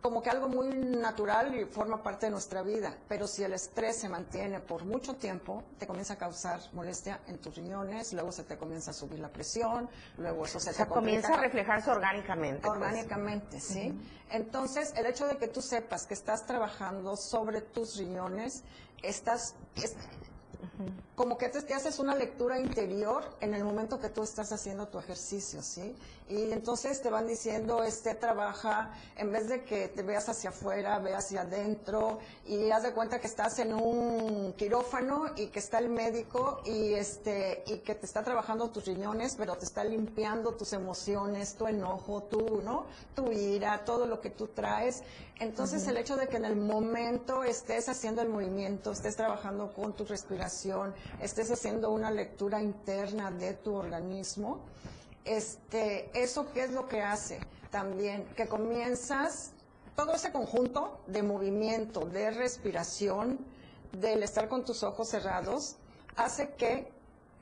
como 0.02 0.22
que 0.22 0.30
algo 0.30 0.48
muy 0.48 0.68
natural 0.68 1.54
y 1.58 1.64
forma 1.64 2.02
parte 2.02 2.26
de 2.26 2.30
nuestra 2.30 2.62
vida, 2.62 2.96
pero 3.08 3.26
si 3.26 3.42
el 3.42 3.52
estrés 3.54 3.96
se 3.96 4.08
mantiene 4.08 4.60
por 4.60 4.84
mucho 4.84 5.14
tiempo, 5.16 5.64
te 5.78 5.86
comienza 5.86 6.14
a 6.14 6.16
causar 6.16 6.60
molestia 6.74 7.20
en 7.26 7.38
tus 7.38 7.56
riñones, 7.56 8.12
luego 8.12 8.30
se 8.30 8.44
te 8.44 8.56
comienza 8.56 8.92
a 8.92 8.94
subir 8.94 9.18
la 9.18 9.30
presión, 9.32 9.88
luego 10.18 10.44
eso 10.44 10.60
se 10.60 10.70
O 10.70 10.72
sea, 10.74 10.84
te 10.86 10.92
comienza 10.92 11.34
a 11.34 11.38
reflejarse 11.38 11.90
orgánicamente. 11.90 12.60
pues. 12.62 12.72
Orgánicamente, 12.76 13.60
sí. 13.60 13.98
Entonces, 14.30 14.92
el 14.96 15.06
hecho 15.06 15.26
de 15.26 15.38
que 15.38 15.48
tú 15.48 15.60
sepas 15.60 16.06
que 16.06 16.14
estás 16.14 16.46
trabajando 16.46 17.16
sobre 17.16 17.60
tus 17.62 17.96
riñones, 17.96 18.62
estás, 19.02 19.54
es- 19.74 19.96
como 21.14 21.38
que 21.38 21.48
te, 21.48 21.62
te 21.62 21.74
haces 21.74 21.98
una 21.98 22.14
lectura 22.14 22.58
interior 22.58 23.24
en 23.40 23.54
el 23.54 23.64
momento 23.64 23.98
que 23.98 24.10
tú 24.10 24.22
estás 24.22 24.52
haciendo 24.52 24.88
tu 24.88 24.98
ejercicio, 24.98 25.62
¿sí? 25.62 25.96
Y 26.28 26.50
entonces 26.50 27.00
te 27.00 27.08
van 27.08 27.28
diciendo, 27.28 27.84
este 27.84 28.14
trabaja, 28.14 28.92
en 29.16 29.30
vez 29.30 29.48
de 29.48 29.62
que 29.62 29.86
te 29.86 30.02
veas 30.02 30.28
hacia 30.28 30.50
afuera, 30.50 30.98
ve 30.98 31.14
hacia 31.14 31.42
adentro 31.42 32.18
y 32.44 32.70
haz 32.72 32.82
de 32.82 32.92
cuenta 32.92 33.20
que 33.20 33.28
estás 33.28 33.60
en 33.60 33.72
un 33.72 34.52
quirófano 34.54 35.26
y 35.36 35.46
que 35.48 35.60
está 35.60 35.78
el 35.78 35.88
médico 35.88 36.62
y 36.64 36.94
este 36.94 37.62
y 37.68 37.78
que 37.78 37.94
te 37.94 38.06
está 38.06 38.24
trabajando 38.24 38.70
tus 38.70 38.86
riñones, 38.86 39.36
pero 39.36 39.54
te 39.54 39.66
está 39.66 39.84
limpiando 39.84 40.54
tus 40.54 40.72
emociones, 40.72 41.54
tu 41.54 41.68
enojo, 41.68 42.24
tu, 42.24 42.60
¿no? 42.60 42.86
Tu 43.14 43.30
ira, 43.30 43.84
todo 43.84 44.06
lo 44.06 44.20
que 44.20 44.30
tú 44.30 44.48
traes. 44.48 45.04
Entonces 45.38 45.86
el 45.86 45.96
hecho 45.96 46.16
de 46.16 46.26
que 46.26 46.38
en 46.38 46.44
el 46.44 46.56
momento 46.56 47.44
estés 47.44 47.88
haciendo 47.88 48.20
el 48.22 48.30
movimiento, 48.30 48.90
estés 48.90 49.14
trabajando 49.14 49.72
con 49.72 49.92
tu 49.92 50.04
respiración, 50.04 50.92
estés 51.20 51.52
haciendo 51.52 51.90
una 51.90 52.10
lectura 52.10 52.60
interna 52.60 53.30
de 53.30 53.54
tu 53.54 53.74
organismo, 53.74 54.64
este, 55.26 56.10
eso 56.14 56.46
qué 56.52 56.64
es 56.64 56.70
lo 56.70 56.88
que 56.88 57.02
hace 57.02 57.40
también, 57.70 58.24
que 58.36 58.46
comienzas 58.46 59.52
todo 59.94 60.14
ese 60.14 60.30
conjunto 60.30 61.00
de 61.06 61.22
movimiento, 61.22 62.06
de 62.06 62.30
respiración, 62.30 63.38
del 63.92 64.22
estar 64.22 64.48
con 64.48 64.64
tus 64.64 64.82
ojos 64.82 65.08
cerrados, 65.08 65.76
hace 66.16 66.50
que 66.50 66.90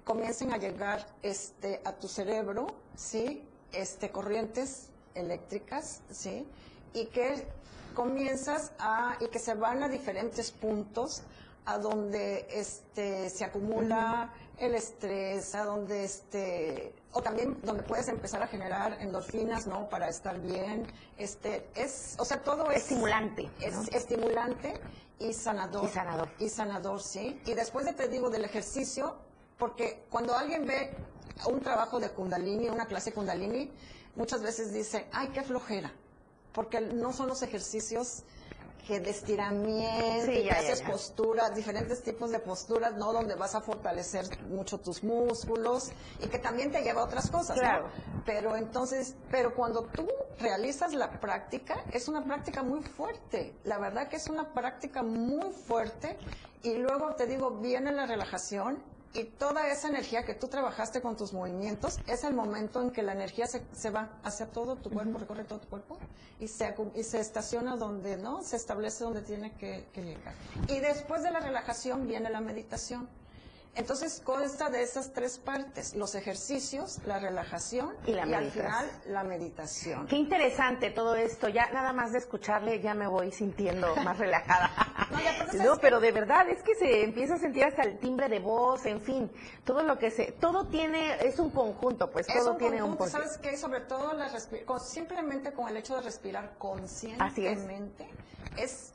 comiencen 0.04 0.52
a 0.52 0.58
llegar 0.58 1.06
este, 1.22 1.80
a 1.84 1.92
tu 1.92 2.08
cerebro, 2.08 2.66
¿sí? 2.96 3.46
Este, 3.72 4.10
corrientes 4.10 4.90
eléctricas, 5.14 6.00
¿sí? 6.10 6.46
Y 6.92 7.06
que 7.06 7.46
comienzas 7.94 8.72
a, 8.78 9.16
y 9.20 9.28
que 9.28 9.38
se 9.38 9.54
van 9.54 9.82
a 9.82 9.88
diferentes 9.88 10.50
puntos 10.50 11.22
a 11.64 11.78
donde 11.78 12.46
este, 12.50 13.30
se 13.30 13.44
acumula 13.44 14.32
el 14.58 14.74
estrés, 14.74 15.54
a 15.54 15.64
donde 15.64 16.04
este, 16.04 16.94
o 17.14 17.22
también 17.22 17.56
donde 17.62 17.84
puedes 17.84 18.08
empezar 18.08 18.42
a 18.42 18.48
generar 18.48 19.00
endorfinas, 19.00 19.66
¿no? 19.66 19.88
Para 19.88 20.08
estar 20.08 20.38
bien, 20.40 20.86
este, 21.16 21.68
es, 21.74 22.16
o 22.18 22.24
sea, 22.24 22.42
todo 22.42 22.70
es 22.72 22.82
Estimulante, 22.82 23.48
es 23.60 23.74
¿no? 23.74 23.82
estimulante 23.92 24.74
y 25.20 25.32
sanador. 25.32 25.84
Y 25.84 25.88
sanador. 25.88 26.28
Y 26.40 26.48
sanador, 26.48 27.00
sí. 27.00 27.40
Y 27.46 27.54
después 27.54 27.86
de, 27.86 27.92
te 27.92 28.08
digo, 28.08 28.30
del 28.30 28.44
ejercicio, 28.44 29.16
porque 29.58 30.04
cuando 30.10 30.36
alguien 30.36 30.66
ve 30.66 30.92
un 31.46 31.60
trabajo 31.60 32.00
de 32.00 32.10
Kundalini, 32.10 32.68
una 32.68 32.86
clase 32.86 33.12
Kundalini, 33.12 33.70
muchas 34.16 34.42
veces 34.42 34.72
dice, 34.72 35.06
ay, 35.12 35.28
qué 35.28 35.42
flojera, 35.42 35.92
porque 36.52 36.80
no 36.80 37.12
son 37.12 37.28
los 37.28 37.42
ejercicios 37.42 38.24
que 38.86 39.00
de 39.00 39.10
estiramiento, 39.10 40.26
Sí, 40.26 40.30
y 40.30 40.34
que 40.34 40.44
ya, 40.44 40.54
ya, 40.54 40.58
haces 40.60 40.82
posturas, 40.82 41.54
diferentes 41.54 42.02
tipos 42.02 42.30
de 42.30 42.38
posturas, 42.38 42.94
¿no? 42.94 43.12
Donde 43.12 43.34
vas 43.34 43.54
a 43.54 43.60
fortalecer 43.60 44.26
mucho 44.48 44.78
tus 44.78 45.02
músculos 45.02 45.90
y 46.22 46.28
que 46.28 46.38
también 46.38 46.70
te 46.70 46.82
lleva 46.82 47.02
a 47.02 47.04
otras 47.04 47.30
cosas, 47.30 47.56
¿no? 47.56 47.62
Claro. 47.62 47.88
Pero 48.24 48.56
entonces, 48.56 49.16
pero 49.30 49.54
cuando 49.54 49.84
tú 49.84 50.06
realizas 50.38 50.92
la 50.94 51.20
práctica, 51.20 51.84
es 51.92 52.08
una 52.08 52.24
práctica 52.24 52.62
muy 52.62 52.82
fuerte. 52.82 53.54
La 53.64 53.78
verdad 53.78 54.08
que 54.08 54.16
es 54.16 54.28
una 54.28 54.52
práctica 54.52 55.02
muy 55.02 55.52
fuerte. 55.52 56.18
Y 56.62 56.74
luego 56.74 57.14
te 57.14 57.26
digo, 57.26 57.50
viene 57.50 57.92
la 57.92 58.06
relajación 58.06 58.82
y 59.14 59.24
toda 59.24 59.68
esa 59.68 59.88
energía 59.88 60.24
que 60.24 60.34
tú 60.34 60.48
trabajaste 60.48 61.00
con 61.00 61.16
tus 61.16 61.32
movimientos, 61.32 62.00
es 62.08 62.24
el 62.24 62.34
momento 62.34 62.82
en 62.82 62.90
que 62.90 63.02
la 63.02 63.12
energía 63.12 63.46
se, 63.46 63.62
se 63.72 63.90
va 63.90 64.18
hacia 64.24 64.46
todo 64.46 64.76
tu 64.76 64.90
cuerpo, 64.90 65.18
recorre 65.18 65.44
todo 65.44 65.60
tu 65.60 65.68
cuerpo 65.68 65.98
y 66.40 66.48
se, 66.48 66.74
y 66.96 67.02
se 67.04 67.20
estaciona 67.20 67.76
donde, 67.76 68.16
¿no? 68.16 68.42
Se 68.42 68.56
establece 68.56 69.04
donde 69.04 69.22
tiene 69.22 69.52
que, 69.52 69.86
que 69.92 70.02
llegar. 70.02 70.34
Y 70.68 70.80
después 70.80 71.22
de 71.22 71.30
la 71.30 71.38
relajación 71.38 72.08
viene 72.08 72.28
la 72.28 72.40
meditación. 72.40 73.08
Entonces 73.76 74.20
consta 74.24 74.70
de 74.70 74.82
esas 74.82 75.12
tres 75.12 75.38
partes, 75.38 75.94
los 75.94 76.14
ejercicios, 76.14 77.00
la 77.06 77.18
relajación 77.18 77.92
Y 78.06 78.12
la 78.12 78.22
al 78.22 78.28
meditación. 78.28 78.64
final 78.66 78.90
la 79.06 79.24
meditación. 79.24 80.06
Qué 80.06 80.16
interesante 80.16 80.90
todo 80.90 81.16
esto. 81.16 81.48
Ya 81.48 81.68
nada 81.72 81.92
más 81.92 82.12
de 82.12 82.18
escucharle 82.18 82.80
ya 82.80 82.94
me 82.94 83.06
voy 83.08 83.32
sintiendo 83.32 83.94
más 83.96 84.18
relajada. 84.18 84.70
No, 85.54 85.76
pero 85.78 86.00
de 86.00 86.10
verdad 86.10 86.48
es 86.48 86.62
que 86.62 86.74
se 86.74 87.04
empieza 87.04 87.34
a 87.34 87.38
sentir 87.38 87.62
hasta 87.64 87.82
el 87.82 87.98
timbre 87.98 88.28
de 88.28 88.40
voz, 88.40 88.86
en 88.86 89.00
fin, 89.00 89.30
todo 89.64 89.82
lo 89.82 89.98
que 89.98 90.10
se, 90.10 90.32
todo 90.32 90.66
tiene, 90.66 91.14
es 91.24 91.38
un 91.38 91.50
conjunto, 91.50 92.10
pues 92.10 92.28
Es 92.28 92.34
todo 92.34 92.52
un 92.52 92.58
tiene 92.58 92.82
un 92.82 92.96
conjunto. 92.96 93.10
¿sabes 93.12 93.38
qué? 93.38 93.56
Sobre 93.56 93.80
todo 93.80 94.14
la 94.14 94.28
con- 94.66 94.80
simplemente 94.80 95.52
con 95.52 95.68
el 95.68 95.76
hecho 95.76 95.94
de 95.96 96.02
respirar 96.02 96.54
conscientemente 96.58 98.08
es. 98.56 98.93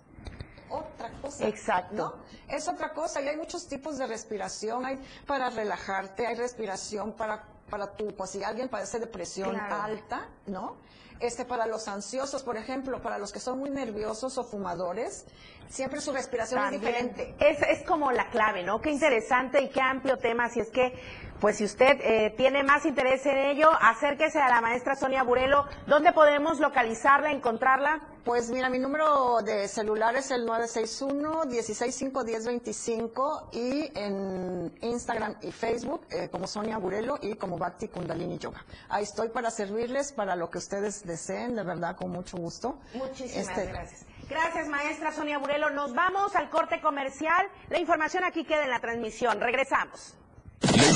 Otra 0.70 1.10
cosa. 1.22 1.48
Exacto. 1.48 1.96
¿no? 1.96 2.14
Es 2.56 2.68
otra 2.68 2.94
cosa 2.94 3.22
y 3.22 3.28
hay 3.28 3.38
muchos 3.38 3.68
tipos 3.68 3.98
de 3.98 4.08
respiración. 4.08 4.86
Hay 4.86 5.00
para 5.26 5.50
relajarte, 5.50 6.26
hay 6.28 6.36
respiración 6.36 7.14
para, 7.14 7.44
para 7.70 7.92
tu, 7.96 8.08
pues 8.16 8.32
si 8.32 8.44
alguien 8.44 8.70
padece 8.70 9.00
depresión 9.00 9.52
Claro. 9.52 9.82
alta, 9.84 10.28
¿no? 10.48 10.78
Este, 11.20 11.44
para 11.44 11.68
los 11.68 11.90
ansiosos, 11.90 12.44
por 12.44 12.56
ejemplo, 12.56 13.02
para 13.02 13.18
los 13.18 13.34
que 13.34 13.42
son 13.42 13.60
muy 13.60 13.70
nerviosos 13.70 14.38
o 14.38 14.44
fumadores, 14.46 15.26
siempre 15.68 16.00
su 16.00 16.14
respiración 16.14 16.64
es 16.64 16.72
diferente. 16.72 17.36
Es, 17.42 17.62
es 17.62 17.86
como 17.86 18.10
la 18.14 18.30
clave, 18.30 18.64
¿no? 18.64 18.80
Qué 18.80 18.90
interesante 18.90 19.62
y 19.62 19.70
qué 19.70 19.82
amplio 19.82 20.16
tema. 20.18 20.46
Así 20.46 20.62
es 20.62 20.70
que, 20.70 20.94
pues 21.40 21.58
si 21.58 21.64
usted 21.64 22.00
eh, 22.02 22.34
tiene 22.36 22.64
más 22.64 22.86
interés 22.86 23.26
en 23.26 23.38
ello, 23.38 23.70
acérquese 23.82 24.42
a 24.42 24.50
la 24.50 24.60
maestra 24.62 24.96
Sonia 24.96 25.24
Burelo. 25.24 25.66
¿Dónde 25.88 26.12
podemos 26.12 26.60
localizarla, 26.60 27.32
encontrarla? 27.32 28.02
Pues 28.26 28.50
mira, 28.50 28.70
mi 28.70 28.78
número 28.78 29.42
de 29.42 29.68
celular 29.70 30.16
es 30.18 30.30
el 30.32 30.46
961-165-1025 30.48 33.48
y 33.54 33.90
en 33.98 34.78
Instagram 34.82 35.38
y 35.42 35.52
Facebook 35.52 36.02
eh, 36.12 36.28
como 36.30 36.46
Sonia 36.46 36.78
Burelo 36.78 37.18
y 37.22 37.36
como 37.36 37.58
Bhakti 37.58 37.88
Kundalini 37.88 38.38
Yoga. 38.38 38.64
Ahí 38.90 39.04
estoy 39.04 39.30
para 39.30 39.50
servirles 39.50 40.12
para 40.12 40.36
lo 40.36 40.50
que 40.50 40.58
ustedes 40.58 41.06
deseen, 41.06 41.56
de 41.56 41.64
verdad, 41.64 41.96
con 41.96 42.12
mucho 42.12 42.38
gusto. 42.38 42.78
Muchísimas 42.94 43.48
Este, 43.48 43.66
gracias. 43.66 44.06
Gracias, 44.30 44.68
maestra 44.68 45.12
Sonia 45.12 45.40
Burelo. 45.40 45.72
Nos 45.72 45.96
vamos 45.96 46.36
al 46.36 46.50
corte 46.50 46.82
comercial. 46.82 47.48
La 47.70 47.80
información 47.80 48.24
aquí 48.26 48.44
queda 48.44 48.66
en 48.66 48.70
la 48.70 48.80
transmisión. 48.80 49.40
Regresamos. 49.42 50.19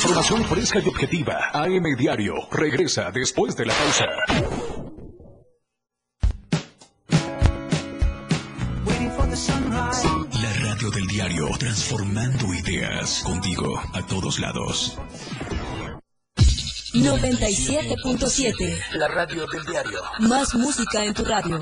Información 0.03 0.43
fresca 0.43 0.79
y 0.83 0.87
objetiva. 0.89 1.49
AM 1.53 1.95
Diario. 1.97 2.33
Regresa 2.51 3.09
después 3.09 3.55
de 3.55 3.65
la 3.65 3.73
pausa. 3.73 4.05
La 10.41 10.53
radio 10.59 10.91
del 10.91 11.07
diario. 11.07 11.47
Transformando 11.57 12.53
ideas. 12.53 13.23
Contigo 13.23 13.81
a 13.93 14.05
todos 14.05 14.39
lados. 14.39 14.97
97.7. 16.93 18.95
La 18.95 19.07
radio 19.07 19.47
del 19.47 19.63
diario. 19.63 20.01
Más 20.19 20.53
música 20.53 21.05
en 21.05 21.13
tu 21.13 21.23
radio. 21.23 21.61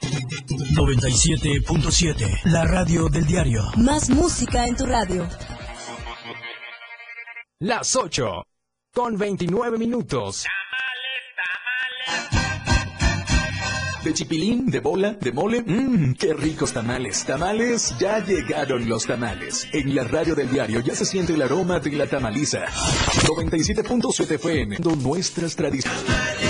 97.7. 0.00 2.40
La 2.44 2.64
radio 2.64 3.08
del 3.08 3.26
diario. 3.26 3.62
Más 3.76 4.08
música 4.10 4.66
en 4.66 4.76
tu 4.76 4.86
radio. 4.86 5.28
Las 7.58 7.96
8 7.96 8.44
con 8.94 9.18
29 9.18 9.78
minutos. 9.78 10.46
De 14.02 14.14
chipilín, 14.14 14.70
de 14.70 14.80
bola, 14.80 15.12
de 15.12 15.30
mole. 15.30 15.62
Mmm, 15.62 16.14
qué 16.14 16.32
ricos 16.32 16.72
tamales. 16.72 17.22
Tamales, 17.26 17.94
ya 17.98 18.24
llegaron 18.24 18.88
los 18.88 19.04
tamales. 19.04 19.68
En 19.74 19.94
la 19.94 20.04
radio 20.04 20.34
del 20.34 20.50
diario 20.50 20.80
ya 20.80 20.94
se 20.94 21.04
siente 21.04 21.34
el 21.34 21.42
aroma 21.42 21.80
de 21.80 21.92
la 21.92 22.06
tamaliza. 22.06 22.64
97.7 22.64 24.36
FM. 24.36 24.78
Nuestras 25.02 25.54
tradiciones. 25.54 26.49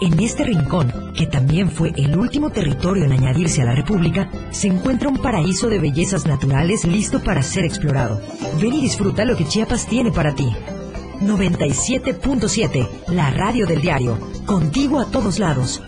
en 0.00 0.18
este 0.20 0.44
rincón, 0.44 1.12
que 1.14 1.26
también 1.26 1.70
fue 1.70 1.92
el 1.96 2.16
último 2.16 2.50
territorio 2.50 3.04
en 3.04 3.12
añadirse 3.12 3.62
a 3.62 3.66
la 3.66 3.74
República, 3.74 4.30
se 4.50 4.68
encuentra 4.68 5.08
un 5.08 5.18
paraíso 5.18 5.68
de 5.68 5.78
bellezas 5.78 6.26
naturales 6.26 6.84
listo 6.84 7.22
para 7.22 7.42
ser 7.42 7.64
explorado. 7.64 8.20
Ven 8.60 8.74
y 8.74 8.80
disfruta 8.80 9.24
lo 9.24 9.36
que 9.36 9.46
Chiapas 9.46 9.86
tiene 9.86 10.10
para 10.10 10.34
ti. 10.34 10.48
97.7, 11.20 12.88
la 13.08 13.30
radio 13.30 13.66
del 13.66 13.82
diario, 13.82 14.18
contigo 14.46 15.00
a 15.00 15.10
todos 15.10 15.38
lados. 15.38 15.82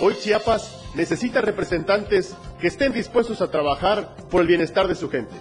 Hoy 0.00 0.14
Chiapas 0.20 0.76
necesita 0.94 1.40
representantes 1.40 2.34
que 2.60 2.66
estén 2.66 2.92
dispuestos 2.92 3.40
a 3.42 3.50
trabajar 3.50 4.16
por 4.30 4.40
el 4.40 4.48
bienestar 4.48 4.88
de 4.88 4.94
su 4.94 5.08
gente. 5.08 5.34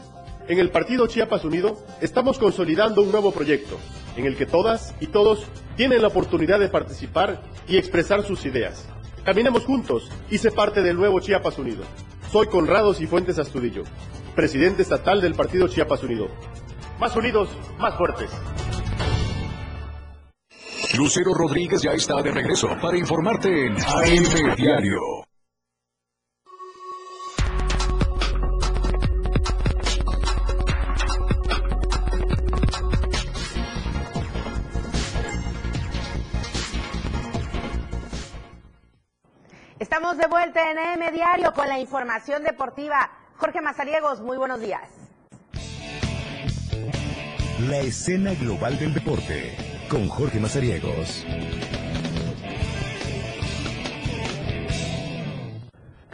En 0.50 0.58
el 0.58 0.72
Partido 0.72 1.06
Chiapas 1.06 1.46
Unido 1.46 1.78
estamos 2.02 2.40
consolidando 2.40 3.04
un 3.04 3.12
nuevo 3.12 3.32
proyecto 3.32 3.78
en 4.18 4.26
el 4.26 4.36
que 4.36 4.48
todas 4.48 4.96
y 5.00 5.06
todos 5.06 5.46
tienen 5.78 6.02
la 6.02 6.08
oportunidad 6.08 6.60
de 6.60 6.70
participar 6.70 7.44
y 7.68 7.78
expresar 7.78 8.24
sus 8.24 8.44
ideas. 8.48 8.90
Caminemos 9.24 9.64
juntos 9.64 10.10
y 10.32 10.40
sé 10.40 10.50
parte 10.50 10.82
del 10.82 10.98
nuevo 10.98 11.20
Chiapas 11.20 11.60
Unido. 11.60 11.84
Soy 12.32 12.48
Conrado 12.48 12.96
Cifuentes 12.96 13.38
Astudillo, 13.38 13.84
presidente 14.36 14.82
estatal 14.82 15.22
del 15.22 15.36
Partido 15.36 15.68
Chiapas 15.68 16.02
Unido. 16.02 16.30
Más 17.00 17.16
unidos, 17.16 17.50
más 17.78 17.96
fuertes. 17.96 18.32
Lucero 20.98 21.32
Rodríguez 21.36 21.84
ya 21.84 21.92
está 21.92 22.24
de 22.24 22.32
regreso 22.32 22.70
para 22.82 22.98
informarte 22.98 23.68
en 23.68 23.74
AM 23.74 24.56
Diario. 24.56 25.29
Estamos 39.80 40.18
de 40.18 40.28
vuelta 40.28 40.60
en 40.72 40.78
AM 40.78 41.13
Diario 41.13 41.54
con 41.54 41.70
la 41.70 41.80
información 41.80 42.44
deportiva. 42.44 43.12
Jorge 43.38 43.62
Mazariegos, 43.62 44.20
muy 44.20 44.36
buenos 44.36 44.60
días. 44.60 44.82
La 47.70 47.78
escena 47.78 48.34
global 48.34 48.78
del 48.78 48.94
deporte 48.94 49.56
con 49.89 50.10
Jorge 50.10 50.38
Mazariegos. 50.42 51.26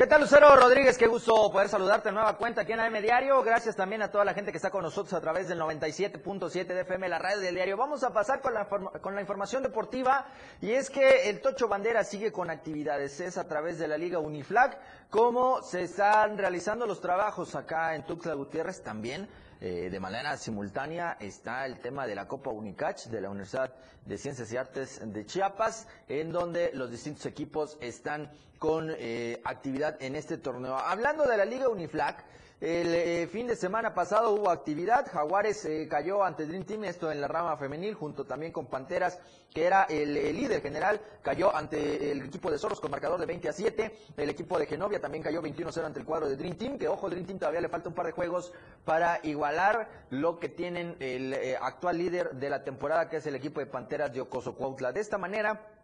¿Qué 0.06 0.10
tal, 0.10 0.22
Lucero 0.22 0.56
Rodríguez? 0.56 1.00
Qué 1.00 1.08
gusto 1.08 1.52
poder 1.52 1.68
saludarte 1.68 2.10
en 2.10 2.16
nueva 2.16 2.38
cuenta 2.38 2.62
aquí 2.62 2.74
en 2.74 2.80
AM 2.80 3.02
Diario. 3.02 3.42
Gracias 3.42 3.76
también 3.76 4.04
a 4.04 4.12
toda 4.12 4.24
la 4.24 4.36
gente 4.36 4.52
que 4.52 4.58
está 4.58 4.70
con 4.70 4.84
nosotros 4.84 5.12
a 5.16 5.20
través 5.20 5.48
del 5.48 5.60
97.7 5.60 6.68
de 6.68 6.82
FM, 6.82 7.10
la 7.10 7.18
radio 7.18 7.40
del 7.40 7.56
diario. 7.56 7.76
Vamos 7.76 8.04
a 8.04 8.14
pasar 8.14 8.40
con 8.40 8.54
la, 8.54 8.68
con 8.68 9.16
la 9.16 9.22
información 9.22 9.64
deportiva 9.64 10.28
y 10.62 10.74
es 10.74 10.92
que 10.92 11.28
el 11.28 11.42
Tocho 11.42 11.68
Bandera 11.68 12.04
sigue 12.04 12.32
con 12.32 12.52
actividades. 12.52 13.20
Es 13.20 13.40
a 13.40 13.48
través 13.48 13.80
de 13.80 13.88
la 13.88 13.98
Liga 13.98 14.20
Uniflag 14.20 14.78
como 15.10 15.64
se 15.64 15.82
están 15.82 16.38
realizando 16.38 16.86
los 16.86 17.02
trabajos 17.02 17.56
acá 17.56 17.96
en 17.96 18.06
Tuxtla 18.06 18.36
Gutiérrez 18.36 18.84
también. 18.84 19.28
Eh, 19.62 19.90
de 19.90 20.00
manera 20.00 20.38
simultánea 20.38 21.18
está 21.20 21.66
el 21.66 21.80
tema 21.80 22.06
de 22.06 22.16
la 22.16 22.28
Copa 22.28 22.50
Unicach 22.52 23.06
de 23.06 23.22
la 23.22 23.30
Universidad 23.30 23.74
de 24.06 24.18
Ciencias 24.18 24.52
y 24.52 24.58
Artes 24.58 25.02
de 25.04 25.26
Chiapas, 25.26 25.88
en 26.08 26.32
donde 26.32 26.72
los 26.74 26.92
distintos 26.92 27.26
equipos 27.26 27.78
están 27.82 28.32
con 28.60 28.90
eh, 28.98 29.42
actividad 29.44 30.02
en 30.02 30.16
este 30.16 30.38
torneo. 30.38 30.78
Hablando 30.78 31.26
de 31.26 31.38
la 31.38 31.46
Liga 31.46 31.70
Uniflag, 31.70 32.18
El 32.62 32.96
eh, 32.96 33.28
fin 33.28 33.48
de 33.48 33.58
semana 33.58 33.94
pasado 33.94 34.32
hubo 34.32 34.50
actividad, 34.50 35.06
Jaguares 35.12 35.66
eh, 35.66 35.90
cayó 35.90 36.24
ante 36.24 36.46
Dream 36.46 36.64
Team, 36.64 36.86
esto 36.86 37.12
en 37.12 37.20
la 37.20 37.28
rama 37.28 37.58
femenil, 37.58 37.96
junto 37.96 38.24
también 38.24 38.54
con 38.54 38.68
Panteras, 38.68 39.20
que 39.54 39.66
era 39.66 39.84
el, 39.84 40.16
el 40.16 40.38
líder 40.38 40.62
general, 40.62 41.02
cayó 41.22 41.54
ante 41.54 42.12
el 42.12 42.22
equipo 42.22 42.50
de 42.50 42.58
Zorros 42.58 42.80
con 42.80 42.92
marcador 42.92 43.20
de 43.20 43.26
20 43.26 43.50
a 43.50 43.54
7, 43.54 43.98
el 44.16 44.30
equipo 44.30 44.58
de 44.58 44.68
Genovia 44.68 45.02
también 45.02 45.22
cayó 45.22 45.42
21-0 45.42 45.84
ante 45.84 46.00
el 46.00 46.06
cuadro 46.06 46.30
de 46.30 46.38
Dream 46.38 46.56
Team, 46.56 46.78
que 46.78 46.88
ojo, 46.88 47.10
Dream 47.10 47.26
Team 47.26 47.40
todavía 47.40 47.60
le 47.60 47.68
falta 47.68 47.90
un 47.90 47.96
par 47.96 48.06
de 48.06 48.14
juegos 48.14 48.54
para 48.86 49.20
igualar 49.24 49.90
lo 50.10 50.40
que 50.40 50.48
tienen 50.48 50.96
el 51.02 51.34
eh, 51.34 51.58
actual 51.62 51.98
líder 51.98 52.36
de 52.36 52.50
la 52.50 52.64
temporada, 52.64 53.10
que 53.10 53.18
es 53.18 53.28
el 53.28 53.36
equipo 53.36 53.60
de 53.60 53.66
Panteras 53.66 54.14
de 54.14 54.22
Ocoso 54.22 54.56
Cuautla. 54.56 54.94
De 54.94 55.02
esta 55.02 55.18
manera, 55.18 55.75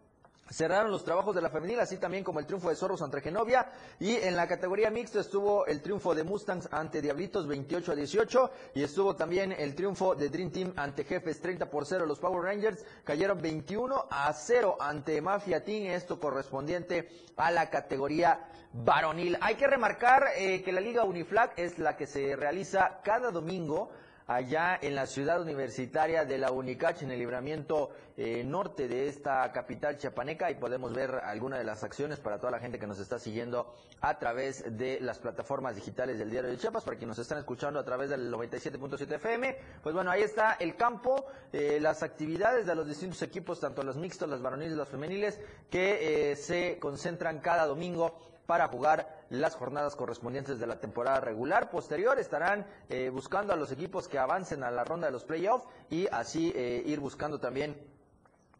Cerraron 0.50 0.90
los 0.90 1.04
trabajos 1.04 1.34
de 1.34 1.40
la 1.40 1.48
femenil, 1.48 1.80
así 1.80 1.96
también 1.96 2.24
como 2.24 2.38
el 2.38 2.46
triunfo 2.46 2.68
de 2.68 2.76
Zorros 2.76 3.00
ante 3.00 3.20
Genovia. 3.20 3.70
Y 3.98 4.16
en 4.16 4.36
la 4.36 4.46
categoría 4.46 4.90
mixta 4.90 5.20
estuvo 5.20 5.64
el 5.66 5.80
triunfo 5.80 6.14
de 6.14 6.24
Mustangs 6.24 6.68
ante 6.70 7.00
Diablitos 7.00 7.46
28 7.46 7.92
a 7.92 7.94
18. 7.94 8.50
Y 8.74 8.82
estuvo 8.82 9.16
también 9.16 9.52
el 9.52 9.74
triunfo 9.74 10.14
de 10.14 10.28
Dream 10.28 10.50
Team 10.50 10.72
ante 10.76 11.04
Jefes 11.04 11.40
30 11.40 11.70
por 11.70 11.86
0. 11.86 12.04
Los 12.04 12.18
Power 12.18 12.44
Rangers 12.44 12.84
cayeron 13.04 13.40
21 13.40 14.06
a 14.10 14.32
0 14.32 14.76
ante 14.78 15.22
Mafia 15.22 15.64
Team. 15.64 15.86
Esto 15.86 16.20
correspondiente 16.20 17.08
a 17.36 17.50
la 17.50 17.70
categoría 17.70 18.46
varonil. 18.72 19.38
Hay 19.40 19.54
que 19.54 19.66
remarcar 19.66 20.24
eh, 20.36 20.62
que 20.62 20.72
la 20.72 20.80
Liga 20.80 21.04
Uniflag 21.04 21.52
es 21.56 21.78
la 21.78 21.96
que 21.96 22.06
se 22.06 22.36
realiza 22.36 23.00
cada 23.02 23.30
domingo 23.30 23.90
allá 24.26 24.78
en 24.80 24.94
la 24.94 25.06
ciudad 25.06 25.40
universitaria 25.40 26.24
de 26.24 26.38
la 26.38 26.50
Unicach, 26.50 27.02
en 27.02 27.10
el 27.10 27.18
libramiento 27.18 27.90
eh, 28.16 28.44
norte 28.44 28.88
de 28.88 29.08
esta 29.08 29.50
capital 29.52 29.98
chiapaneca, 29.98 30.50
y 30.50 30.54
podemos 30.54 30.92
ver 30.92 31.20
algunas 31.24 31.58
de 31.58 31.64
las 31.64 31.82
acciones 31.84 32.20
para 32.20 32.38
toda 32.38 32.50
la 32.52 32.58
gente 32.58 32.78
que 32.78 32.86
nos 32.86 32.98
está 32.98 33.18
siguiendo 33.18 33.74
a 34.00 34.18
través 34.18 34.76
de 34.76 35.00
las 35.00 35.18
plataformas 35.18 35.76
digitales 35.76 36.18
del 36.18 36.30
Diario 36.30 36.50
de 36.50 36.56
Chiapas, 36.56 36.84
para 36.84 36.96
quienes 36.96 37.16
nos 37.16 37.24
están 37.24 37.38
escuchando 37.38 37.78
a 37.80 37.84
través 37.84 38.10
del 38.10 38.32
97.7 38.32 39.14
FM. 39.14 39.56
Pues 39.82 39.94
bueno, 39.94 40.10
ahí 40.10 40.22
está 40.22 40.52
el 40.54 40.76
campo, 40.76 41.26
eh, 41.52 41.78
las 41.80 42.02
actividades 42.02 42.66
de 42.66 42.74
los 42.74 42.86
distintos 42.86 43.22
equipos, 43.22 43.60
tanto 43.60 43.82
los 43.82 43.96
mixtos, 43.96 44.28
las 44.28 44.42
varoniles, 44.42 44.76
las 44.76 44.88
femeniles, 44.88 45.40
que 45.70 46.32
eh, 46.32 46.36
se 46.36 46.78
concentran 46.78 47.40
cada 47.40 47.66
domingo 47.66 48.16
para 48.46 48.68
jugar 48.68 49.24
las 49.30 49.54
jornadas 49.54 49.96
correspondientes 49.96 50.58
de 50.58 50.66
la 50.66 50.80
temporada 50.80 51.20
regular. 51.20 51.70
Posterior 51.70 52.18
estarán 52.18 52.66
eh, 52.88 53.10
buscando 53.10 53.52
a 53.52 53.56
los 53.56 53.72
equipos 53.72 54.08
que 54.08 54.18
avancen 54.18 54.62
a 54.62 54.70
la 54.70 54.84
ronda 54.84 55.06
de 55.06 55.12
los 55.12 55.24
playoffs 55.24 55.66
y 55.90 56.06
así 56.08 56.52
eh, 56.54 56.82
ir 56.84 57.00
buscando 57.00 57.38
también 57.40 57.76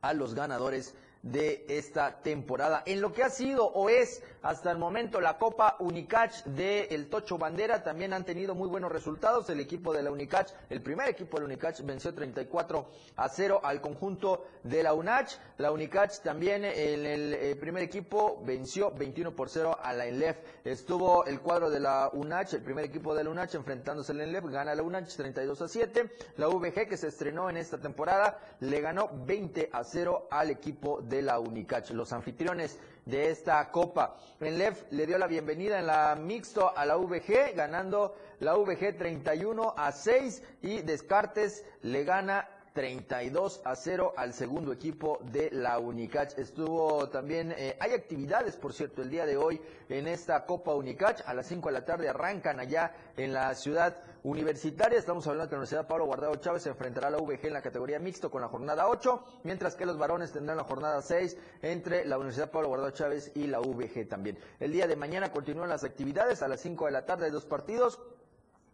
a 0.01 0.13
los 0.13 0.35
ganadores 0.35 0.95
de 1.23 1.65
esta 1.69 2.21
temporada. 2.21 2.83
En 2.85 3.01
lo 3.01 3.13
que 3.13 3.23
ha 3.23 3.31
sido 3.31 3.65
o 3.65 3.89
es 3.89 4.23
hasta 4.43 4.73
el 4.73 4.79
momento 4.79 5.21
la 5.21 5.39
Copa 5.39 5.77
Unicach 5.79 6.45
de 6.45 6.87
el 6.91 7.09
Tocho 7.09 7.39
Bandera, 7.39 7.85
también 7.85 8.13
han 8.13 8.25
tenido 8.25 8.57
muy 8.57 8.69
buenos 8.69 8.91
resultados. 8.91 9.49
El 9.51 9.61
equipo 9.61 9.93
de 9.93 10.03
la 10.03 10.11
Unicach, 10.11 10.51
el 10.69 10.83
primer 10.83 11.09
equipo 11.09 11.37
de 11.37 11.43
la 11.43 11.47
Unicach 11.47 11.81
venció 11.83 12.13
34 12.13 12.89
a 13.17 13.29
0 13.29 13.61
al 13.63 13.81
conjunto 13.81 14.47
de 14.65 14.83
la 14.83 14.95
UNACH. 14.95 15.39
La 15.59 15.71
Unicach 15.71 16.19
también 16.23 16.65
en 16.65 17.07
el, 17.07 17.35
eh, 17.35 17.57
primer 17.57 17.85
equipo 17.85 18.43
venció 18.45 18.91
21 18.91 19.37
por 19.37 19.49
0 19.49 19.79
a 19.81 19.93
la 19.93 20.07
ENLEF. 20.07 20.39
Estuvo 20.65 21.25
el 21.25 21.41
cuadro 21.41 21.71
de 21.71 21.79
la 21.79 22.11
UNACH, 22.13 22.55
el 22.55 22.63
primer 22.63 22.85
equipo 22.85 23.15
de 23.15 23.23
la 23.23 23.31
UNACH 23.31 23.55
enfrentándose 23.55 24.11
a 24.11 24.17
la 24.17 24.25
ENLEF, 24.25 24.47
gana 24.47 24.75
la 24.75 24.83
UNACH 24.83 25.15
32 25.15 25.63
a 25.63 25.69
7. 25.69 26.11
La 26.37 26.49
VG 26.49 26.89
que 26.89 26.97
se 26.97 27.09
estrenó 27.09 27.49
en 27.49 27.59
esta 27.59 27.79
temporada 27.79 28.41
le 28.59 28.81
ganó 28.81 29.09
20 29.25 29.71
a 29.73 29.85
0 29.85 30.27
al 30.31 30.51
equipo 30.51 31.01
de 31.01 31.12
la 31.21 31.39
Unicach, 31.41 31.91
los 31.91 32.13
anfitriones 32.13 32.79
de 33.05 33.31
esta 33.31 33.71
copa. 33.71 34.17
Enlef 34.41 34.85
le 34.93 35.07
dio 35.07 35.19
la 35.19 35.27
bienvenida 35.27 35.79
en 35.79 35.87
la 35.87 36.15
mixto 36.15 36.75
a 36.77 36.87
la 36.87 36.97
VG, 36.97 37.55
ganando 37.55 38.15
la 38.41 38.55
VG 38.55 38.97
31 38.97 39.75
a 39.77 39.93
6 39.93 40.43
y 40.63 40.83
Descartes 40.83 41.65
le 41.83 42.05
gana 42.05 42.49
32 42.73 43.61
a 43.65 43.77
0 43.77 44.15
al 44.17 44.33
segundo 44.33 44.73
equipo 44.73 45.19
de 45.31 45.51
la 45.51 45.79
Unicach. 45.79 46.39
Estuvo 46.39 47.09
también, 47.09 47.53
eh, 47.57 47.77
hay 47.81 47.93
actividades, 47.93 48.57
por 48.57 48.73
cierto, 48.73 49.03
el 49.03 49.11
día 49.11 49.27
de 49.27 49.37
hoy 49.37 49.61
en 49.89 50.07
esta 50.07 50.45
Copa 50.47 50.75
Unicach. 50.75 51.21
A 51.27 51.35
las 51.35 51.47
5 51.47 51.69
de 51.69 51.73
la 51.73 51.85
tarde 51.85 52.09
arrancan 52.09 52.61
allá 52.61 52.95
en 53.17 53.33
la 53.33 53.55
ciudad 53.55 53.97
universitaria. 54.25 54.99
Estamos 54.99 55.27
hablando 55.27 55.49
que 55.49 55.55
la 55.55 55.59
Universidad 55.61 55.87
Pablo 55.87 56.07
Guardado 56.07 56.37
Chávez 56.37 56.63
se 56.63 56.69
enfrentará 56.69 57.09
a 57.09 57.11
la 57.11 57.19
VG 57.19 57.47
en 57.47 57.53
la 57.53 57.63
categoría 57.63 57.99
mixto 57.99 58.31
con 58.31 58.43
la 58.43 58.49
jornada 58.49 58.89
8, 58.89 59.25
mientras 59.45 59.75
que 59.75 59.87
los 59.87 59.99
varones 59.99 60.33
tendrán 60.33 60.57
la 60.57 60.65
jornada 60.65 61.03
6 61.03 61.37
entre 61.63 62.05
la 62.05 62.17
Universidad 62.17 62.51
Pablo 62.51 62.69
Guardado 62.69 62.91
Chávez 62.93 63.33
y 63.35 63.47
la 63.47 63.59
VG 63.61 64.09
también. 64.09 64.39
El 64.61 64.73
día 64.73 64.87
de 64.87 64.97
mañana 64.97 65.33
continúan 65.33 65.69
las 65.69 65.85
actividades 65.85 66.43
a 66.43 66.49
las 66.49 66.61
5 66.61 66.87
de 66.87 66.93
la 66.93 67.05
tarde, 67.07 67.27
hay 67.27 67.33
dos 67.33 67.47
partidos. 67.47 67.99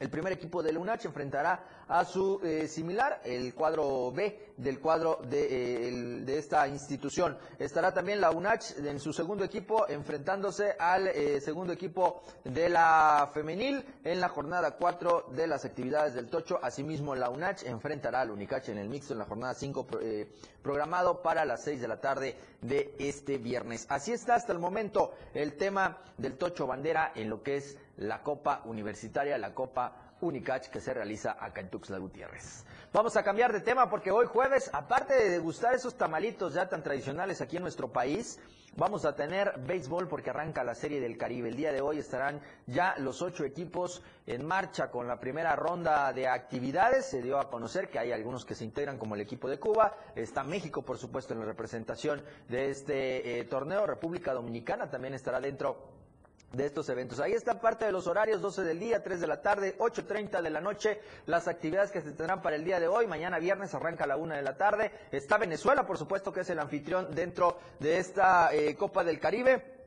El 0.01 0.11
primer 0.11 0.33
equipo 0.33 0.63
de 0.63 0.73
la 0.73 0.79
UNACH 0.79 1.07
enfrentará 1.07 1.65
a 1.89 2.05
su 2.05 2.41
eh, 2.45 2.69
similar, 2.69 3.21
el 3.25 3.53
cuadro 3.55 4.13
B 4.13 4.53
del 4.57 4.79
cuadro 4.79 5.21
de, 5.29 5.89
eh, 5.89 5.91
de 6.21 6.39
esta 6.39 6.69
institución. 6.69 7.37
Estará 7.59 7.93
también 7.93 8.21
la 8.21 8.31
UNACH 8.31 8.79
en 8.79 9.01
su 9.01 9.13
segundo 9.13 9.43
equipo 9.45 9.89
enfrentándose 9.89 10.77
al 10.79 11.09
eh, 11.09 11.41
segundo 11.41 11.73
equipo 11.73 12.23
de 12.45 12.69
la 12.69 13.31
femenil 13.35 13.85
en 14.05 14.21
la 14.21 14.29
jornada 14.29 14.77
4 14.77 15.31
de 15.33 15.47
las 15.47 15.65
actividades 15.65 16.15
del 16.15 16.29
Tocho. 16.29 16.61
Asimismo, 16.63 17.15
la 17.17 17.31
UNACH 17.31 17.65
enfrentará 17.65 18.21
al 18.21 18.31
Unicach 18.31 18.69
en 18.69 18.79
el 18.79 18.89
mixto 18.89 19.15
en 19.15 19.19
la 19.19 19.25
jornada 19.25 19.55
5 19.55 19.87
pro- 19.87 20.01
eh, 20.01 20.29
programado 20.63 21.23
para 21.23 21.45
las 21.45 21.65
6 21.65 21.81
de 21.81 21.89
la 21.89 22.01
tarde 22.01 22.37
de 22.61 22.95
este 22.99 23.39
viernes. 23.39 23.87
Así 23.89 24.13
está 24.13 24.35
hasta 24.37 24.53
el 24.53 24.59
momento 24.59 25.13
el 25.35 25.55
tema 25.57 25.99
del 26.19 26.37
Tocho 26.37 26.67
Bandera 26.67 27.13
en 27.15 27.31
lo 27.31 27.43
que 27.43 27.57
es 27.57 27.77
la 27.99 28.23
Copa 28.23 28.63
Universitaria, 28.65 29.39
la 29.39 29.55
Copa 29.55 30.15
Unicach 30.21 30.69
que 30.69 30.81
se 30.81 30.95
realiza 30.95 31.37
acá 31.39 31.61
en 31.61 31.71
Tuxtla 31.71 31.99
Gutiérrez. 31.99 32.65
Vamos 32.93 33.17
a 33.17 33.23
cambiar 33.23 33.53
de 33.53 33.61
tema 33.61 33.91
porque 33.91 34.11
hoy 34.11 34.27
jueves, 34.27 34.71
aparte 34.73 35.15
de 35.15 35.31
degustar 35.31 35.75
esos 35.75 35.97
tamalitos 35.97 36.55
ya 36.55 36.69
tan 36.69 36.83
tradicionales 36.83 37.41
aquí 37.41 37.57
en 37.57 37.63
nuestro 37.63 37.93
país, 37.93 38.41
vamos 38.77 39.05
a 39.05 39.15
tener 39.15 39.59
béisbol 39.59 40.09
porque 40.09 40.31
arranca 40.31 40.65
la 40.65 40.75
Serie 40.75 41.01
del 41.01 41.19
Caribe. 41.19 41.51
El 41.51 41.57
día 41.57 41.73
de 41.73 41.81
hoy 41.81 41.99
estarán 41.99 42.41
ya 42.67 42.95
los 42.99 43.21
ocho 43.21 43.45
equipos 43.45 44.03
en 44.27 44.47
marcha 44.47 44.91
con 44.91 45.07
la 45.07 45.21
primera 45.21 45.55
ronda 45.55 46.13
de 46.13 46.29
actividades. 46.29 47.07
Se 47.07 47.21
dio 47.21 47.39
a 47.39 47.51
conocer 47.51 47.91
que 47.91 47.99
hay 47.99 48.13
algunos 48.13 48.45
que 48.45 48.55
se 48.55 48.65
integran 48.65 48.99
como 48.99 49.15
el 49.15 49.21
equipo 49.21 49.49
de 49.49 49.61
Cuba. 49.61 49.95
Está 50.17 50.43
México, 50.43 50.83
por 50.83 50.99
supuesto, 50.99 51.35
en 51.35 51.41
la 51.41 51.47
representación 51.47 52.23
de 52.49 52.71
este 52.71 53.39
eh, 53.39 53.45
torneo. 53.45 53.87
República 53.87 54.33
Dominicana 54.33 54.91
también 54.91 55.15
estará 55.15 55.41
dentro 55.41 55.98
de 56.53 56.67
estos 56.67 56.89
eventos. 56.89 57.21
Ahí 57.21 57.33
está 57.33 57.61
parte 57.61 57.85
de 57.85 57.93
los 57.93 58.07
horarios, 58.07 58.41
12 58.41 58.63
del 58.63 58.81
día, 58.81 59.03
3 59.03 59.21
de 59.21 59.27
la 59.27 59.43
tarde, 59.43 59.77
8.30 59.79 60.41
de 60.41 60.51
la 60.51 60.61
noche, 60.61 61.01
las 61.27 61.47
actividades 61.47 61.91
que 61.91 62.01
se 62.01 62.13
tendrán 62.13 62.43
para 62.43 62.57
el 62.57 62.65
día 62.65 62.81
de 62.81 62.89
hoy. 62.89 63.07
Mañana 63.07 63.39
viernes 63.39 63.75
arranca 63.75 64.05
a 64.05 64.07
la 64.07 64.17
1 64.17 64.35
de 64.35 64.43
la 64.43 64.57
tarde. 64.57 64.91
Está 65.13 65.37
Venezuela, 65.37 65.87
por 65.87 65.99
supuesto, 65.99 66.33
que 66.33 66.41
es 66.41 66.51
el 66.51 66.59
anfitrión 66.59 67.15
dentro 67.15 67.59
de 67.79 67.99
esta 67.99 68.53
eh, 68.55 68.75
Copa 68.77 69.05
del 69.05 69.21
Caribe. 69.21 69.79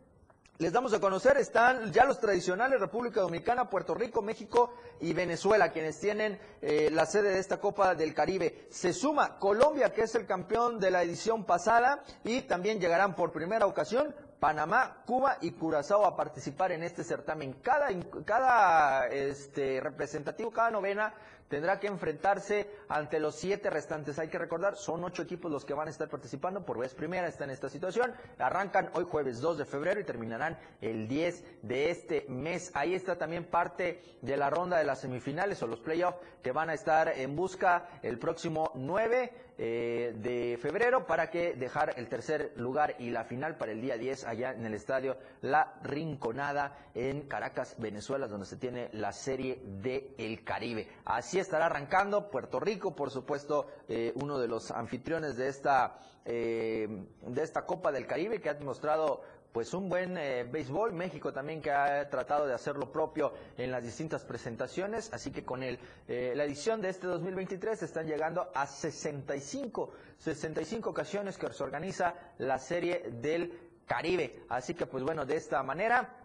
Les 0.62 0.72
damos 0.72 0.94
a 0.94 1.00
conocer, 1.00 1.38
están 1.38 1.92
ya 1.92 2.06
los 2.06 2.20
tradicionales 2.20 2.80
República 2.80 3.22
Dominicana, 3.22 3.68
Puerto 3.68 3.96
Rico, 3.96 4.22
México 4.22 4.76
y 5.00 5.12
Venezuela, 5.12 5.72
quienes 5.72 6.00
tienen 6.00 6.40
eh, 6.62 6.90
la 6.92 7.08
sede 7.08 7.30
de 7.30 7.40
esta 7.40 7.60
Copa 7.60 7.96
del 7.96 8.14
Caribe. 8.14 8.68
Se 8.70 8.94
suma 8.94 9.40
Colombia, 9.40 9.92
que 9.92 10.04
es 10.04 10.14
el 10.14 10.28
campeón 10.28 10.80
de 10.80 10.92
la 10.92 11.02
edición 11.02 11.46
pasada, 11.46 12.04
y 12.24 12.42
también 12.42 12.80
llegarán 12.80 13.16
por 13.16 13.32
primera 13.32 13.66
ocasión 13.66 14.14
Panamá, 14.42 15.04
Cuba 15.06 15.38
y 15.42 15.52
Curazao 15.52 16.04
a 16.04 16.16
participar 16.16 16.72
en 16.72 16.82
este 16.82 17.04
certamen. 17.04 17.54
Cada, 17.62 17.90
cada 18.26 19.06
este, 19.06 19.80
representativo, 19.80 20.50
cada 20.50 20.72
novena 20.72 21.14
tendrá 21.52 21.82
que 21.82 21.88
enfrentarse 21.88 22.66
ante 22.88 23.20
los 23.20 23.36
siete 23.36 23.70
restantes. 23.70 24.18
Hay 24.18 24.30
que 24.30 24.38
recordar, 24.38 24.78
son 24.78 25.04
ocho 25.04 25.22
equipos 25.22 25.52
los 25.52 25.66
que 25.66 25.74
van 25.74 25.90
a 25.90 25.92
estar 25.92 26.08
participando 26.08 26.66
por 26.66 26.80
vez 26.80 26.96
primera, 26.96 27.28
está 27.28 27.44
en 27.44 27.50
esta 27.50 27.68
situación. 27.68 28.14
Arrancan 28.40 28.90
hoy 28.94 29.04
jueves 29.04 29.42
2 29.42 29.58
de 29.58 29.66
febrero 29.66 30.00
y 30.00 30.06
terminarán 30.06 30.58
el 30.80 31.10
10 31.10 31.62
de 31.64 31.92
este 31.92 32.26
mes. 32.30 32.72
Ahí 32.74 32.96
está 32.96 33.18
también 33.18 33.44
parte 33.44 34.02
de 34.22 34.38
la 34.38 34.50
ronda 34.50 34.78
de 34.78 34.86
las 34.86 35.02
semifinales 35.02 35.62
o 35.62 35.68
los 35.68 35.82
playoffs 35.82 36.20
que 36.42 36.54
van 36.54 36.70
a 36.70 36.74
estar 36.74 37.10
en 37.10 37.36
busca 37.36 37.90
el 38.02 38.18
próximo 38.18 38.72
9 38.76 39.34
eh, 39.58 40.16
de 40.16 40.58
febrero 40.60 41.06
para 41.06 41.30
que 41.30 41.54
dejar 41.54 41.94
el 41.98 42.08
tercer 42.08 42.54
lugar 42.56 42.96
y 42.98 43.12
la 43.12 43.26
final 43.26 43.58
para 43.58 43.74
el 43.74 43.82
día 43.82 43.96
10 43.96 44.24
allá 44.26 44.54
en 44.54 44.66
el 44.66 44.74
estadio 44.74 45.18
La 45.42 45.76
Rinconada 45.84 46.78
en 46.96 47.28
Caracas, 47.28 47.76
Venezuela, 47.78 48.28
donde 48.28 48.48
se 48.48 48.58
tiene 48.58 48.90
la 48.94 49.12
serie 49.12 49.62
de 49.64 50.42
Caribe. 50.44 50.88
Así 51.06 51.38
estará 51.42 51.66
arrancando 51.66 52.30
Puerto 52.30 52.60
Rico, 52.60 52.96
por 52.96 53.12
supuesto, 53.12 53.68
eh, 53.88 54.12
uno 54.16 54.40
de 54.40 54.48
los 54.48 54.72
anfitriones 54.72 55.36
de 55.38 55.48
esta, 55.50 56.00
eh, 56.26 57.06
de 57.22 57.44
esta 57.44 57.66
Copa 57.66 57.92
del 57.92 58.08
Caribe 58.08 58.40
que 58.40 58.50
ha 58.50 58.54
demostrado 58.54 59.22
pues 59.52 59.74
un 59.74 59.90
buen 59.90 60.18
eh, 60.18 60.44
béisbol. 60.50 60.94
México 60.94 61.34
también 61.34 61.62
que 61.62 61.72
ha 61.72 62.10
tratado 62.10 62.48
de 62.48 62.54
hacer 62.54 62.78
lo 62.78 62.92
propio 62.92 63.34
en 63.58 63.70
las 63.72 63.84
distintas 63.84 64.24
presentaciones. 64.24 65.12
Así 65.12 65.32
que 65.32 65.44
con 65.44 65.62
el, 65.62 65.78
la 66.08 66.46
edición 66.46 66.82
de 66.82 66.88
este 66.90 67.08
2023 67.08 67.84
están 67.84 68.08
llegando 68.08 68.50
a 68.56 68.66
65, 68.66 69.92
65 70.20 70.90
ocasiones 70.90 71.38
que 71.38 71.52
se 71.52 71.64
organiza 71.64 72.16
la 72.38 72.60
serie 72.60 73.10
del 73.12 73.60
Caribe. 73.86 74.44
Así 74.48 74.74
que 74.74 74.86
pues 74.86 75.04
bueno, 75.04 75.26
de 75.26 75.36
esta 75.36 75.62
manera 75.64 76.16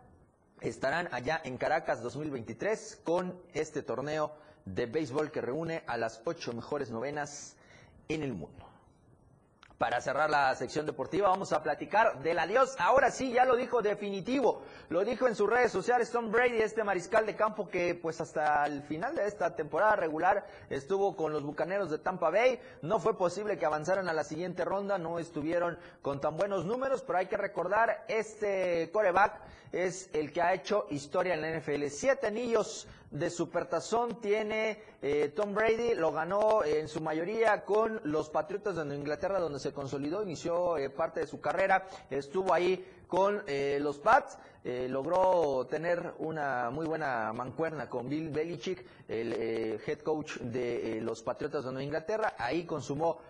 estarán 0.61 1.09
allá 1.13 1.41
en 1.45 1.59
Caracas 1.59 2.03
2023 2.03 3.01
con 3.05 3.41
este 3.53 3.83
torneo 3.83 4.33
de 4.67 4.87
béisbol 4.87 5.31
que 5.31 5.41
reúne 5.41 5.83
a 5.87 5.97
las 5.97 6.21
ocho 6.25 6.53
mejores 6.53 6.91
novenas 6.91 7.57
en 8.09 8.23
el 8.23 8.35
mundo. 8.35 8.67
Para 9.79 10.01
cerrar 10.01 10.31
la 10.31 10.55
sección 10.55 10.87
deportiva 10.87 11.29
vamos 11.29 11.53
a 11.53 11.63
platicar 11.63 12.23
del 12.23 12.39
adiós. 12.39 12.75
Ahora 12.79 13.11
sí, 13.11 13.31
ya 13.31 13.45
lo 13.45 13.57
dijo 13.57 13.83
definitivo. 13.83 14.63
Lo 14.89 15.05
dijo 15.05 15.29
en 15.29 15.35
sus 15.35 15.51
redes 15.51 15.71
sociales 15.71 16.11
Tom 16.11 16.33
Brady, 16.33 16.63
este 16.63 16.83
mariscal 16.83 17.27
de 17.27 17.37
campo 17.37 17.69
que 17.69 17.95
pues 17.95 18.19
hasta 18.23 18.65
el 18.65 18.83
final 18.83 19.15
de 19.15 19.27
esta 19.27 19.55
temporada 19.55 19.95
regular 19.95 20.47
estuvo 20.71 21.15
con 21.15 21.31
los 21.31 21.43
Bucaneros 21.43 21.91
de 21.91 21.99
Tampa 21.99 22.31
Bay. 22.31 22.59
No 22.81 22.99
fue 23.01 23.19
posible 23.19 23.59
que 23.59 23.67
avanzaran 23.67 24.09
a 24.09 24.15
la 24.15 24.25
siguiente 24.25 24.65
ronda, 24.65 24.97
no 24.97 25.19
estuvieron 25.19 25.79
con 26.01 26.23
tan 26.23 26.39
buenos 26.39 26.65
números, 26.65 27.03
pero 27.07 27.19
hay 27.19 27.27
que 27.27 27.37
recordar, 27.37 28.07
este 28.09 28.91
coreback 28.93 29.43
es 29.73 30.09
el 30.15 30.33
que 30.33 30.41
ha 30.41 30.55
hecho 30.55 30.87
historia 30.89 31.35
en 31.35 31.43
la 31.43 31.51
NFL. 31.51 31.89
Siete 31.89 32.29
anillos 32.29 32.89
de 33.11 33.31
supertazón 33.31 34.21
tiene 34.21 34.79
eh, 35.03 35.33
Tom 35.35 35.55
Brady, 35.55 35.95
lo 35.95 36.13
ganó 36.13 36.65
en 36.65 36.89
su 36.89 37.01
mayoría 37.01 37.65
con 37.65 38.01
los 38.05 38.29
Patriotas 38.31 38.77
de 38.77 38.97
Inglaterra, 38.97 39.39
donde 39.39 39.61
se 39.61 39.73
consolidó, 39.73 40.23
inició 40.23 40.77
eh, 40.77 40.91
parte 40.91 41.21
de 41.21 41.27
su 41.27 41.41
carrera, 41.41 41.87
estuvo 42.11 42.53
ahí 42.53 42.85
con 43.07 43.43
eh, 43.47 43.79
los 43.81 43.99
Pats, 43.99 44.37
logró 44.89 45.65
tener 45.71 46.15
una 46.19 46.71
muy 46.71 46.87
buena 46.87 47.33
mancuerna 47.33 47.89
con 47.89 48.09
Bill 48.09 48.31
Belichick, 48.31 48.85
el 49.07 49.33
head 49.87 50.01
coach 50.01 50.39
de 50.39 50.99
los 51.01 51.23
Patriotas 51.23 51.65
de 51.65 51.71
Nueva 51.71 51.85
Inglaterra. 51.85 52.35
Ahí 52.37 52.65
consumó, 52.65 53.21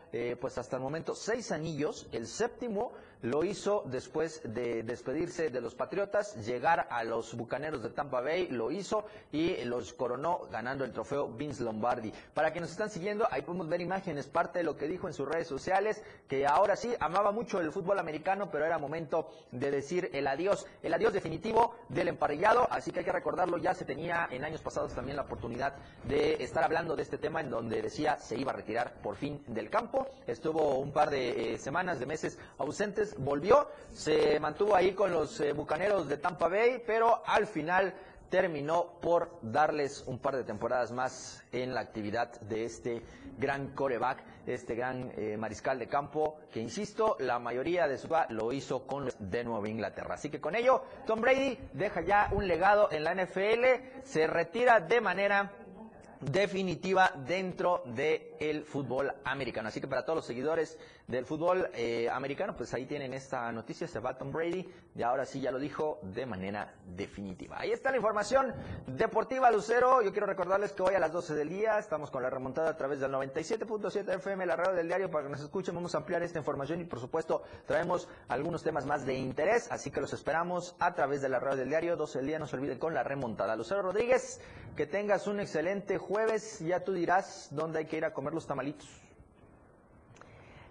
pues 0.40 0.56
hasta 0.56 0.76
el 0.76 0.82
momento, 0.82 1.14
seis 1.14 1.52
anillos. 1.52 2.08
El 2.10 2.26
séptimo 2.26 2.92
lo 3.22 3.44
hizo 3.44 3.82
después 3.86 4.40
de 4.44 4.82
despedirse 4.82 5.50
de 5.50 5.60
los 5.60 5.74
Patriotas, 5.74 6.46
llegar 6.46 6.86
a 6.90 7.04
los 7.04 7.34
Bucaneros 7.34 7.82
de 7.82 7.90
Tampa 7.90 8.20
Bay, 8.20 8.48
lo 8.48 8.70
hizo 8.70 9.06
y 9.32 9.64
los 9.64 9.92
coronó 9.92 10.40
ganando 10.50 10.84
el 10.84 10.92
trofeo 10.92 11.28
Vince 11.28 11.64
Lombardi. 11.64 12.12
Para 12.34 12.52
que 12.52 12.60
nos 12.60 12.70
están 12.70 12.90
siguiendo, 12.90 13.26
ahí 13.30 13.42
podemos 13.42 13.68
ver 13.68 13.80
imágenes, 13.80 14.26
parte 14.26 14.60
de 14.60 14.64
lo 14.64 14.76
que 14.76 14.88
dijo 14.88 15.06
en 15.06 15.14
sus 15.14 15.28
redes 15.28 15.48
sociales, 15.48 16.02
que 16.28 16.46
ahora 16.46 16.76
sí 16.76 16.94
amaba 17.00 17.32
mucho 17.32 17.60
el 17.60 17.72
fútbol 17.72 17.98
americano, 17.98 18.50
pero 18.50 18.64
era 18.64 18.78
momento 18.78 19.28
de 19.50 19.70
decir 19.70 20.10
el 20.12 20.26
adiós, 20.26 20.66
el 20.82 20.94
adiós 20.94 21.12
definitivo 21.12 21.74
del 21.88 22.08
emparellado, 22.08 22.66
así 22.70 22.90
que 22.90 23.00
hay 23.00 23.04
que 23.04 23.12
recordarlo, 23.12 23.58
ya 23.58 23.74
se 23.74 23.84
tenía 23.84 24.28
en 24.30 24.44
años 24.44 24.62
pasados 24.62 24.94
también 24.94 25.16
la 25.16 25.22
oportunidad 25.22 25.74
de 26.04 26.42
estar 26.42 26.64
hablando 26.64 26.96
de 26.96 27.02
este 27.02 27.18
tema 27.18 27.40
en 27.40 27.50
donde 27.50 27.82
decía 27.82 28.18
se 28.18 28.36
iba 28.36 28.52
a 28.52 28.56
retirar 28.56 28.94
por 29.02 29.16
fin 29.16 29.42
del 29.46 29.70
campo, 29.70 30.06
estuvo 30.26 30.78
un 30.78 30.92
par 30.92 31.10
de 31.10 31.54
eh, 31.54 31.58
semanas, 31.58 31.98
de 31.98 32.06
meses 32.06 32.38
ausentes, 32.58 33.05
volvió, 33.18 33.68
se 33.92 34.40
mantuvo 34.40 34.74
ahí 34.74 34.92
con 34.92 35.12
los 35.12 35.40
eh, 35.40 35.52
Bucaneros 35.52 36.08
de 36.08 36.16
Tampa 36.16 36.48
Bay, 36.48 36.82
pero 36.86 37.22
al 37.26 37.46
final 37.46 37.94
terminó 38.28 38.98
por 39.00 39.38
darles 39.42 40.02
un 40.06 40.18
par 40.18 40.36
de 40.36 40.44
temporadas 40.44 40.90
más 40.92 41.44
en 41.52 41.74
la 41.74 41.80
actividad 41.80 42.40
de 42.40 42.64
este 42.64 43.02
gran 43.38 43.68
coreback, 43.68 44.22
este 44.46 44.74
gran 44.74 45.12
eh, 45.16 45.36
mariscal 45.36 45.78
de 45.78 45.86
campo, 45.86 46.38
que 46.50 46.60
insisto, 46.60 47.16
la 47.20 47.38
mayoría 47.38 47.86
de 47.86 47.98
su 47.98 48.08
lo 48.30 48.52
hizo 48.52 48.86
con 48.86 49.04
los 49.04 49.16
de 49.18 49.44
Nueva 49.44 49.68
Inglaterra. 49.68 50.14
Así 50.14 50.30
que 50.30 50.40
con 50.40 50.54
ello, 50.54 50.82
Tom 51.06 51.20
Brady 51.20 51.58
deja 51.72 52.00
ya 52.00 52.30
un 52.32 52.46
legado 52.46 52.90
en 52.90 53.04
la 53.04 53.14
NFL, 53.14 54.02
se 54.04 54.26
retira 54.26 54.80
de 54.80 55.00
manera 55.00 55.52
definitiva 56.20 57.12
dentro 57.26 57.82
del 57.86 58.64
fútbol 58.64 59.12
americano. 59.24 59.68
Así 59.68 59.80
que 59.80 59.88
para 59.88 60.04
todos 60.04 60.16
los 60.16 60.26
seguidores 60.26 60.78
del 61.06 61.24
fútbol 61.24 61.68
eh, 61.72 62.08
americano, 62.10 62.56
pues 62.56 62.74
ahí 62.74 62.84
tienen 62.84 63.14
esta 63.14 63.50
noticia, 63.52 63.86
se 63.86 64.00
va 64.00 64.18
Tom 64.18 64.32
Brady, 64.32 64.68
y 64.94 65.02
ahora 65.02 65.24
sí 65.24 65.40
ya 65.40 65.52
lo 65.52 65.58
dijo 65.58 66.00
de 66.02 66.26
manera 66.26 66.74
definitiva. 66.84 67.60
Ahí 67.60 67.70
está 67.70 67.90
la 67.90 67.98
información 67.98 68.52
deportiva, 68.86 69.50
Lucero. 69.50 70.02
Yo 70.02 70.10
quiero 70.10 70.26
recordarles 70.26 70.72
que 70.72 70.82
hoy 70.82 70.94
a 70.94 70.98
las 70.98 71.12
12 71.12 71.34
del 71.34 71.48
día 71.48 71.78
estamos 71.78 72.10
con 72.10 72.22
la 72.22 72.30
remontada 72.30 72.70
a 72.70 72.76
través 72.76 72.98
del 72.98 73.12
97.7 73.12 74.16
FM, 74.16 74.46
la 74.46 74.56
radio 74.56 74.74
del 74.74 74.88
diario, 74.88 75.10
para 75.10 75.24
que 75.24 75.30
nos 75.30 75.40
escuchen. 75.40 75.74
Vamos 75.74 75.94
a 75.94 75.98
ampliar 75.98 76.22
esta 76.22 76.38
información 76.38 76.80
y 76.80 76.84
por 76.84 76.98
supuesto 76.98 77.42
traemos 77.66 78.08
algunos 78.28 78.64
temas 78.64 78.84
más 78.84 79.06
de 79.06 79.14
interés, 79.14 79.70
así 79.70 79.90
que 79.92 80.00
los 80.00 80.12
esperamos 80.12 80.74
a 80.80 80.94
través 80.94 81.22
de 81.22 81.28
la 81.28 81.38
radio 81.38 81.58
del 81.58 81.68
diario, 81.68 81.96
12 81.96 82.18
del 82.18 82.26
día, 82.26 82.38
no 82.38 82.46
se 82.46 82.56
olviden 82.56 82.78
con 82.78 82.94
la 82.94 83.04
remontada. 83.04 83.54
Lucero 83.54 83.82
Rodríguez, 83.82 84.40
que 84.74 84.86
tengas 84.86 85.28
un 85.28 85.38
excelente 85.38 85.98
jueves, 85.98 86.58
ya 86.60 86.80
tú 86.80 86.92
dirás 86.92 87.48
dónde 87.52 87.78
hay 87.80 87.86
que 87.86 87.96
ir 87.96 88.04
a 88.04 88.12
comer 88.12 88.34
los 88.34 88.46
tamalitos. 88.46 89.05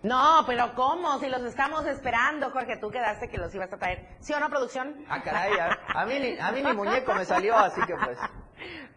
No, 0.05 0.43
pero 0.45 0.75
¿cómo? 0.75 1.19
Si 1.19 1.27
los 1.29 1.41
estamos 1.41 1.85
esperando, 1.87 2.51
Jorge, 2.51 2.77
tú 2.77 2.91
quedaste 2.91 3.27
que 3.27 3.37
los 3.39 3.53
ibas 3.55 3.73
a 3.73 3.77
traer. 3.77 4.07
¿Sí 4.19 4.33
o 4.33 4.39
no, 4.39 4.49
producción? 4.49 5.03
Ah, 5.09 5.21
caray, 5.23 5.57
a, 5.57 5.79
a 5.99 6.05
mí, 6.05 6.19
ni- 6.19 6.37
a 6.39 6.51
mí 6.51 6.61
mi 6.61 6.73
muñeco 6.73 7.13
me 7.15 7.25
salió, 7.25 7.57
así 7.57 7.81
que 7.87 7.95
pues... 7.95 8.17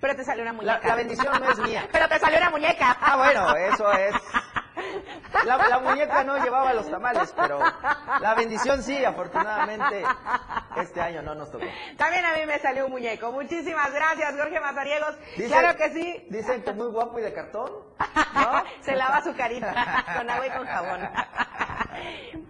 Pero 0.01 0.15
te 0.15 0.25
salió 0.25 0.43
una 0.43 0.53
muñeca. 0.53 0.81
La, 0.83 0.89
la 0.89 0.95
bendición 0.95 1.41
no 1.41 1.51
es 1.51 1.59
mía. 1.61 1.89
Pero 1.91 2.09
te 2.09 2.19
salió 2.19 2.39
una 2.39 2.51
muñeca. 2.51 2.97
Ah, 3.01 3.17
bueno, 3.17 3.57
eso 3.57 3.91
es. 3.93 4.15
La, 5.45 5.57
la 5.57 5.79
muñeca 5.79 6.25
no 6.25 6.39
llevaba 6.43 6.73
los 6.75 6.91
tamales, 6.91 7.33
pero 7.37 7.59
la 8.21 8.35
bendición 8.35 8.83
sí, 8.83 9.05
afortunadamente. 9.05 10.03
Este 10.77 11.01
año 11.01 11.23
no 11.23 11.35
nos 11.35 11.51
tocó. 11.51 11.65
También 11.97 12.25
a 12.25 12.33
mí 12.35 12.47
me 12.47 12.59
salió 12.61 12.87
un 12.87 12.93
muñeco. 12.93 13.31
Muchísimas 13.33 13.93
gracias, 13.93 14.35
Jorge 14.37 14.61
Mazariegos. 14.61 15.17
Dicen- 15.37 15.49
claro 15.49 15.77
que 15.77 15.91
sí. 15.91 16.27
Dicen 16.31 16.63
que 16.63 16.73
muy 16.73 16.87
guapo 16.89 17.19
y 17.19 17.23
de 17.23 17.33
cartón. 17.33 17.71
Se 18.81 18.95
lava 18.97 19.23
su 19.23 19.35
carita 19.37 20.05
con 20.17 20.31
agua 20.31 20.47
y 20.47 20.51
con 20.51 20.67
jabón. 20.67 21.11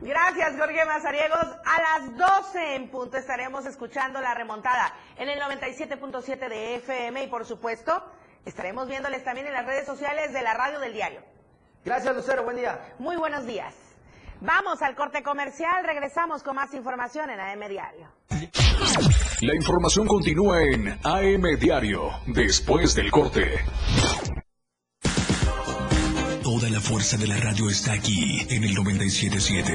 Gracias, 0.00 0.54
Jorge 0.58 0.84
Mazariegos. 0.84 1.46
A 1.64 1.82
las 2.00 2.16
12 2.16 2.74
en 2.76 2.90
punto 2.90 3.16
estaremos 3.16 3.66
escuchando 3.66 4.20
la 4.20 4.34
remontada 4.34 4.92
en 5.16 5.28
el 5.28 5.40
97.7 5.40 6.48
de 6.48 6.74
FM 6.76 7.24
y, 7.24 7.26
por 7.28 7.44
supuesto, 7.46 8.04
estaremos 8.44 8.88
viéndoles 8.88 9.24
también 9.24 9.46
en 9.46 9.52
las 9.54 9.66
redes 9.66 9.86
sociales 9.86 10.32
de 10.32 10.42
la 10.42 10.54
radio 10.54 10.78
del 10.80 10.92
diario. 10.92 11.22
Gracias, 11.88 12.14
Lucero. 12.14 12.44
Buen 12.44 12.56
día. 12.56 12.78
Muy 12.98 13.16
buenos 13.16 13.46
días. 13.46 13.74
Vamos 14.42 14.82
al 14.82 14.94
corte 14.94 15.22
comercial. 15.22 15.84
Regresamos 15.86 16.42
con 16.42 16.54
más 16.54 16.74
información 16.74 17.30
en 17.30 17.40
AM 17.40 17.66
Diario. 17.66 18.08
La 19.40 19.56
información 19.56 20.06
continúa 20.06 20.62
en 20.62 20.98
AM 21.02 21.58
Diario, 21.58 22.10
después 22.26 22.94
del 22.94 23.10
corte. 23.10 23.64
Toda 26.42 26.68
la 26.68 26.80
fuerza 26.80 27.16
de 27.16 27.26
la 27.26 27.38
radio 27.38 27.70
está 27.70 27.94
aquí 27.94 28.46
en 28.50 28.64
el 28.64 28.74
977. 28.74 29.72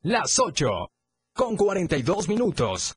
Las 0.00 0.38
8 0.38 0.90
con 1.34 1.56
42 1.56 2.28
minutos. 2.30 2.96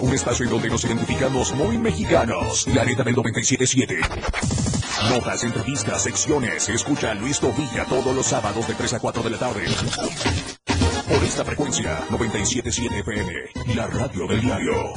Un 0.00 0.12
espacio 0.12 0.44
en 0.44 0.50
donde 0.50 0.68
nos 0.68 0.84
identificamos 0.84 1.54
muy 1.54 1.78
mexicanos. 1.78 2.66
La 2.74 2.84
Neta 2.84 3.04
del 3.04 3.14
977. 3.14 4.00
Notas, 5.08 5.44
entrevistas, 5.44 6.02
secciones. 6.02 6.68
Escucha 6.68 7.12
a 7.12 7.14
Luis 7.14 7.38
Tobilla 7.38 7.84
todos 7.84 8.14
los 8.14 8.26
sábados 8.26 8.66
de 8.66 8.74
3 8.74 8.94
a 8.94 8.98
4 8.98 9.22
de 9.22 9.30
la 9.30 9.38
tarde. 9.38 9.64
Por 11.08 11.22
esta 11.22 11.44
frecuencia, 11.44 12.00
977 12.10 12.98
FM, 13.00 13.76
la 13.76 13.86
radio 13.86 14.26
del 14.26 14.40
diario. 14.40 14.94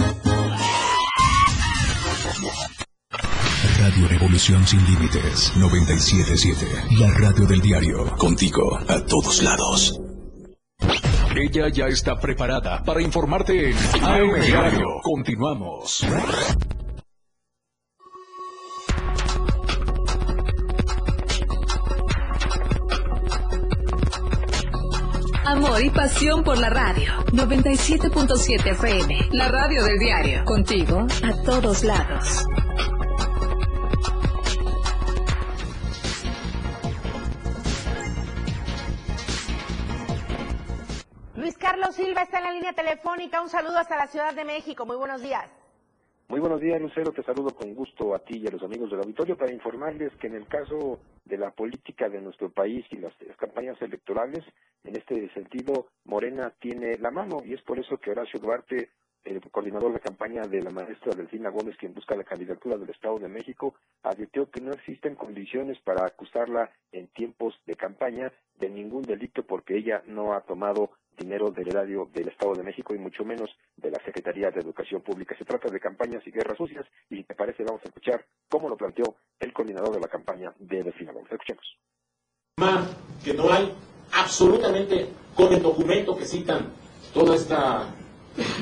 Radio 3.79 4.07
Revolución 4.07 4.65
Sin 4.65 4.83
Límites, 4.83 5.53
977, 5.57 6.65
la 6.99 7.11
radio 7.11 7.45
del 7.45 7.61
diario. 7.61 8.15
Contigo, 8.17 8.79
a 8.87 8.99
todos 9.05 9.43
lados. 9.43 9.99
Ella 11.37 11.67
ya 11.69 11.87
está 11.87 12.15
preparada 12.15 12.81
para 12.83 13.01
informarte 13.01 13.71
en 13.71 13.77
AM 14.03 14.41
Diario. 14.41 14.87
Continuamos. 15.03 16.05
Amor 25.45 25.83
y 25.83 25.89
pasión 25.89 26.43
por 26.43 26.57
la 26.57 26.69
radio. 26.69 27.11
97.7 27.33 28.71
FM. 28.71 29.29
La 29.31 29.49
radio 29.49 29.83
del 29.83 29.99
diario. 29.99 30.43
Contigo 30.45 31.05
a 31.23 31.43
todos 31.43 31.83
lados. 31.83 32.45
Carlos 41.75 41.95
Silva 41.97 42.21
está 42.21 42.37
en 42.37 42.45
la 42.45 42.51
línea 42.53 42.71
telefónica. 42.71 43.41
Un 43.41 43.49
saludo 43.49 43.77
hasta 43.77 43.97
la 43.97 44.07
Ciudad 44.07 44.33
de 44.33 44.45
México. 44.45 44.85
Muy 44.85 44.95
buenos 44.95 45.21
días. 45.21 45.43
Muy 46.29 46.39
buenos 46.39 46.61
días, 46.61 46.79
Lucero. 46.79 47.11
Te 47.11 47.21
saludo 47.21 47.49
con 47.49 47.75
gusto 47.75 48.15
a 48.15 48.19
ti 48.19 48.37
y 48.37 48.47
a 48.47 48.51
los 48.51 48.63
amigos 48.63 48.89
del 48.89 49.01
auditorio 49.01 49.35
para 49.35 49.51
informarles 49.51 50.15
que 50.15 50.27
en 50.27 50.35
el 50.35 50.47
caso 50.47 51.01
de 51.25 51.37
la 51.37 51.51
política 51.51 52.07
de 52.07 52.21
nuestro 52.21 52.49
país 52.49 52.85
y 52.91 52.95
las, 52.95 53.13
campañas 53.35 53.75
electorales, 53.81 54.45
en 54.85 54.95
este 54.95 55.29
sentido, 55.33 55.87
Morena 56.05 56.53
tiene 56.61 56.97
la 56.97 57.11
mano 57.11 57.41
y 57.43 57.53
es 57.53 57.61
por 57.63 57.77
eso 57.77 57.97
que 57.97 58.11
Horacio 58.11 58.39
Duarte, 58.39 58.91
el 59.25 59.41
coordinador 59.51 59.91
de 59.91 59.99
campaña 59.99 60.43
de 60.43 60.61
la 60.61 60.69
maestra 60.69 61.13
Delfina 61.13 61.49
Gómez, 61.49 61.75
quien 61.75 61.93
busca 61.93 62.15
la 62.15 62.23
candidatura 62.23 62.77
del 62.77 62.89
Estado 62.89 63.19
de 63.19 63.27
México, 63.27 63.75
advirtió 64.01 64.49
que 64.49 64.61
no 64.61 64.71
existen 64.71 65.15
condiciones 65.15 65.77
para 65.81 66.05
acusarla 66.05 66.71
en 66.93 67.07
tiempos 67.07 67.53
de 67.65 67.75
campaña 67.75 68.31
de 68.59 68.69
ningún 68.69 69.01
delito 69.01 69.43
porque 69.43 69.75
ella 69.75 70.03
no 70.05 70.31
ha 70.31 70.39
tomado 70.39 70.91
dinero 71.15 71.51
del 71.51 71.67
erario 71.67 72.09
del 72.13 72.29
Estado 72.29 72.53
de 72.55 72.63
México 72.63 72.93
y 72.93 72.99
mucho 72.99 73.23
menos 73.23 73.49
de 73.77 73.91
la 73.91 74.03
Secretaría 74.03 74.51
de 74.51 74.61
Educación 74.61 75.01
Pública. 75.01 75.35
Se 75.37 75.45
trata 75.45 75.69
de 75.69 75.79
campañas 75.79 76.25
y 76.25 76.31
guerras 76.31 76.57
sucias 76.57 76.85
y 77.09 77.17
si 77.17 77.23
te 77.23 77.35
parece 77.35 77.63
vamos 77.63 77.81
a 77.83 77.87
escuchar 77.87 78.25
cómo 78.49 78.69
lo 78.69 78.77
planteó 78.77 79.15
el 79.39 79.53
coordinador 79.53 79.93
de 79.93 80.01
la 80.01 80.07
campaña 80.07 80.53
de 80.59 80.83
Delfina 80.83 81.11
Gómez. 81.11 81.31
Escuchemos. 81.31 81.77
Que 83.23 83.33
no 83.33 83.51
hay 83.51 83.73
absolutamente 84.13 85.09
con 85.35 85.51
el 85.51 85.61
documento 85.61 86.15
que 86.15 86.25
citan 86.25 86.71
toda 87.13 87.35
esta 87.35 87.93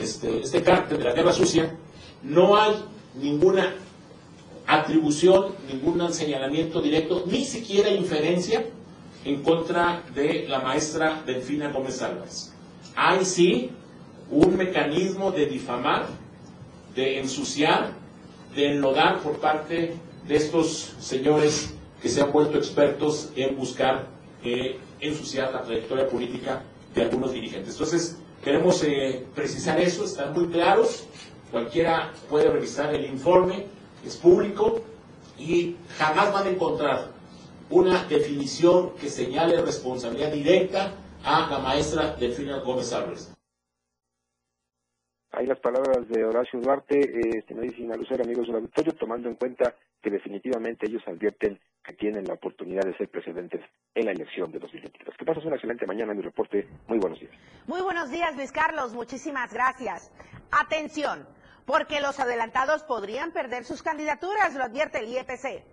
este, 0.02 0.42
este 0.42 0.62
de 0.62 1.04
la 1.04 1.14
guerra 1.14 1.34
sucia, 1.34 1.76
no 2.22 2.56
hay 2.56 2.74
ninguna 3.16 3.74
atribución, 4.68 5.56
ningún 5.68 6.14
señalamiento 6.14 6.82
directo, 6.82 7.24
ni 7.26 7.44
siquiera 7.44 7.90
inferencia 7.90 8.66
en 9.26 9.42
contra 9.42 10.04
de 10.14 10.46
la 10.48 10.60
maestra 10.60 11.24
Delfina 11.26 11.72
Gómez 11.72 12.02
Álvarez. 12.02 12.54
Hay 12.96 13.26
sí 13.26 13.72
un 14.30 14.58
mecanismo 14.58 15.32
de 15.32 15.46
difamar, 15.46 16.08
de 16.96 17.20
ensuciar, 17.20 17.92
de 18.56 18.72
enlodar 18.74 19.20
por 19.20 19.38
parte 19.38 19.96
de 20.28 20.36
estos 20.36 20.96
señores 21.00 21.74
que 22.02 22.10
se 22.10 22.22
han 22.22 22.32
vuelto 22.32 22.58
expertos 22.58 23.32
en 23.36 23.56
buscar 23.56 24.08
eh, 24.44 24.80
ensuciar 25.00 25.54
la 25.54 25.62
trayectoria 25.62 26.08
política 26.08 26.62
de 26.94 27.02
algunos 27.02 27.32
dirigentes. 27.32 27.74
Entonces, 27.74 28.18
queremos 28.44 28.84
eh, 28.84 29.26
precisar 29.34 29.80
eso, 29.80 30.04
están 30.06 30.34
muy 30.34 30.48
claros, 30.48 31.06
cualquiera 31.52 32.12
puede 32.30 32.50
revisar 32.50 32.94
el 32.94 33.06
informe, 33.06 33.66
es 34.06 34.18
público 34.18 34.82
y 35.38 35.76
jamás 35.98 36.34
van 36.34 36.48
a 36.48 36.50
encontrar 36.50 37.13
una 37.74 38.04
definición 38.04 38.94
que 38.96 39.10
señale 39.10 39.60
responsabilidad 39.60 40.32
directa 40.32 40.94
a 41.24 41.50
la 41.50 41.58
maestra 41.58 42.16
Delfina 42.16 42.60
Gómez 42.60 42.94
Álvarez. 42.94 43.34
Hay 45.32 45.48
las 45.48 45.60
palabras 45.60 46.08
de 46.08 46.24
Horacio 46.24 46.62
Duarte, 46.62 47.00
eh, 47.00 47.40
estimadísima 47.40 47.96
Sin 47.96 48.02
Lucero, 48.02 48.24
amigos 48.24 48.46
del 48.46 48.58
auditorio, 48.58 48.94
tomando 48.94 49.28
en 49.28 49.36
cuenta 49.36 49.74
que 50.00 50.12
definitivamente 50.12 50.86
ellos 50.88 51.02
advierten 51.08 51.60
que 51.84 51.94
tienen 51.94 52.26
la 52.26 52.36
oportunidad 52.36 52.84
de 52.84 52.96
ser 52.96 53.10
presidentes 53.10 53.62
en 53.96 54.06
la 54.06 54.12
elección 54.12 54.52
de 54.52 54.60
2022. 54.60 55.16
Que 55.18 55.26
pases 55.26 55.44
una 55.44 55.56
excelente 55.56 55.88
mañana, 55.88 56.14
mi 56.14 56.22
reporte. 56.22 56.68
Muy 56.88 57.00
buenos 57.00 57.20
días. 57.20 57.34
Muy 57.66 57.82
buenos 57.82 58.12
días, 58.12 58.36
Luis 58.36 58.52
Carlos. 58.52 58.94
Muchísimas 58.94 59.52
gracias. 59.52 60.12
Atención, 60.52 61.28
porque 61.66 62.00
los 62.02 62.20
adelantados 62.20 62.84
podrían 62.84 63.32
perder 63.32 63.66
sus 63.66 63.82
candidaturas, 63.82 64.54
lo 64.54 64.64
advierte 64.64 65.00
el 65.00 65.08
IEPC. 65.08 65.64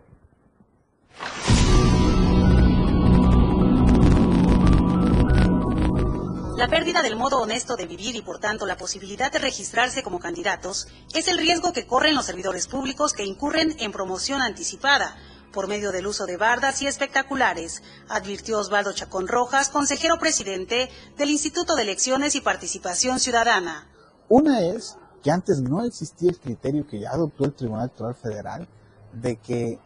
La 6.60 6.68
pérdida 6.68 7.00
del 7.00 7.16
modo 7.16 7.40
honesto 7.40 7.74
de 7.74 7.86
vivir 7.86 8.16
y 8.16 8.20
por 8.20 8.38
tanto 8.38 8.66
la 8.66 8.76
posibilidad 8.76 9.32
de 9.32 9.38
registrarse 9.38 10.02
como 10.02 10.18
candidatos 10.18 10.88
es 11.14 11.26
el 11.28 11.38
riesgo 11.38 11.72
que 11.72 11.86
corren 11.86 12.14
los 12.14 12.26
servidores 12.26 12.68
públicos 12.68 13.14
que 13.14 13.24
incurren 13.24 13.74
en 13.78 13.92
promoción 13.92 14.42
anticipada 14.42 15.16
por 15.54 15.68
medio 15.68 15.90
del 15.90 16.06
uso 16.06 16.26
de 16.26 16.36
bardas 16.36 16.82
y 16.82 16.86
espectaculares, 16.86 17.82
advirtió 18.10 18.58
Osvaldo 18.58 18.92
Chacón 18.92 19.26
Rojas, 19.26 19.70
consejero 19.70 20.18
presidente 20.18 20.90
del 21.16 21.30
Instituto 21.30 21.76
de 21.76 21.82
Elecciones 21.84 22.34
y 22.34 22.42
Participación 22.42 23.20
Ciudadana. 23.20 23.88
Una 24.28 24.60
es 24.60 24.98
que 25.22 25.30
antes 25.30 25.62
no 25.62 25.82
existía 25.82 26.28
el 26.28 26.40
criterio 26.40 26.86
que 26.86 27.00
ya 27.00 27.08
adoptó 27.12 27.46
el 27.46 27.54
Tribunal 27.54 27.84
Electoral 27.84 28.16
Federal 28.16 28.68
de 29.14 29.36
que 29.36 29.78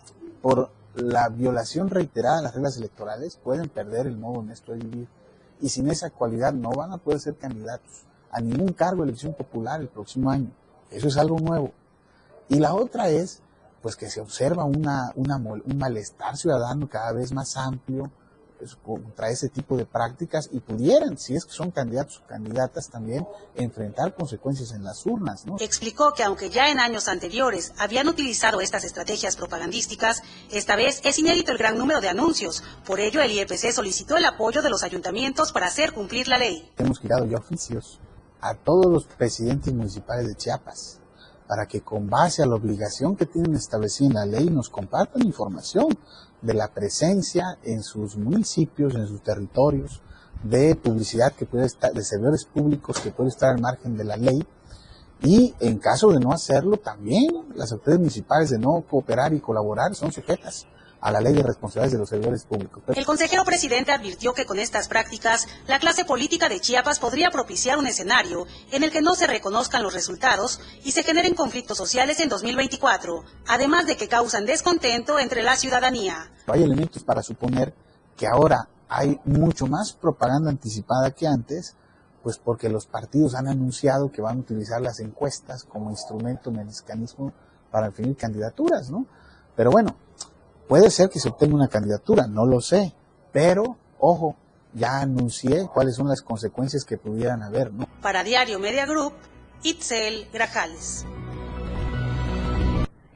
por 0.43 0.73
la 0.97 1.29
violación 1.29 1.89
reiterada 1.89 2.39
de 2.39 2.43
las 2.43 2.55
reglas 2.55 2.77
electorales 2.79 3.37
pueden 3.37 3.69
perder 3.69 4.09
el 4.09 4.17
modo 4.17 4.41
honesto 4.41 4.73
de 4.73 4.79
vivir 4.79 5.09
y 5.61 5.69
sin 5.69 5.89
esa 5.91 6.11
cualidad 6.11 6.53
no 6.53 6.71
van 6.71 6.93
a 6.93 6.99
poder 6.99 7.21
ser 7.21 7.37
candidatos 7.37 8.05
a 8.31 8.41
ningún 8.41 8.73
cargo 8.73 9.03
de 9.03 9.11
elección 9.11 9.35
popular 9.35 9.81
el 9.81 9.89
próximo 9.89 10.31
año. 10.31 10.51
Eso 10.91 11.09
es 11.09 11.17
algo 11.17 11.39
nuevo. 11.39 11.73
Y 12.49 12.59
la 12.59 12.75
otra 12.75 13.09
es, 13.09 13.41
pues 13.81 13.97
que 13.97 14.11
se 14.11 14.21
observa 14.21 14.65
una, 14.65 15.13
una, 15.15 15.37
un 15.37 15.79
malestar 15.79 16.37
ciudadano 16.37 16.89
cada 16.89 17.13
vez 17.13 17.33
más 17.33 17.57
amplio 17.57 18.11
pues, 18.65 18.77
contra 18.77 19.29
ese 19.29 19.51
tipo 19.51 19.77
de 19.77 19.85
prácticas 19.85 20.49
y 20.51 20.59
pudieran, 20.59 21.19
si 21.19 21.37
es 21.37 21.45
que 21.45 21.53
son 21.53 21.71
candidatos 21.71 22.23
o 22.25 22.27
candidatas 22.27 22.89
también, 22.89 23.29
enfrentar 23.57 24.15
consecuencias 24.15 24.73
en 24.73 24.83
las 24.83 25.05
urnas. 25.05 25.45
¿no? 25.45 25.57
Explicó 25.61 26.15
que 26.15 26.23
aunque 26.23 26.49
ya 26.49 26.71
en 26.71 26.81
años 26.81 27.09
anteriores 27.09 27.75
habían 27.77 28.09
utilizado 28.09 28.63
estas 28.63 28.85
estrategias 28.85 29.37
propagandísticas, 29.37 30.23
esta 30.51 30.77
vez 30.77 31.03
es 31.05 31.19
inédito 31.19 31.53
el 31.53 31.59
gran 31.59 31.77
número 31.77 32.01
de 32.01 32.09
anuncios. 32.09 32.63
Por 32.87 33.01
ello, 33.01 33.21
el 33.21 33.33
IEPC 33.33 33.71
solicitó 33.71 34.17
el 34.17 34.25
apoyo 34.25 34.63
de 34.63 34.71
los 34.71 34.83
ayuntamientos 34.83 35.53
para 35.53 35.67
hacer 35.67 35.93
cumplir 35.93 36.29
la 36.29 36.39
ley. 36.39 36.73
Hemos 36.79 37.01
girado 37.01 37.27
ya 37.27 37.37
oficios 37.37 38.01
a 38.41 38.55
todos 38.55 38.87
los 38.87 39.05
presidentes 39.05 39.75
municipales 39.75 40.27
de 40.27 40.37
Chiapas 40.37 41.01
para 41.47 41.67
que 41.67 41.83
con 41.83 42.09
base 42.09 42.43
a 42.43 42.47
la 42.47 42.55
obligación 42.55 43.15
que 43.15 43.27
tienen 43.27 43.55
establecida 43.55 44.07
en 44.07 44.15
la 44.15 44.25
ley 44.25 44.49
nos 44.49 44.71
compartan 44.71 45.27
información 45.27 45.89
de 46.45 46.55
la 46.55 46.69
presencia 46.69 47.59
en 47.65 47.83
sus 47.83 48.17
municipios, 48.17 48.95
en 48.95 49.07
sus 49.07 49.23
territorios, 49.23 50.01
de 50.43 50.77
publicidad 50.77 51.33
que 51.33 51.47
puede 51.47 51.67
estar, 51.67 51.93
de 51.93 52.05
servidores 52.05 52.45
públicos 52.45 53.01
que 53.01 53.11
puede 53.11 53.31
estar 53.31 53.51
al 53.51 53.61
margen 53.61 53.97
de 53.97 54.05
la 54.05 54.17
ley. 54.17 54.47
Y 55.23 55.55
en 55.61 55.79
caso 55.79 56.11
de 56.13 56.21
no 56.21 56.33
hacerlo, 56.33 56.77
también 56.77 57.31
las 57.55 57.73
autoridades 57.73 58.01
municipales 58.01 58.51
de 58.51 58.59
no 58.59 58.85
cooperar 58.89 59.33
y 59.33 59.41
colaborar 59.41 59.95
son 59.95 60.13
sujetas 60.13 60.67
a 61.05 61.13
la 61.13 61.21
ley 61.21 61.35
de 61.35 61.43
responsabilidades 61.43 61.93
de 61.93 61.99
los 61.99 62.09
servidores 62.09 62.45
públicos. 62.47 62.83
El 62.89 63.05
consejero 63.05 63.45
presidente 63.45 63.93
advirtió 63.93 64.33
que 64.33 64.47
con 64.47 64.59
estas 64.59 64.89
prácticas, 64.89 65.47
la 65.67 65.79
clase 65.79 66.07
política 66.07 66.49
de 66.49 66.61
Chiapas 66.61 66.99
podría 66.99 67.31
propiciar 67.31 67.77
un 67.77 67.87
escenario 67.87 68.47
en 68.73 68.85
el 68.85 68.91
que 68.91 69.03
no 69.03 69.15
se 69.15 69.27
reconozcan 69.27 69.83
los 69.83 69.93
resultados 69.93 70.61
y 70.83 70.93
se 70.93 71.03
generen 71.03 71.35
conflictos 71.35 71.77
sociales 71.77 72.21
en 72.21 72.31
2024, 72.31 73.23
además 73.47 73.85
de 73.85 73.99
que 73.99 74.09
causan 74.09 74.47
descontento 74.47 75.19
entre 75.19 75.43
la 75.43 75.57
ciudadanía. 75.57 76.33
Hay 76.47 76.63
elementos 76.63 77.05
para 77.05 77.23
suponer 77.23 77.75
que 78.17 78.27
ahora 78.27 78.71
hay 78.89 79.21
mucho 79.27 79.67
más 79.67 79.93
propaganda 79.93 80.49
anticipada 80.49 81.11
que 81.11 81.27
antes, 81.27 81.77
pues 82.23 82.39
porque 82.39 82.71
los 82.71 82.87
partidos 82.87 83.35
han 83.35 83.47
anunciado 83.47 84.11
que 84.11 84.23
van 84.23 84.39
a 84.39 84.41
utilizar 84.41 84.81
las 84.81 85.01
encuestas 85.01 85.65
como 85.65 85.91
instrumento, 85.91 86.51
mecanismo 86.51 87.35
para 87.71 87.89
definir 87.89 88.17
candidaturas, 88.17 88.89
¿no? 88.89 89.05
Pero 89.55 89.71
bueno, 89.71 89.97
Puede 90.69 90.91
ser 90.91 91.11
que 91.11 91.21
se 91.21 91.29
obtenga 91.29 91.55
una 91.55 91.69
candidatura, 91.69 92.27
no 92.27 92.47
lo 92.47 92.61
sé, 92.61 92.95
pero 93.33 93.77
ojo, 93.99 94.37
ya 94.73 95.01
anuncié 95.01 95.67
cuáles 95.73 95.97
son 95.97 96.09
las 96.09 96.23
consecuencias 96.23 96.85
que 96.85 96.97
pudieran 96.97 97.43
haber, 97.43 97.73
¿no? 97.73 97.87
Para 98.01 98.25
Diario 98.25 98.59
Media 98.59 98.87
Group, 98.87 99.13
Itzel 99.63 100.29
Grajales. 100.33 101.05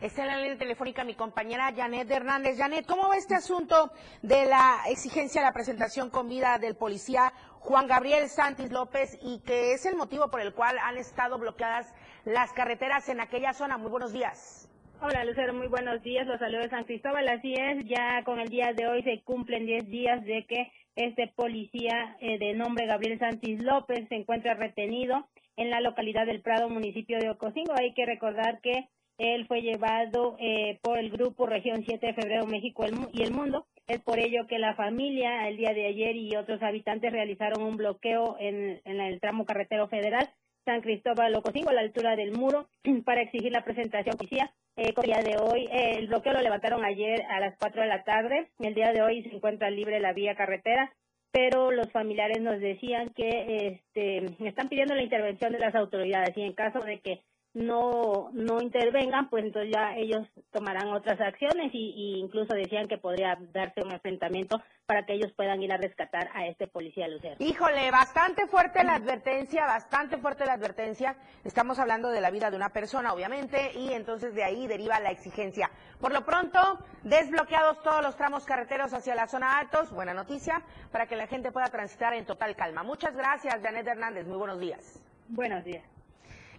Está 0.01 0.22
en 0.22 0.28
la 0.28 0.36
línea 0.36 0.59
telefónica 0.59 1.03
mi 1.03 1.16
compañera 1.16 1.72
Janet 1.74 2.09
Hernández. 2.11 2.57
Janet, 2.57 2.86
¿cómo 2.86 3.09
va 3.09 3.16
este 3.16 3.34
asunto 3.34 3.90
de 4.22 4.44
la 4.46 4.82
exigencia 4.86 5.40
de 5.40 5.46
la 5.46 5.53
presentación 5.53 6.11
con 6.11 6.28
vida 6.28 6.59
del 6.59 6.76
policía 6.76 7.32
Juan 7.61 7.88
Gabriel 7.88 8.28
Santis 8.28 8.70
López 8.70 9.18
y 9.22 9.40
que 9.40 9.72
es 9.72 9.86
el 9.86 9.96
motivo 9.96 10.28
por 10.28 10.40
el 10.40 10.55
cual 10.55 10.78
han 10.78 10.99
estado 10.99 11.38
bloqueadas 11.38 11.92
las 12.24 12.53
carreteras 12.53 13.09
en 13.09 13.20
aquella 13.20 13.53
zona? 13.55 13.76
Muy 13.76 13.90
buenos 13.90 14.12
días. 14.12 14.68
Hola 15.01 15.24
Lucero, 15.24 15.55
muy 15.55 15.68
buenos 15.68 16.03
días. 16.03 16.26
Los 16.26 16.40
saludos 16.40 16.64
de 16.64 16.70
San 16.70 16.82
Cristóbal. 16.82 17.28
Así 17.28 17.55
es, 17.55 17.84
ya 17.86 18.24
con 18.24 18.40
el 18.40 18.49
día 18.49 18.72
de 18.72 18.88
hoy 18.88 19.03
se 19.05 19.22
cumplen 19.22 19.64
10 19.64 19.88
días 19.88 20.24
de 20.24 20.44
que 20.46 20.72
este 20.96 21.28
policía 21.28 22.16
eh, 22.20 22.36
de 22.38 22.55
nombre 22.55 22.86
Gabriel 22.86 23.16
Santis 23.20 23.62
López 23.62 24.09
se 24.09 24.16
encuentra 24.16 24.55
retenido 24.55 25.28
en 25.57 25.70
la 25.70 25.80
localidad 25.80 26.26
del 26.26 26.42
Prado, 26.42 26.68
municipio 26.68 27.20
de 27.20 27.30
Ocosingo. 27.30 27.74
Hay 27.78 27.94
que 27.94 28.07
recordar 28.07 28.61
que 28.61 28.88
él 29.18 29.46
fue 29.46 29.62
llevado 29.62 30.36
eh, 30.40 30.80
por 30.82 30.99
el 30.99 31.11
grupo 31.11 31.46
Región 31.46 31.84
7 31.86 32.05
de 32.05 32.14
Febrero 32.14 32.46
México 32.46 32.84
y 33.12 33.22
el 33.22 33.32
Mundo. 33.32 33.66
Es 33.86 34.01
por 34.01 34.18
ello 34.18 34.49
que 34.49 34.59
la 34.59 34.74
familia 34.74 35.49
el 35.49 35.59
día 35.59 35.74
de 35.74 35.86
ayer 35.86 36.16
y 36.16 36.34
otros 36.34 36.61
habitantes 36.61 37.12
realizaron 37.12 37.62
un 37.62 37.76
bloqueo 37.76 38.36
en, 38.40 38.80
el 38.84 39.20
tramo 39.20 39.44
carretero 39.44 39.86
federal 39.86 40.28
San 40.64 40.80
Cristóbal 40.80 41.32
Lococingo 41.32 41.70
a 41.70 41.74
la 41.74 41.82
altura 41.82 42.16
del 42.16 42.32
muro 42.32 42.68
para 43.05 43.22
exigir 43.22 43.53
la 43.53 43.64
presentación 43.64 44.16
policía. 44.16 44.53
Eh, 44.79 44.95
el 44.97 45.03
día 45.03 45.22
de 45.24 45.37
hoy, 45.39 45.66
eh, 45.72 45.97
el 45.99 46.07
bloqueo 46.07 46.35
lo 46.35 46.41
levantaron 46.41 46.85
ayer 46.85 47.22
a 47.29 47.41
las 47.41 47.57
4 47.59 47.83
de 47.83 47.89
la 47.89 48.05
tarde. 48.05 48.49
El 48.61 48.74
día 48.74 48.93
de 48.93 49.03
hoy 49.03 49.24
se 49.24 49.35
encuentra 49.35 49.70
libre 49.70 49.99
la 49.99 50.12
vía 50.12 50.37
carretera, 50.37 50.95
pero 51.33 51.72
los 51.72 51.91
familiares 51.91 52.41
nos 52.41 52.61
decían 52.61 53.09
que 53.09 53.81
este, 53.83 54.26
están 54.47 54.68
pidiendo 54.68 54.95
la 54.95 55.03
intervención 55.03 55.51
de 55.51 55.59
las 55.59 55.74
autoridades 55.74 56.37
y 56.37 56.43
en 56.43 56.53
caso 56.53 56.79
de 56.79 57.01
que 57.01 57.22
no, 57.55 58.30
no 58.32 58.61
intervengan, 58.61 59.28
pues 59.30 59.44
entonces 59.44 59.72
ya 59.74 59.96
ellos 59.96 60.26
tomarán 60.53 60.88
otras 60.88 61.20
acciones 61.20 61.70
y, 61.72 62.18
incluso 62.18 62.55
decían 62.55 62.88
que 62.88 62.99
podría 62.99 63.38
darse 63.53 63.82
un 63.82 63.92
enfrentamiento 63.92 64.62
para 64.86 65.05
que 65.05 65.14
ellos 65.14 65.32
puedan 65.36 65.62
ir 65.62 65.72
a 65.72 65.76
rescatar 65.76 66.30
a 66.34 66.46
este 66.46 66.66
policía 66.66 67.09
lucero. 67.09 67.36
Híjole, 67.38 67.90
bastante 67.90 68.46
fuerte 68.46 68.84
la 68.84 68.94
advertencia, 68.94 69.66
bastante 69.66 70.18
fuerte 70.18 70.46
la 70.46 70.55
advertencia. 70.55 71.16
Estamos 71.44 71.78
hablando 71.78 72.11
de 72.11 72.20
la 72.20 72.30
vida 72.30 72.51
de 72.51 72.57
una 72.57 72.70
persona, 72.70 73.12
obviamente, 73.12 73.72
y 73.74 73.92
entonces 73.92 74.34
de 74.34 74.44
ahí 74.44 74.66
deriva 74.66 75.01
la 75.01 75.11
exigencia. 75.11 75.70
Por 76.01 76.12
lo 76.12 76.24
pronto, 76.24 76.78
desbloqueados 77.03 77.82
todos 77.82 78.03
los 78.03 78.16
tramos 78.16 78.44
carreteros 78.44 78.92
hacia 78.94 79.14
la 79.14 79.26
zona 79.26 79.59
altos, 79.59 79.92
buena 79.92 80.14
noticia, 80.14 80.62
para 80.92 81.07
que 81.07 81.16
la 81.16 81.26
gente 81.26 81.51
pueda 81.51 81.66
transitar 81.66 82.14
en 82.14 82.24
total 82.24 82.57
calma. 82.57 82.82
Muchas 82.82 83.16
gracias, 83.16 83.61
Janet 83.62 83.86
Hernández. 83.86 84.26
Muy 84.26 84.38
buenos 84.38 84.61
días. 84.61 85.03
Buenos 85.28 85.64
días 85.64 85.97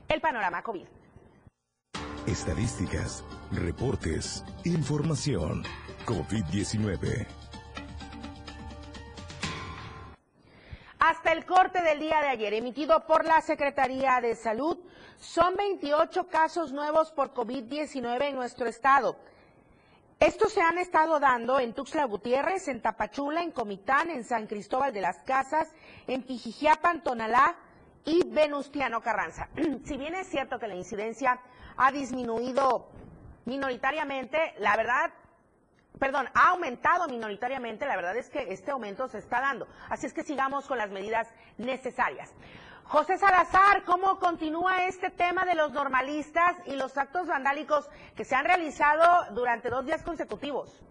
el 0.09 0.21
panorama 0.21 0.63
COVID. 0.63 0.87
Estadísticas, 2.25 3.23
reportes, 3.51 4.43
información. 4.65 5.63
COVID-19. 6.05 7.27
Hasta 10.97 11.31
el 11.31 11.45
corte 11.45 11.83
del 11.83 11.99
día 11.99 12.21
de 12.21 12.29
ayer, 12.29 12.53
emitido 12.55 13.05
por 13.05 13.25
la 13.25 13.41
Secretaría 13.41 14.19
de 14.19 14.35
Salud, 14.35 14.79
son 15.19 15.55
28 15.55 16.27
casos 16.27 16.71
nuevos 16.71 17.11
por 17.11 17.33
COVID-19 17.33 18.29
en 18.29 18.35
nuestro 18.35 18.65
estado. 18.65 19.15
Estos 20.19 20.51
se 20.51 20.61
han 20.61 20.79
estado 20.79 21.19
dando 21.19 21.59
en 21.59 21.73
Tuxtla 21.73 22.05
Gutiérrez, 22.05 22.67
en 22.67 22.81
Tapachula, 22.81 23.43
en 23.43 23.51
Comitán, 23.51 24.09
en 24.09 24.23
San 24.23 24.47
Cristóbal 24.47 24.91
de 24.91 25.01
las 25.01 25.17
Casas, 25.19 25.69
en 26.07 26.23
Pijijiapan, 26.23 27.03
Tonalá, 27.03 27.55
y 28.05 28.27
Venustiano 28.27 29.01
Carranza. 29.01 29.49
si 29.85 29.97
bien 29.97 30.15
es 30.15 30.27
cierto 30.27 30.59
que 30.59 30.67
la 30.67 30.75
incidencia 30.75 31.39
ha 31.77 31.91
disminuido 31.91 32.89
minoritariamente, 33.45 34.53
la 34.59 34.75
verdad, 34.77 35.11
perdón, 35.97 36.29
ha 36.33 36.49
aumentado 36.49 37.07
minoritariamente, 37.07 37.85
la 37.85 37.95
verdad 37.95 38.17
es 38.17 38.29
que 38.29 38.53
este 38.53 38.71
aumento 38.71 39.07
se 39.07 39.19
está 39.19 39.41
dando. 39.41 39.67
Así 39.89 40.05
es 40.05 40.13
que 40.13 40.23
sigamos 40.23 40.65
con 40.65 40.77
las 40.77 40.91
medidas 40.91 41.27
necesarias. 41.57 42.31
José 42.83 43.19
Salazar, 43.19 43.83
¿cómo 43.83 44.17
continúa 44.17 44.85
este 44.85 45.11
tema 45.11 45.45
de 45.45 45.53
los 45.53 45.71
normalistas 45.71 46.55
y 46.65 46.75
los 46.75 46.97
actos 46.97 47.27
vandálicos 47.27 47.87
que 48.15 48.25
se 48.25 48.35
han 48.35 48.45
realizado 48.45 49.31
durante 49.35 49.69
dos 49.69 49.85
días 49.85 50.01
consecutivos? 50.01 50.81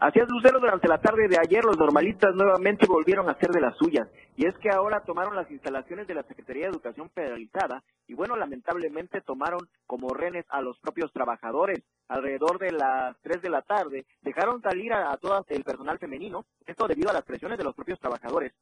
Así 0.00 0.20
es, 0.20 0.28
Lucero, 0.28 0.60
durante 0.60 0.86
la 0.86 1.00
tarde 1.00 1.26
de 1.26 1.38
ayer 1.40 1.64
los 1.64 1.76
normalistas 1.76 2.32
nuevamente 2.32 2.86
volvieron 2.86 3.28
a 3.28 3.32
hacer 3.32 3.50
de 3.50 3.60
las 3.60 3.76
suyas. 3.76 4.08
Y 4.36 4.46
es 4.46 4.56
que 4.58 4.70
ahora 4.70 5.02
tomaron 5.02 5.34
las 5.34 5.50
instalaciones 5.50 6.06
de 6.06 6.14
la 6.14 6.22
Secretaría 6.22 6.66
de 6.66 6.70
Educación 6.70 7.10
Federalizada 7.10 7.82
y 8.06 8.14
bueno, 8.14 8.36
lamentablemente 8.36 9.20
tomaron 9.22 9.58
como 9.88 10.10
renes 10.10 10.46
a 10.50 10.62
los 10.62 10.78
propios 10.78 11.12
trabajadores. 11.12 11.82
Alrededor 12.06 12.60
de 12.60 12.70
las 12.70 13.16
3 13.22 13.42
de 13.42 13.50
la 13.50 13.62
tarde 13.62 14.06
dejaron 14.22 14.62
salir 14.62 14.92
a, 14.92 15.16
todo 15.16 15.44
el 15.48 15.64
personal 15.64 15.98
femenino, 15.98 16.44
esto 16.64 16.86
debido 16.86 17.10
a 17.10 17.14
las 17.14 17.24
presiones 17.24 17.58
de 17.58 17.64
los 17.64 17.74
propios 17.74 17.98
trabajadores, 17.98 18.52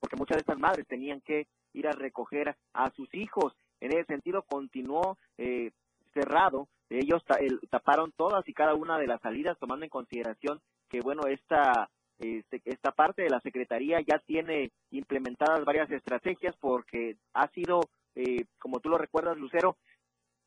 porque 0.00 0.16
muchas 0.16 0.38
de 0.38 0.40
estas 0.40 0.58
madres 0.58 0.88
tenían 0.88 1.20
que 1.20 1.46
ir 1.72 1.86
a 1.86 1.92
recoger 1.92 2.56
a 2.74 2.90
sus 2.90 3.14
hijos. 3.14 3.54
En 3.80 3.92
ese 3.92 4.06
sentido 4.06 4.42
continuó 4.42 5.18
eh, 5.38 5.70
cerrado 6.12 6.66
ellos 6.90 7.22
taparon 7.70 8.10
todas 8.10 8.46
y 8.48 8.52
cada 8.52 8.74
una 8.74 8.98
de 8.98 9.06
las 9.06 9.20
salidas 9.20 9.56
tomando 9.58 9.84
en 9.84 9.90
consideración 9.90 10.60
que 10.90 11.00
bueno 11.00 11.22
esta 11.26 11.88
este, 12.18 12.60
esta 12.66 12.92
parte 12.92 13.22
de 13.22 13.30
la 13.30 13.40
secretaría 13.40 14.00
ya 14.00 14.18
tiene 14.18 14.72
implementadas 14.90 15.64
varias 15.64 15.90
estrategias 15.90 16.54
porque 16.60 17.16
ha 17.32 17.48
sido 17.48 17.80
eh, 18.14 18.44
como 18.58 18.80
tú 18.80 18.90
lo 18.90 18.98
recuerdas 18.98 19.38
Lucero 19.38 19.76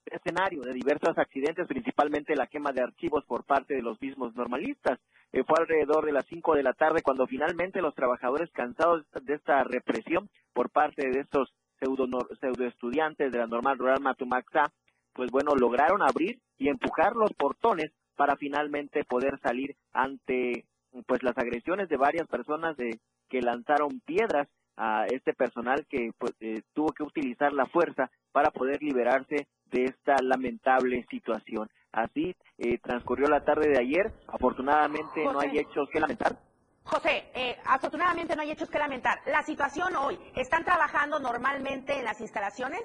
escenario 0.05 0.61
de 0.61 0.73
diversos 0.73 1.17
accidentes, 1.17 1.67
principalmente 1.67 2.35
la 2.35 2.47
quema 2.47 2.71
de 2.71 2.83
archivos 2.83 3.23
por 3.25 3.45
parte 3.45 3.75
de 3.75 3.81
los 3.81 4.01
mismos 4.01 4.35
normalistas. 4.35 4.99
Eh, 5.31 5.43
fue 5.47 5.57
alrededor 5.59 6.05
de 6.05 6.11
las 6.11 6.25
5 6.27 6.55
de 6.55 6.63
la 6.63 6.73
tarde 6.73 7.01
cuando 7.01 7.25
finalmente 7.25 7.81
los 7.81 7.95
trabajadores 7.95 8.51
cansados 8.51 9.05
de 9.21 9.33
esta 9.33 9.63
represión 9.63 10.29
por 10.53 10.69
parte 10.69 11.09
de 11.09 11.21
estos 11.21 11.53
pseudo, 11.79 12.07
pseudo 12.39 12.65
estudiantes 12.67 13.31
de 13.31 13.37
la 13.37 13.47
normal 13.47 13.77
rural 13.77 14.01
Matumaxá, 14.01 14.71
pues 15.13 15.31
bueno, 15.31 15.55
lograron 15.55 16.01
abrir 16.01 16.39
y 16.57 16.69
empujar 16.69 17.15
los 17.15 17.33
portones 17.33 17.91
para 18.15 18.35
finalmente 18.35 19.03
poder 19.03 19.39
salir 19.41 19.75
ante 19.91 20.65
pues 21.07 21.23
las 21.23 21.37
agresiones 21.37 21.89
de 21.89 21.97
varias 21.97 22.27
personas 22.27 22.77
de 22.77 22.99
que 23.29 23.41
lanzaron 23.41 23.99
piedras 24.01 24.47
a 24.77 25.05
este 25.07 25.33
personal 25.33 25.85
que 25.89 26.11
pues, 26.17 26.33
eh, 26.39 26.61
tuvo 26.73 26.91
que 26.93 27.03
utilizar 27.03 27.53
la 27.53 27.65
fuerza 27.65 28.09
para 28.31 28.51
poder 28.51 28.81
liberarse 28.81 29.47
de 29.65 29.83
esta 29.85 30.15
lamentable 30.21 31.05
situación. 31.09 31.69
Así 31.91 32.35
eh, 32.57 32.79
transcurrió 32.79 33.27
la 33.27 33.43
tarde 33.43 33.69
de 33.69 33.79
ayer. 33.79 34.11
Afortunadamente 34.27 35.23
no 35.23 35.39
hay 35.39 35.59
hechos 35.59 35.87
que 35.91 35.99
lamentar. 35.99 36.37
José, 36.83 37.31
eh, 37.33 37.57
afortunadamente 37.65 38.35
no 38.35 38.41
hay 38.41 38.51
hechos 38.51 38.69
que 38.69 38.79
lamentar. 38.79 39.19
La 39.27 39.43
situación 39.43 39.95
hoy, 39.95 40.19
¿están 40.35 40.65
trabajando 40.65 41.19
normalmente 41.19 41.97
en 41.97 42.03
las 42.03 42.19
instalaciones? 42.19 42.81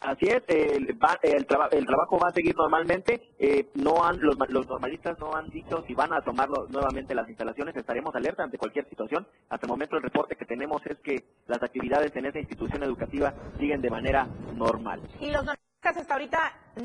Así 0.00 0.26
es, 0.26 0.42
el, 0.48 0.96
el, 1.22 1.46
trabajo 1.46 2.18
va 2.18 2.28
a 2.28 2.32
seguir 2.32 2.56
normalmente. 2.56 3.20
Eh, 3.38 3.68
no 3.74 4.02
han, 4.02 4.18
los, 4.20 4.38
normalistas 4.38 5.18
no 5.18 5.34
han 5.36 5.50
dicho 5.50 5.84
si 5.86 5.94
van 5.94 6.12
a 6.14 6.22
tomar 6.22 6.48
nuevamente 6.48 7.14
las 7.14 7.28
instalaciones. 7.28 7.76
Estaremos 7.76 8.14
alerta 8.14 8.42
ante 8.42 8.56
cualquier 8.56 8.88
situación. 8.88 9.26
Hasta 9.50 9.66
el 9.66 9.70
momento 9.70 9.96
el 9.96 10.02
reporte 10.02 10.36
que 10.36 10.46
tenemos 10.46 10.80
es 10.86 10.98
que 11.00 11.22
las 11.46 11.62
actividades 11.62 12.16
en 12.16 12.24
esa 12.24 12.38
institución 12.38 12.82
educativa 12.82 13.34
siguen 13.58 13.82
de 13.82 13.90
manera 13.90 14.26
normal. 14.54 15.02
¿Y 15.20 15.30
los 15.30 15.44
normalistas 15.44 15.96
hasta 15.98 16.14
ahorita 16.14 16.38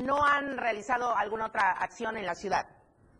no 0.04 0.22
han 0.22 0.58
realizado 0.58 1.16
alguna 1.16 1.46
otra 1.46 1.70
acción 1.72 2.18
en 2.18 2.26
la 2.26 2.34
ciudad? 2.34 2.66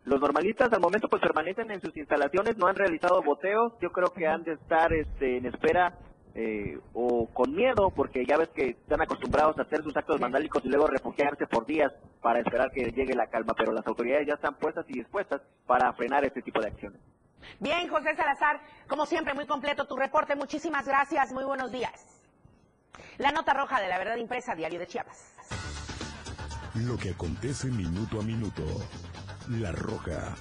Los 0.05 0.21
normalistas 0.21 0.71
al 0.75 0.81
momento 0.81 1.09
pues 1.09 1.23
permanecen 1.23 1.71
en 1.71 1.81
sus 1.81 1.97
instalaciones, 1.97 2.59
no 2.59 2.67
han 2.67 2.77
realizado 2.77 3.23
boteos. 3.23 3.73
Yo 3.81 3.91
creo 3.91 4.13
que 4.13 4.27
han 4.27 4.45
de 4.45 4.53
estar 4.53 4.93
este, 4.93 5.39
en 5.39 5.47
espera 5.47 5.99
eh, 6.39 6.79
o 6.93 7.29
con 7.33 7.55
miedo, 7.55 7.91
porque 7.91 8.27
ya 8.27 8.37
ves 8.37 8.51
que 8.51 8.69
están 8.69 9.01
acostumbrados 9.01 9.59
a 9.59 9.63
hacer 9.63 9.83
sus 9.83 9.97
actos 9.97 10.21
vandálicos 10.21 10.63
y 10.67 10.69
luego 10.69 10.87
refugiarse 10.87 11.47
por 11.47 11.65
días 11.65 11.91
para 12.21 12.41
esperar 12.41 12.71
que 12.73 12.93
llegue 12.93 13.15
la 13.15 13.29
calma, 13.29 13.55
pero 13.57 13.73
las 13.73 13.87
autoridades 13.87 14.27
ya 14.27 14.35
están 14.35 14.55
puestas 14.57 14.85
y 14.89 14.99
dispuestas 14.99 15.41
para 15.67 15.91
frenar 15.95 16.27
este 16.27 16.43
tipo 16.43 16.61
de 16.61 16.69
acciones. 16.69 17.01
Bien, 17.59 17.89
José 17.89 18.15
Salazar, 18.15 18.61
como 18.87 19.07
siempre, 19.07 19.33
muy 19.33 19.47
completo 19.47 19.87
tu 19.87 19.97
reporte. 19.97 20.37
Muchísimas 20.37 20.87
gracias, 20.87 21.33
muy 21.33 21.45
buenos 21.45 21.73
días. 21.73 22.23
La 23.17 23.33
nota 23.33 23.55
roja 23.55 23.81
de 23.81 23.89
la 23.89 23.97
verdad 23.97 24.17
impresa, 24.17 24.55
Diario 24.55 24.79
de 24.79 24.87
Chiapas. 24.87 25.33
Lo 26.75 26.99
que 26.99 27.11
acontece 27.11 27.69
minuto 27.69 28.21
a 28.21 28.23
minuto. 28.23 28.63
La 29.49 29.73
roja 29.73 30.35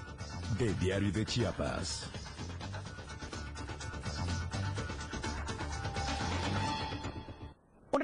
de 0.59 0.73
Diario 0.73 1.13
de 1.13 1.25
Chiapas. 1.25 2.24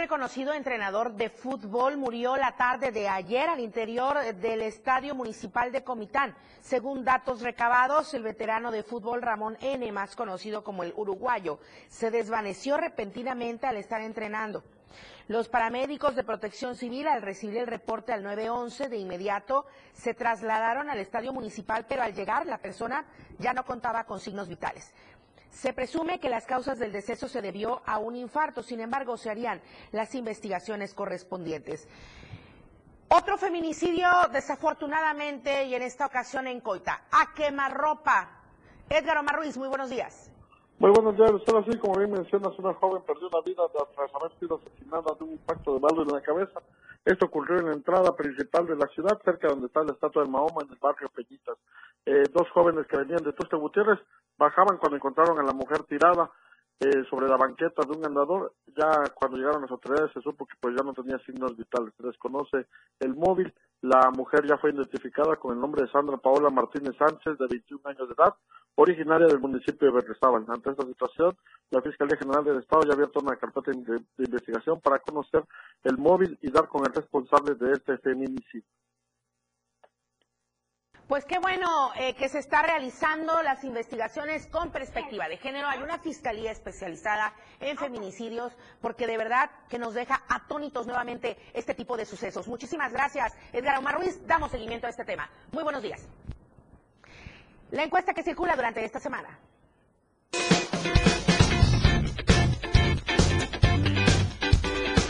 Reconocido 0.02 0.52
entrenador 0.54 1.14
de 1.14 1.30
fútbol 1.30 1.96
murió 1.96 2.36
la 2.36 2.56
tarde 2.56 2.92
de 2.92 3.08
ayer 3.08 3.48
al 3.48 3.60
interior 3.60 4.18
del 4.34 4.64
Estadio 4.64 5.14
Municipal 5.14 5.72
de 5.72 5.84
Comitán. 5.84 6.36
Según 6.60 7.06
datos 7.06 7.42
recabados, 7.42 8.12
el 8.16 8.24
veterano 8.24 8.72
de 8.72 8.82
fútbol 8.82 9.22
Ramón 9.22 9.60
N., 9.62 9.92
más 9.92 10.16
conocido 10.16 10.64
como 10.64 10.82
el 10.82 10.92
uruguayo, 10.96 11.60
se 11.88 12.10
desvaneció 12.10 12.78
repentinamente 12.78 13.68
al 13.68 13.78
estar 13.78 14.02
entrenando. 14.02 14.64
Los 15.28 15.50
paramédicos 15.50 16.16
de 16.16 16.24
protección 16.24 16.76
civil 16.76 17.08
al 17.08 17.22
recibir 17.22 17.58
el 17.58 17.68
reporte 17.68 18.12
al 18.12 18.24
911 18.24 18.90
de 18.90 18.98
inmediato 18.98 19.68
se 19.94 20.16
trasladaron 20.16 20.90
al 20.90 20.98
estadio 20.98 21.32
municipal, 21.32 21.86
pero 21.88 22.02
al 22.02 22.16
llegar 22.16 22.48
la 22.48 22.58
persona 22.58 23.06
ya 23.38 23.54
no 23.54 23.64
contaba 23.64 24.04
con 24.06 24.20
signos 24.20 24.48
vitales. 24.50 24.94
Se 25.52 25.74
presume 25.74 26.20
que 26.20 26.30
las 26.30 26.46
causas 26.46 26.80
del 26.80 26.92
deceso 26.92 27.28
se 27.28 27.42
debió 27.42 27.82
a 27.86 28.00
un 28.00 28.16
infarto, 28.16 28.64
sin 28.64 28.80
embargo 28.80 29.18
se 29.18 29.30
harían 29.30 29.62
las 29.92 30.16
investigaciones 30.16 30.94
correspondientes. 30.94 31.88
Otro 33.10 33.38
feminicidio, 33.38 34.08
desafortunadamente, 34.32 35.66
y 35.66 35.76
en 35.76 35.82
esta 35.82 36.06
ocasión 36.06 36.48
en 36.48 36.62
Coita, 36.62 37.04
a 37.12 37.34
quemarropa. 37.34 38.30
Edgar 38.90 39.18
Omar 39.18 39.36
Ruiz, 39.36 39.58
muy 39.58 39.68
buenos 39.68 39.90
días. 39.90 40.32
Muy 40.80 40.92
buenos 40.92 41.16
días, 41.16 41.32
usted 41.32 41.54
así 41.56 41.78
como 41.78 42.00
bien 42.00 42.12
mencionas, 42.12 42.58
una 42.58 42.74
joven 42.74 43.04
perdió 43.04 43.30
la 43.30 43.42
vida 43.42 43.62
tras 43.94 44.16
haber 44.16 44.32
sido 44.40 44.56
asesinada 44.56 45.14
de 45.20 45.26
un 45.26 45.32
impacto 45.34 45.74
de 45.74 45.80
bala 45.80 46.02
en 46.02 46.08
la 46.08 46.22
cabeza. 46.22 46.60
Esto 47.06 47.26
ocurrió 47.26 47.60
en 47.60 47.66
la 47.66 47.74
entrada 47.74 48.16
principal 48.16 48.66
de 48.66 48.76
la 48.76 48.88
ciudad, 48.88 49.22
cerca 49.24 49.50
donde 49.50 49.68
está 49.68 49.84
la 49.84 49.92
estatua 49.92 50.24
de 50.24 50.30
Mahoma, 50.30 50.64
en 50.64 50.72
el 50.72 50.78
barrio 50.78 51.10
Peñitas. 51.10 51.58
Eh, 52.06 52.24
dos 52.34 52.50
jóvenes 52.52 52.88
que 52.88 52.98
venían 52.98 53.24
de 53.24 53.34
Tuste 53.34 53.56
Gutiérrez 53.56 54.00
bajaban 54.38 54.78
cuando 54.78 54.98
encontraron 54.98 55.40
a 55.40 55.44
la 55.44 55.54
mujer 55.54 55.84
tirada 55.84 56.32
eh, 56.80 57.04
sobre 57.12 57.28
la 57.28 57.38
banqueta 57.38 57.84
de 57.84 57.96
un 57.96 58.04
andador. 58.04 58.54
Ya 58.76 59.04
cuando 59.14 59.38
llegaron 59.38 59.62
las 59.62 59.72
autoridades 59.72 60.12
se 60.14 60.22
supo 60.22 60.48
que 60.48 60.56
pues 60.60 60.76
ya 60.76 60.84
no 60.84 60.94
tenía 60.94 61.20
signos 61.20 61.56
vitales. 61.56 61.94
Se 61.96 62.08
desconoce 62.08 62.66
el 63.00 63.16
móvil. 63.16 63.54
La 63.82 64.10
mujer 64.12 64.48
ya 64.48 64.58
fue 64.58 64.72
identificada 64.72 65.36
con 65.36 65.54
el 65.54 65.62
nombre 65.62 65.84
de 65.84 65.92
Sandra 65.92 66.18
Paola 66.18 66.50
Martínez 66.50 66.96
Sánchez, 66.98 67.38
de 67.38 67.48
21 67.48 67.82
años 67.86 68.08
de 68.08 68.14
edad, 68.14 68.36
originaria 68.76 69.28
del 69.28 69.40
municipio 69.40 69.88
de 69.88 69.94
Berrezabal. 69.94 70.46
Ante 70.48 70.72
esta 70.72 70.86
situación, 70.86 71.36
la 71.72 71.82
Fiscalía 71.82 72.18
General 72.18 72.44
del 72.44 72.60
Estado 72.60 72.84
ya 72.84 72.92
ha 72.92 72.94
abierto 72.94 73.20
una 73.20 73.36
carpeta 73.38 73.72
de 73.72 74.24
investigación 74.24 74.80
para 74.82 75.00
conocer 75.00 75.44
el 75.84 75.98
móvil 75.98 76.38
y 76.42 76.52
dar 76.52 76.68
con 76.68 76.86
el 76.86 76.94
responsable 76.94 77.56
de 77.56 77.74
este 77.74 77.98
feminicidio. 78.00 78.66
Pues 81.12 81.26
qué 81.26 81.40
bueno 81.40 81.92
eh, 81.98 82.16
que 82.16 82.30
se 82.30 82.40
está 82.40 82.62
realizando 82.62 83.44
las 83.44 83.66
investigaciones 83.66 84.48
con 84.48 84.72
perspectiva 84.72 85.28
de 85.28 85.36
género. 85.36 85.68
Hay 85.68 85.82
una 85.82 86.00
fiscalía 86.00 86.54
especializada 86.54 87.34
en 87.60 87.78
feminicidios 87.78 88.54
porque 88.80 89.08
de 89.08 89.18
verdad 89.18 89.52
que 89.68 89.78
nos 89.78 89.94
deja 89.94 90.24
atónitos 90.30 90.88
nuevamente 90.88 91.36
este 91.54 91.74
tipo 91.74 91.98
de 91.98 92.06
sucesos. 92.06 92.48
Muchísimas 92.48 92.94
gracias, 92.94 93.34
Edgar 93.52 93.78
Omar 93.78 93.96
Ruiz. 93.96 94.26
Damos 94.26 94.52
seguimiento 94.52 94.88
a 94.88 94.90
este 94.90 95.04
tema. 95.04 95.30
Muy 95.52 95.64
buenos 95.64 95.84
días. 95.84 96.08
La 97.72 97.84
encuesta 97.84 98.14
que 98.14 98.24
circula 98.24 98.56
durante 98.56 98.86
esta 98.86 99.02
semana. 99.02 99.38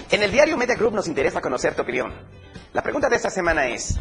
En 0.10 0.24
el 0.24 0.32
diario 0.32 0.58
Media 0.58 0.74
Group 0.74 0.96
nos 0.96 1.08
interesa 1.08 1.42
conocer 1.42 1.76
tu 1.76 1.84
opinión. 1.84 2.12
La 2.74 2.82
pregunta 2.82 3.08
de 3.08 3.18
esta 3.18 3.30
semana 3.30 3.68
es, 3.68 4.00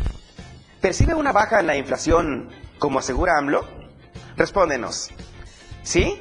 ¿percibe 0.80 1.14
una 1.14 1.32
baja 1.32 1.60
en 1.60 1.66
la 1.66 1.76
inflación 1.76 2.50
como 2.78 2.98
asegura 2.98 3.38
AMLO? 3.38 3.66
Respóndenos. 4.36 5.10
¿Sí? 5.82 6.20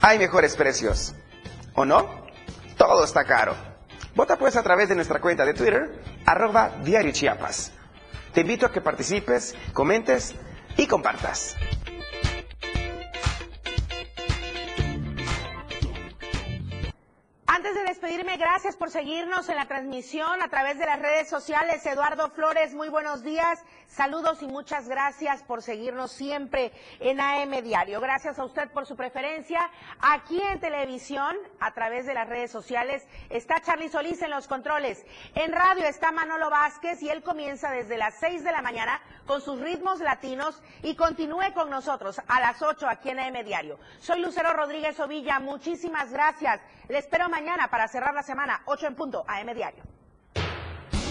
¿Hay 0.00 0.18
mejores 0.18 0.56
precios? 0.56 1.14
¿O 1.74 1.84
no? 1.84 2.24
Todo 2.76 3.04
está 3.04 3.24
caro. 3.24 3.54
Vota 4.14 4.36
pues 4.36 4.56
a 4.56 4.62
través 4.62 4.88
de 4.88 4.94
nuestra 4.94 5.20
cuenta 5.20 5.44
de 5.44 5.54
Twitter, 5.54 6.00
arroba 6.26 6.70
Diario 6.84 7.12
Chiapas. 7.12 7.72
Te 8.32 8.42
invito 8.42 8.66
a 8.66 8.72
que 8.72 8.80
participes, 8.80 9.54
comentes 9.72 10.34
y 10.76 10.86
compartas. 10.86 11.56
Antes 17.46 17.74
de 17.76 17.84
despedirme, 17.84 18.36
gracias 18.36 18.76
por 18.76 18.90
seguirnos 18.90 19.48
en 19.48 19.56
la 19.56 19.66
transmisión 19.66 20.42
a 20.42 20.48
través 20.48 20.78
de 20.78 20.86
las 20.86 20.98
redes 20.98 21.28
sociales. 21.28 21.86
Eduardo 21.86 22.28
Flores, 22.30 22.74
muy 22.74 22.88
buenos 22.88 23.22
días. 23.22 23.60
Saludos 23.94 24.42
y 24.42 24.48
muchas 24.48 24.88
gracias 24.88 25.44
por 25.44 25.62
seguirnos 25.62 26.10
siempre 26.10 26.72
en 26.98 27.20
AM 27.20 27.62
Diario. 27.62 28.00
Gracias 28.00 28.40
a 28.40 28.44
usted 28.44 28.68
por 28.72 28.86
su 28.86 28.96
preferencia. 28.96 29.70
Aquí 30.00 30.42
en 30.42 30.58
televisión, 30.58 31.36
a 31.60 31.72
través 31.74 32.04
de 32.04 32.14
las 32.14 32.28
redes 32.28 32.50
sociales, 32.50 33.06
está 33.30 33.60
Charlie 33.60 33.88
Solís 33.88 34.20
en 34.22 34.30
los 34.30 34.48
controles. 34.48 35.06
En 35.36 35.52
radio 35.52 35.84
está 35.84 36.10
Manolo 36.10 36.50
Vázquez 36.50 37.00
y 37.02 37.08
él 37.08 37.22
comienza 37.22 37.70
desde 37.70 37.96
las 37.96 38.18
6 38.18 38.42
de 38.42 38.50
la 38.50 38.62
mañana 38.62 39.00
con 39.28 39.40
sus 39.40 39.60
ritmos 39.60 40.00
latinos 40.00 40.60
y 40.82 40.96
continúe 40.96 41.54
con 41.54 41.70
nosotros 41.70 42.20
a 42.26 42.40
las 42.40 42.62
8 42.62 42.88
aquí 42.88 43.10
en 43.10 43.20
AM 43.20 43.44
Diario. 43.44 43.78
Soy 44.00 44.20
Lucero 44.20 44.52
Rodríguez 44.54 44.98
Ovilla. 44.98 45.38
Muchísimas 45.38 46.10
gracias. 46.10 46.60
Le 46.88 46.98
espero 46.98 47.28
mañana 47.28 47.68
para 47.70 47.86
cerrar 47.86 48.12
la 48.12 48.24
semana, 48.24 48.60
8 48.64 48.88
en 48.88 48.96
punto, 48.96 49.24
AM 49.28 49.54
Diario. 49.54 49.93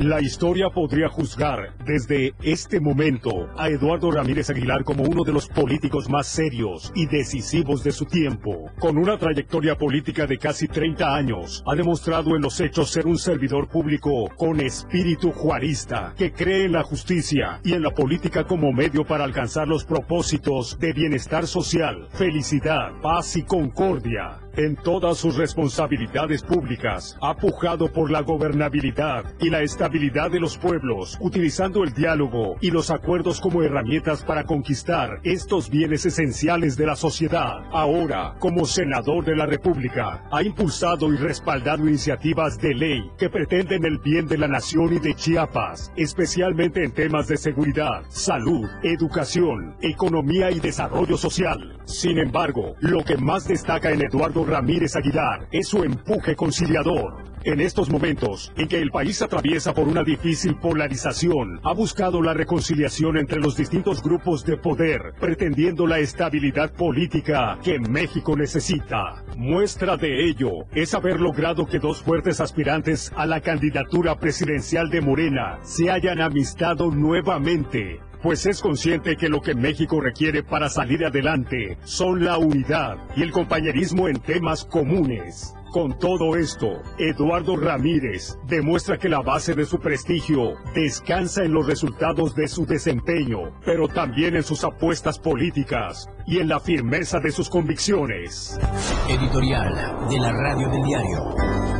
La 0.00 0.20
historia 0.20 0.70
podría 0.70 1.08
juzgar 1.08 1.72
desde 1.86 2.34
este 2.42 2.80
momento 2.80 3.48
a 3.56 3.68
Eduardo 3.68 4.10
Ramírez 4.10 4.50
Aguilar 4.50 4.82
como 4.82 5.04
uno 5.04 5.22
de 5.22 5.32
los 5.32 5.46
políticos 5.46 6.10
más 6.10 6.26
serios 6.26 6.90
y 6.96 7.06
decisivos 7.06 7.84
de 7.84 7.92
su 7.92 8.04
tiempo. 8.04 8.72
Con 8.80 8.98
una 8.98 9.16
trayectoria 9.18 9.76
política 9.76 10.26
de 10.26 10.36
casi 10.36 10.66
30 10.66 11.14
años, 11.14 11.62
ha 11.64 11.76
demostrado 11.76 12.34
en 12.34 12.42
los 12.42 12.60
hechos 12.60 12.90
ser 12.90 13.06
un 13.06 13.18
servidor 13.18 13.68
público 13.68 14.28
con 14.36 14.58
espíritu 14.58 15.30
juarista, 15.30 16.12
que 16.18 16.32
cree 16.32 16.64
en 16.64 16.72
la 16.72 16.82
justicia 16.82 17.60
y 17.62 17.74
en 17.74 17.82
la 17.84 17.92
política 17.92 18.48
como 18.48 18.72
medio 18.72 19.04
para 19.04 19.22
alcanzar 19.22 19.68
los 19.68 19.84
propósitos 19.84 20.76
de 20.80 20.92
bienestar 20.92 21.46
social, 21.46 22.08
felicidad, 22.10 23.00
paz 23.00 23.36
y 23.36 23.44
concordia. 23.44 24.43
En 24.56 24.76
todas 24.76 25.18
sus 25.18 25.36
responsabilidades 25.36 26.44
públicas, 26.44 27.18
ha 27.20 27.34
pujado 27.34 27.92
por 27.92 28.08
la 28.08 28.20
gobernabilidad 28.20 29.24
y 29.40 29.50
la 29.50 29.62
estabilidad 29.62 30.30
de 30.30 30.38
los 30.38 30.56
pueblos, 30.56 31.18
utilizando 31.20 31.82
el 31.82 31.92
diálogo 31.92 32.54
y 32.60 32.70
los 32.70 32.92
acuerdos 32.92 33.40
como 33.40 33.64
herramientas 33.64 34.22
para 34.22 34.44
conquistar 34.44 35.18
estos 35.24 35.70
bienes 35.70 36.06
esenciales 36.06 36.76
de 36.76 36.86
la 36.86 36.94
sociedad. 36.94 37.64
Ahora, 37.72 38.36
como 38.38 38.64
senador 38.64 39.24
de 39.24 39.34
la 39.34 39.46
República, 39.46 40.22
ha 40.30 40.42
impulsado 40.44 41.12
y 41.12 41.16
respaldado 41.16 41.88
iniciativas 41.88 42.56
de 42.58 42.74
ley 42.74 43.10
que 43.18 43.30
pretenden 43.30 43.84
el 43.84 43.98
bien 43.98 44.28
de 44.28 44.38
la 44.38 44.46
nación 44.46 44.94
y 44.94 45.00
de 45.00 45.14
Chiapas, 45.14 45.90
especialmente 45.96 46.84
en 46.84 46.92
temas 46.92 47.26
de 47.26 47.38
seguridad, 47.38 48.04
salud, 48.08 48.68
educación, 48.84 49.74
economía 49.82 50.52
y 50.52 50.60
desarrollo 50.60 51.16
social. 51.16 51.80
Sin 51.86 52.18
embargo, 52.18 52.76
lo 52.78 53.04
que 53.04 53.16
más 53.16 53.48
destaca 53.48 53.90
en 53.90 54.02
Eduardo 54.02 54.43
Ramírez 54.44 54.96
Aguilar 54.96 55.48
es 55.50 55.68
su 55.68 55.82
empuje 55.82 56.36
conciliador. 56.36 57.24
En 57.44 57.60
estos 57.60 57.90
momentos 57.90 58.52
en 58.56 58.68
que 58.68 58.80
el 58.80 58.90
país 58.90 59.20
atraviesa 59.20 59.74
por 59.74 59.86
una 59.86 60.02
difícil 60.02 60.56
polarización, 60.56 61.60
ha 61.62 61.74
buscado 61.74 62.22
la 62.22 62.32
reconciliación 62.32 63.18
entre 63.18 63.38
los 63.38 63.54
distintos 63.54 64.02
grupos 64.02 64.46
de 64.46 64.56
poder, 64.56 65.12
pretendiendo 65.20 65.86
la 65.86 65.98
estabilidad 65.98 66.72
política 66.72 67.58
que 67.62 67.78
México 67.78 68.34
necesita. 68.34 69.22
Muestra 69.36 69.98
de 69.98 70.26
ello 70.26 70.64
es 70.72 70.94
haber 70.94 71.20
logrado 71.20 71.66
que 71.66 71.78
dos 71.78 72.02
fuertes 72.02 72.40
aspirantes 72.40 73.12
a 73.14 73.26
la 73.26 73.40
candidatura 73.40 74.18
presidencial 74.18 74.88
de 74.88 75.02
Morena 75.02 75.58
se 75.62 75.90
hayan 75.90 76.22
amistado 76.22 76.90
nuevamente 76.90 78.00
pues 78.24 78.46
es 78.46 78.62
consciente 78.62 79.16
que 79.16 79.28
lo 79.28 79.42
que 79.42 79.54
México 79.54 80.00
requiere 80.00 80.42
para 80.42 80.70
salir 80.70 81.04
adelante 81.04 81.76
son 81.84 82.24
la 82.24 82.38
unidad 82.38 82.96
y 83.14 83.22
el 83.22 83.30
compañerismo 83.30 84.08
en 84.08 84.18
temas 84.18 84.64
comunes. 84.64 85.54
Con 85.70 85.98
todo 85.98 86.34
esto, 86.34 86.68
Eduardo 86.96 87.54
Ramírez 87.54 88.38
demuestra 88.46 88.96
que 88.96 89.10
la 89.10 89.20
base 89.20 89.54
de 89.54 89.66
su 89.66 89.78
prestigio 89.78 90.54
descansa 90.74 91.44
en 91.44 91.52
los 91.52 91.66
resultados 91.66 92.34
de 92.34 92.48
su 92.48 92.64
desempeño, 92.64 93.60
pero 93.62 93.88
también 93.88 94.36
en 94.36 94.42
sus 94.42 94.64
apuestas 94.64 95.18
políticas 95.18 96.08
y 96.26 96.38
en 96.38 96.48
la 96.48 96.60
firmeza 96.60 97.20
de 97.20 97.30
sus 97.30 97.50
convicciones. 97.50 98.58
Editorial 99.06 100.08
de 100.08 100.18
la 100.18 100.32
radio 100.32 100.70
del 100.70 100.82
diario. 100.82 101.74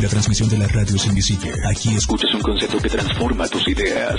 La 0.00 0.08
transmisión 0.08 0.48
de 0.48 0.58
la 0.58 0.66
radio 0.66 0.96
es 0.96 1.06
invisible. 1.06 1.52
Aquí 1.70 1.94
escuchas 1.94 2.32
un 2.34 2.40
concepto 2.40 2.78
que 2.78 2.88
transforma 2.88 3.46
tus 3.46 3.68
ideas. 3.68 4.16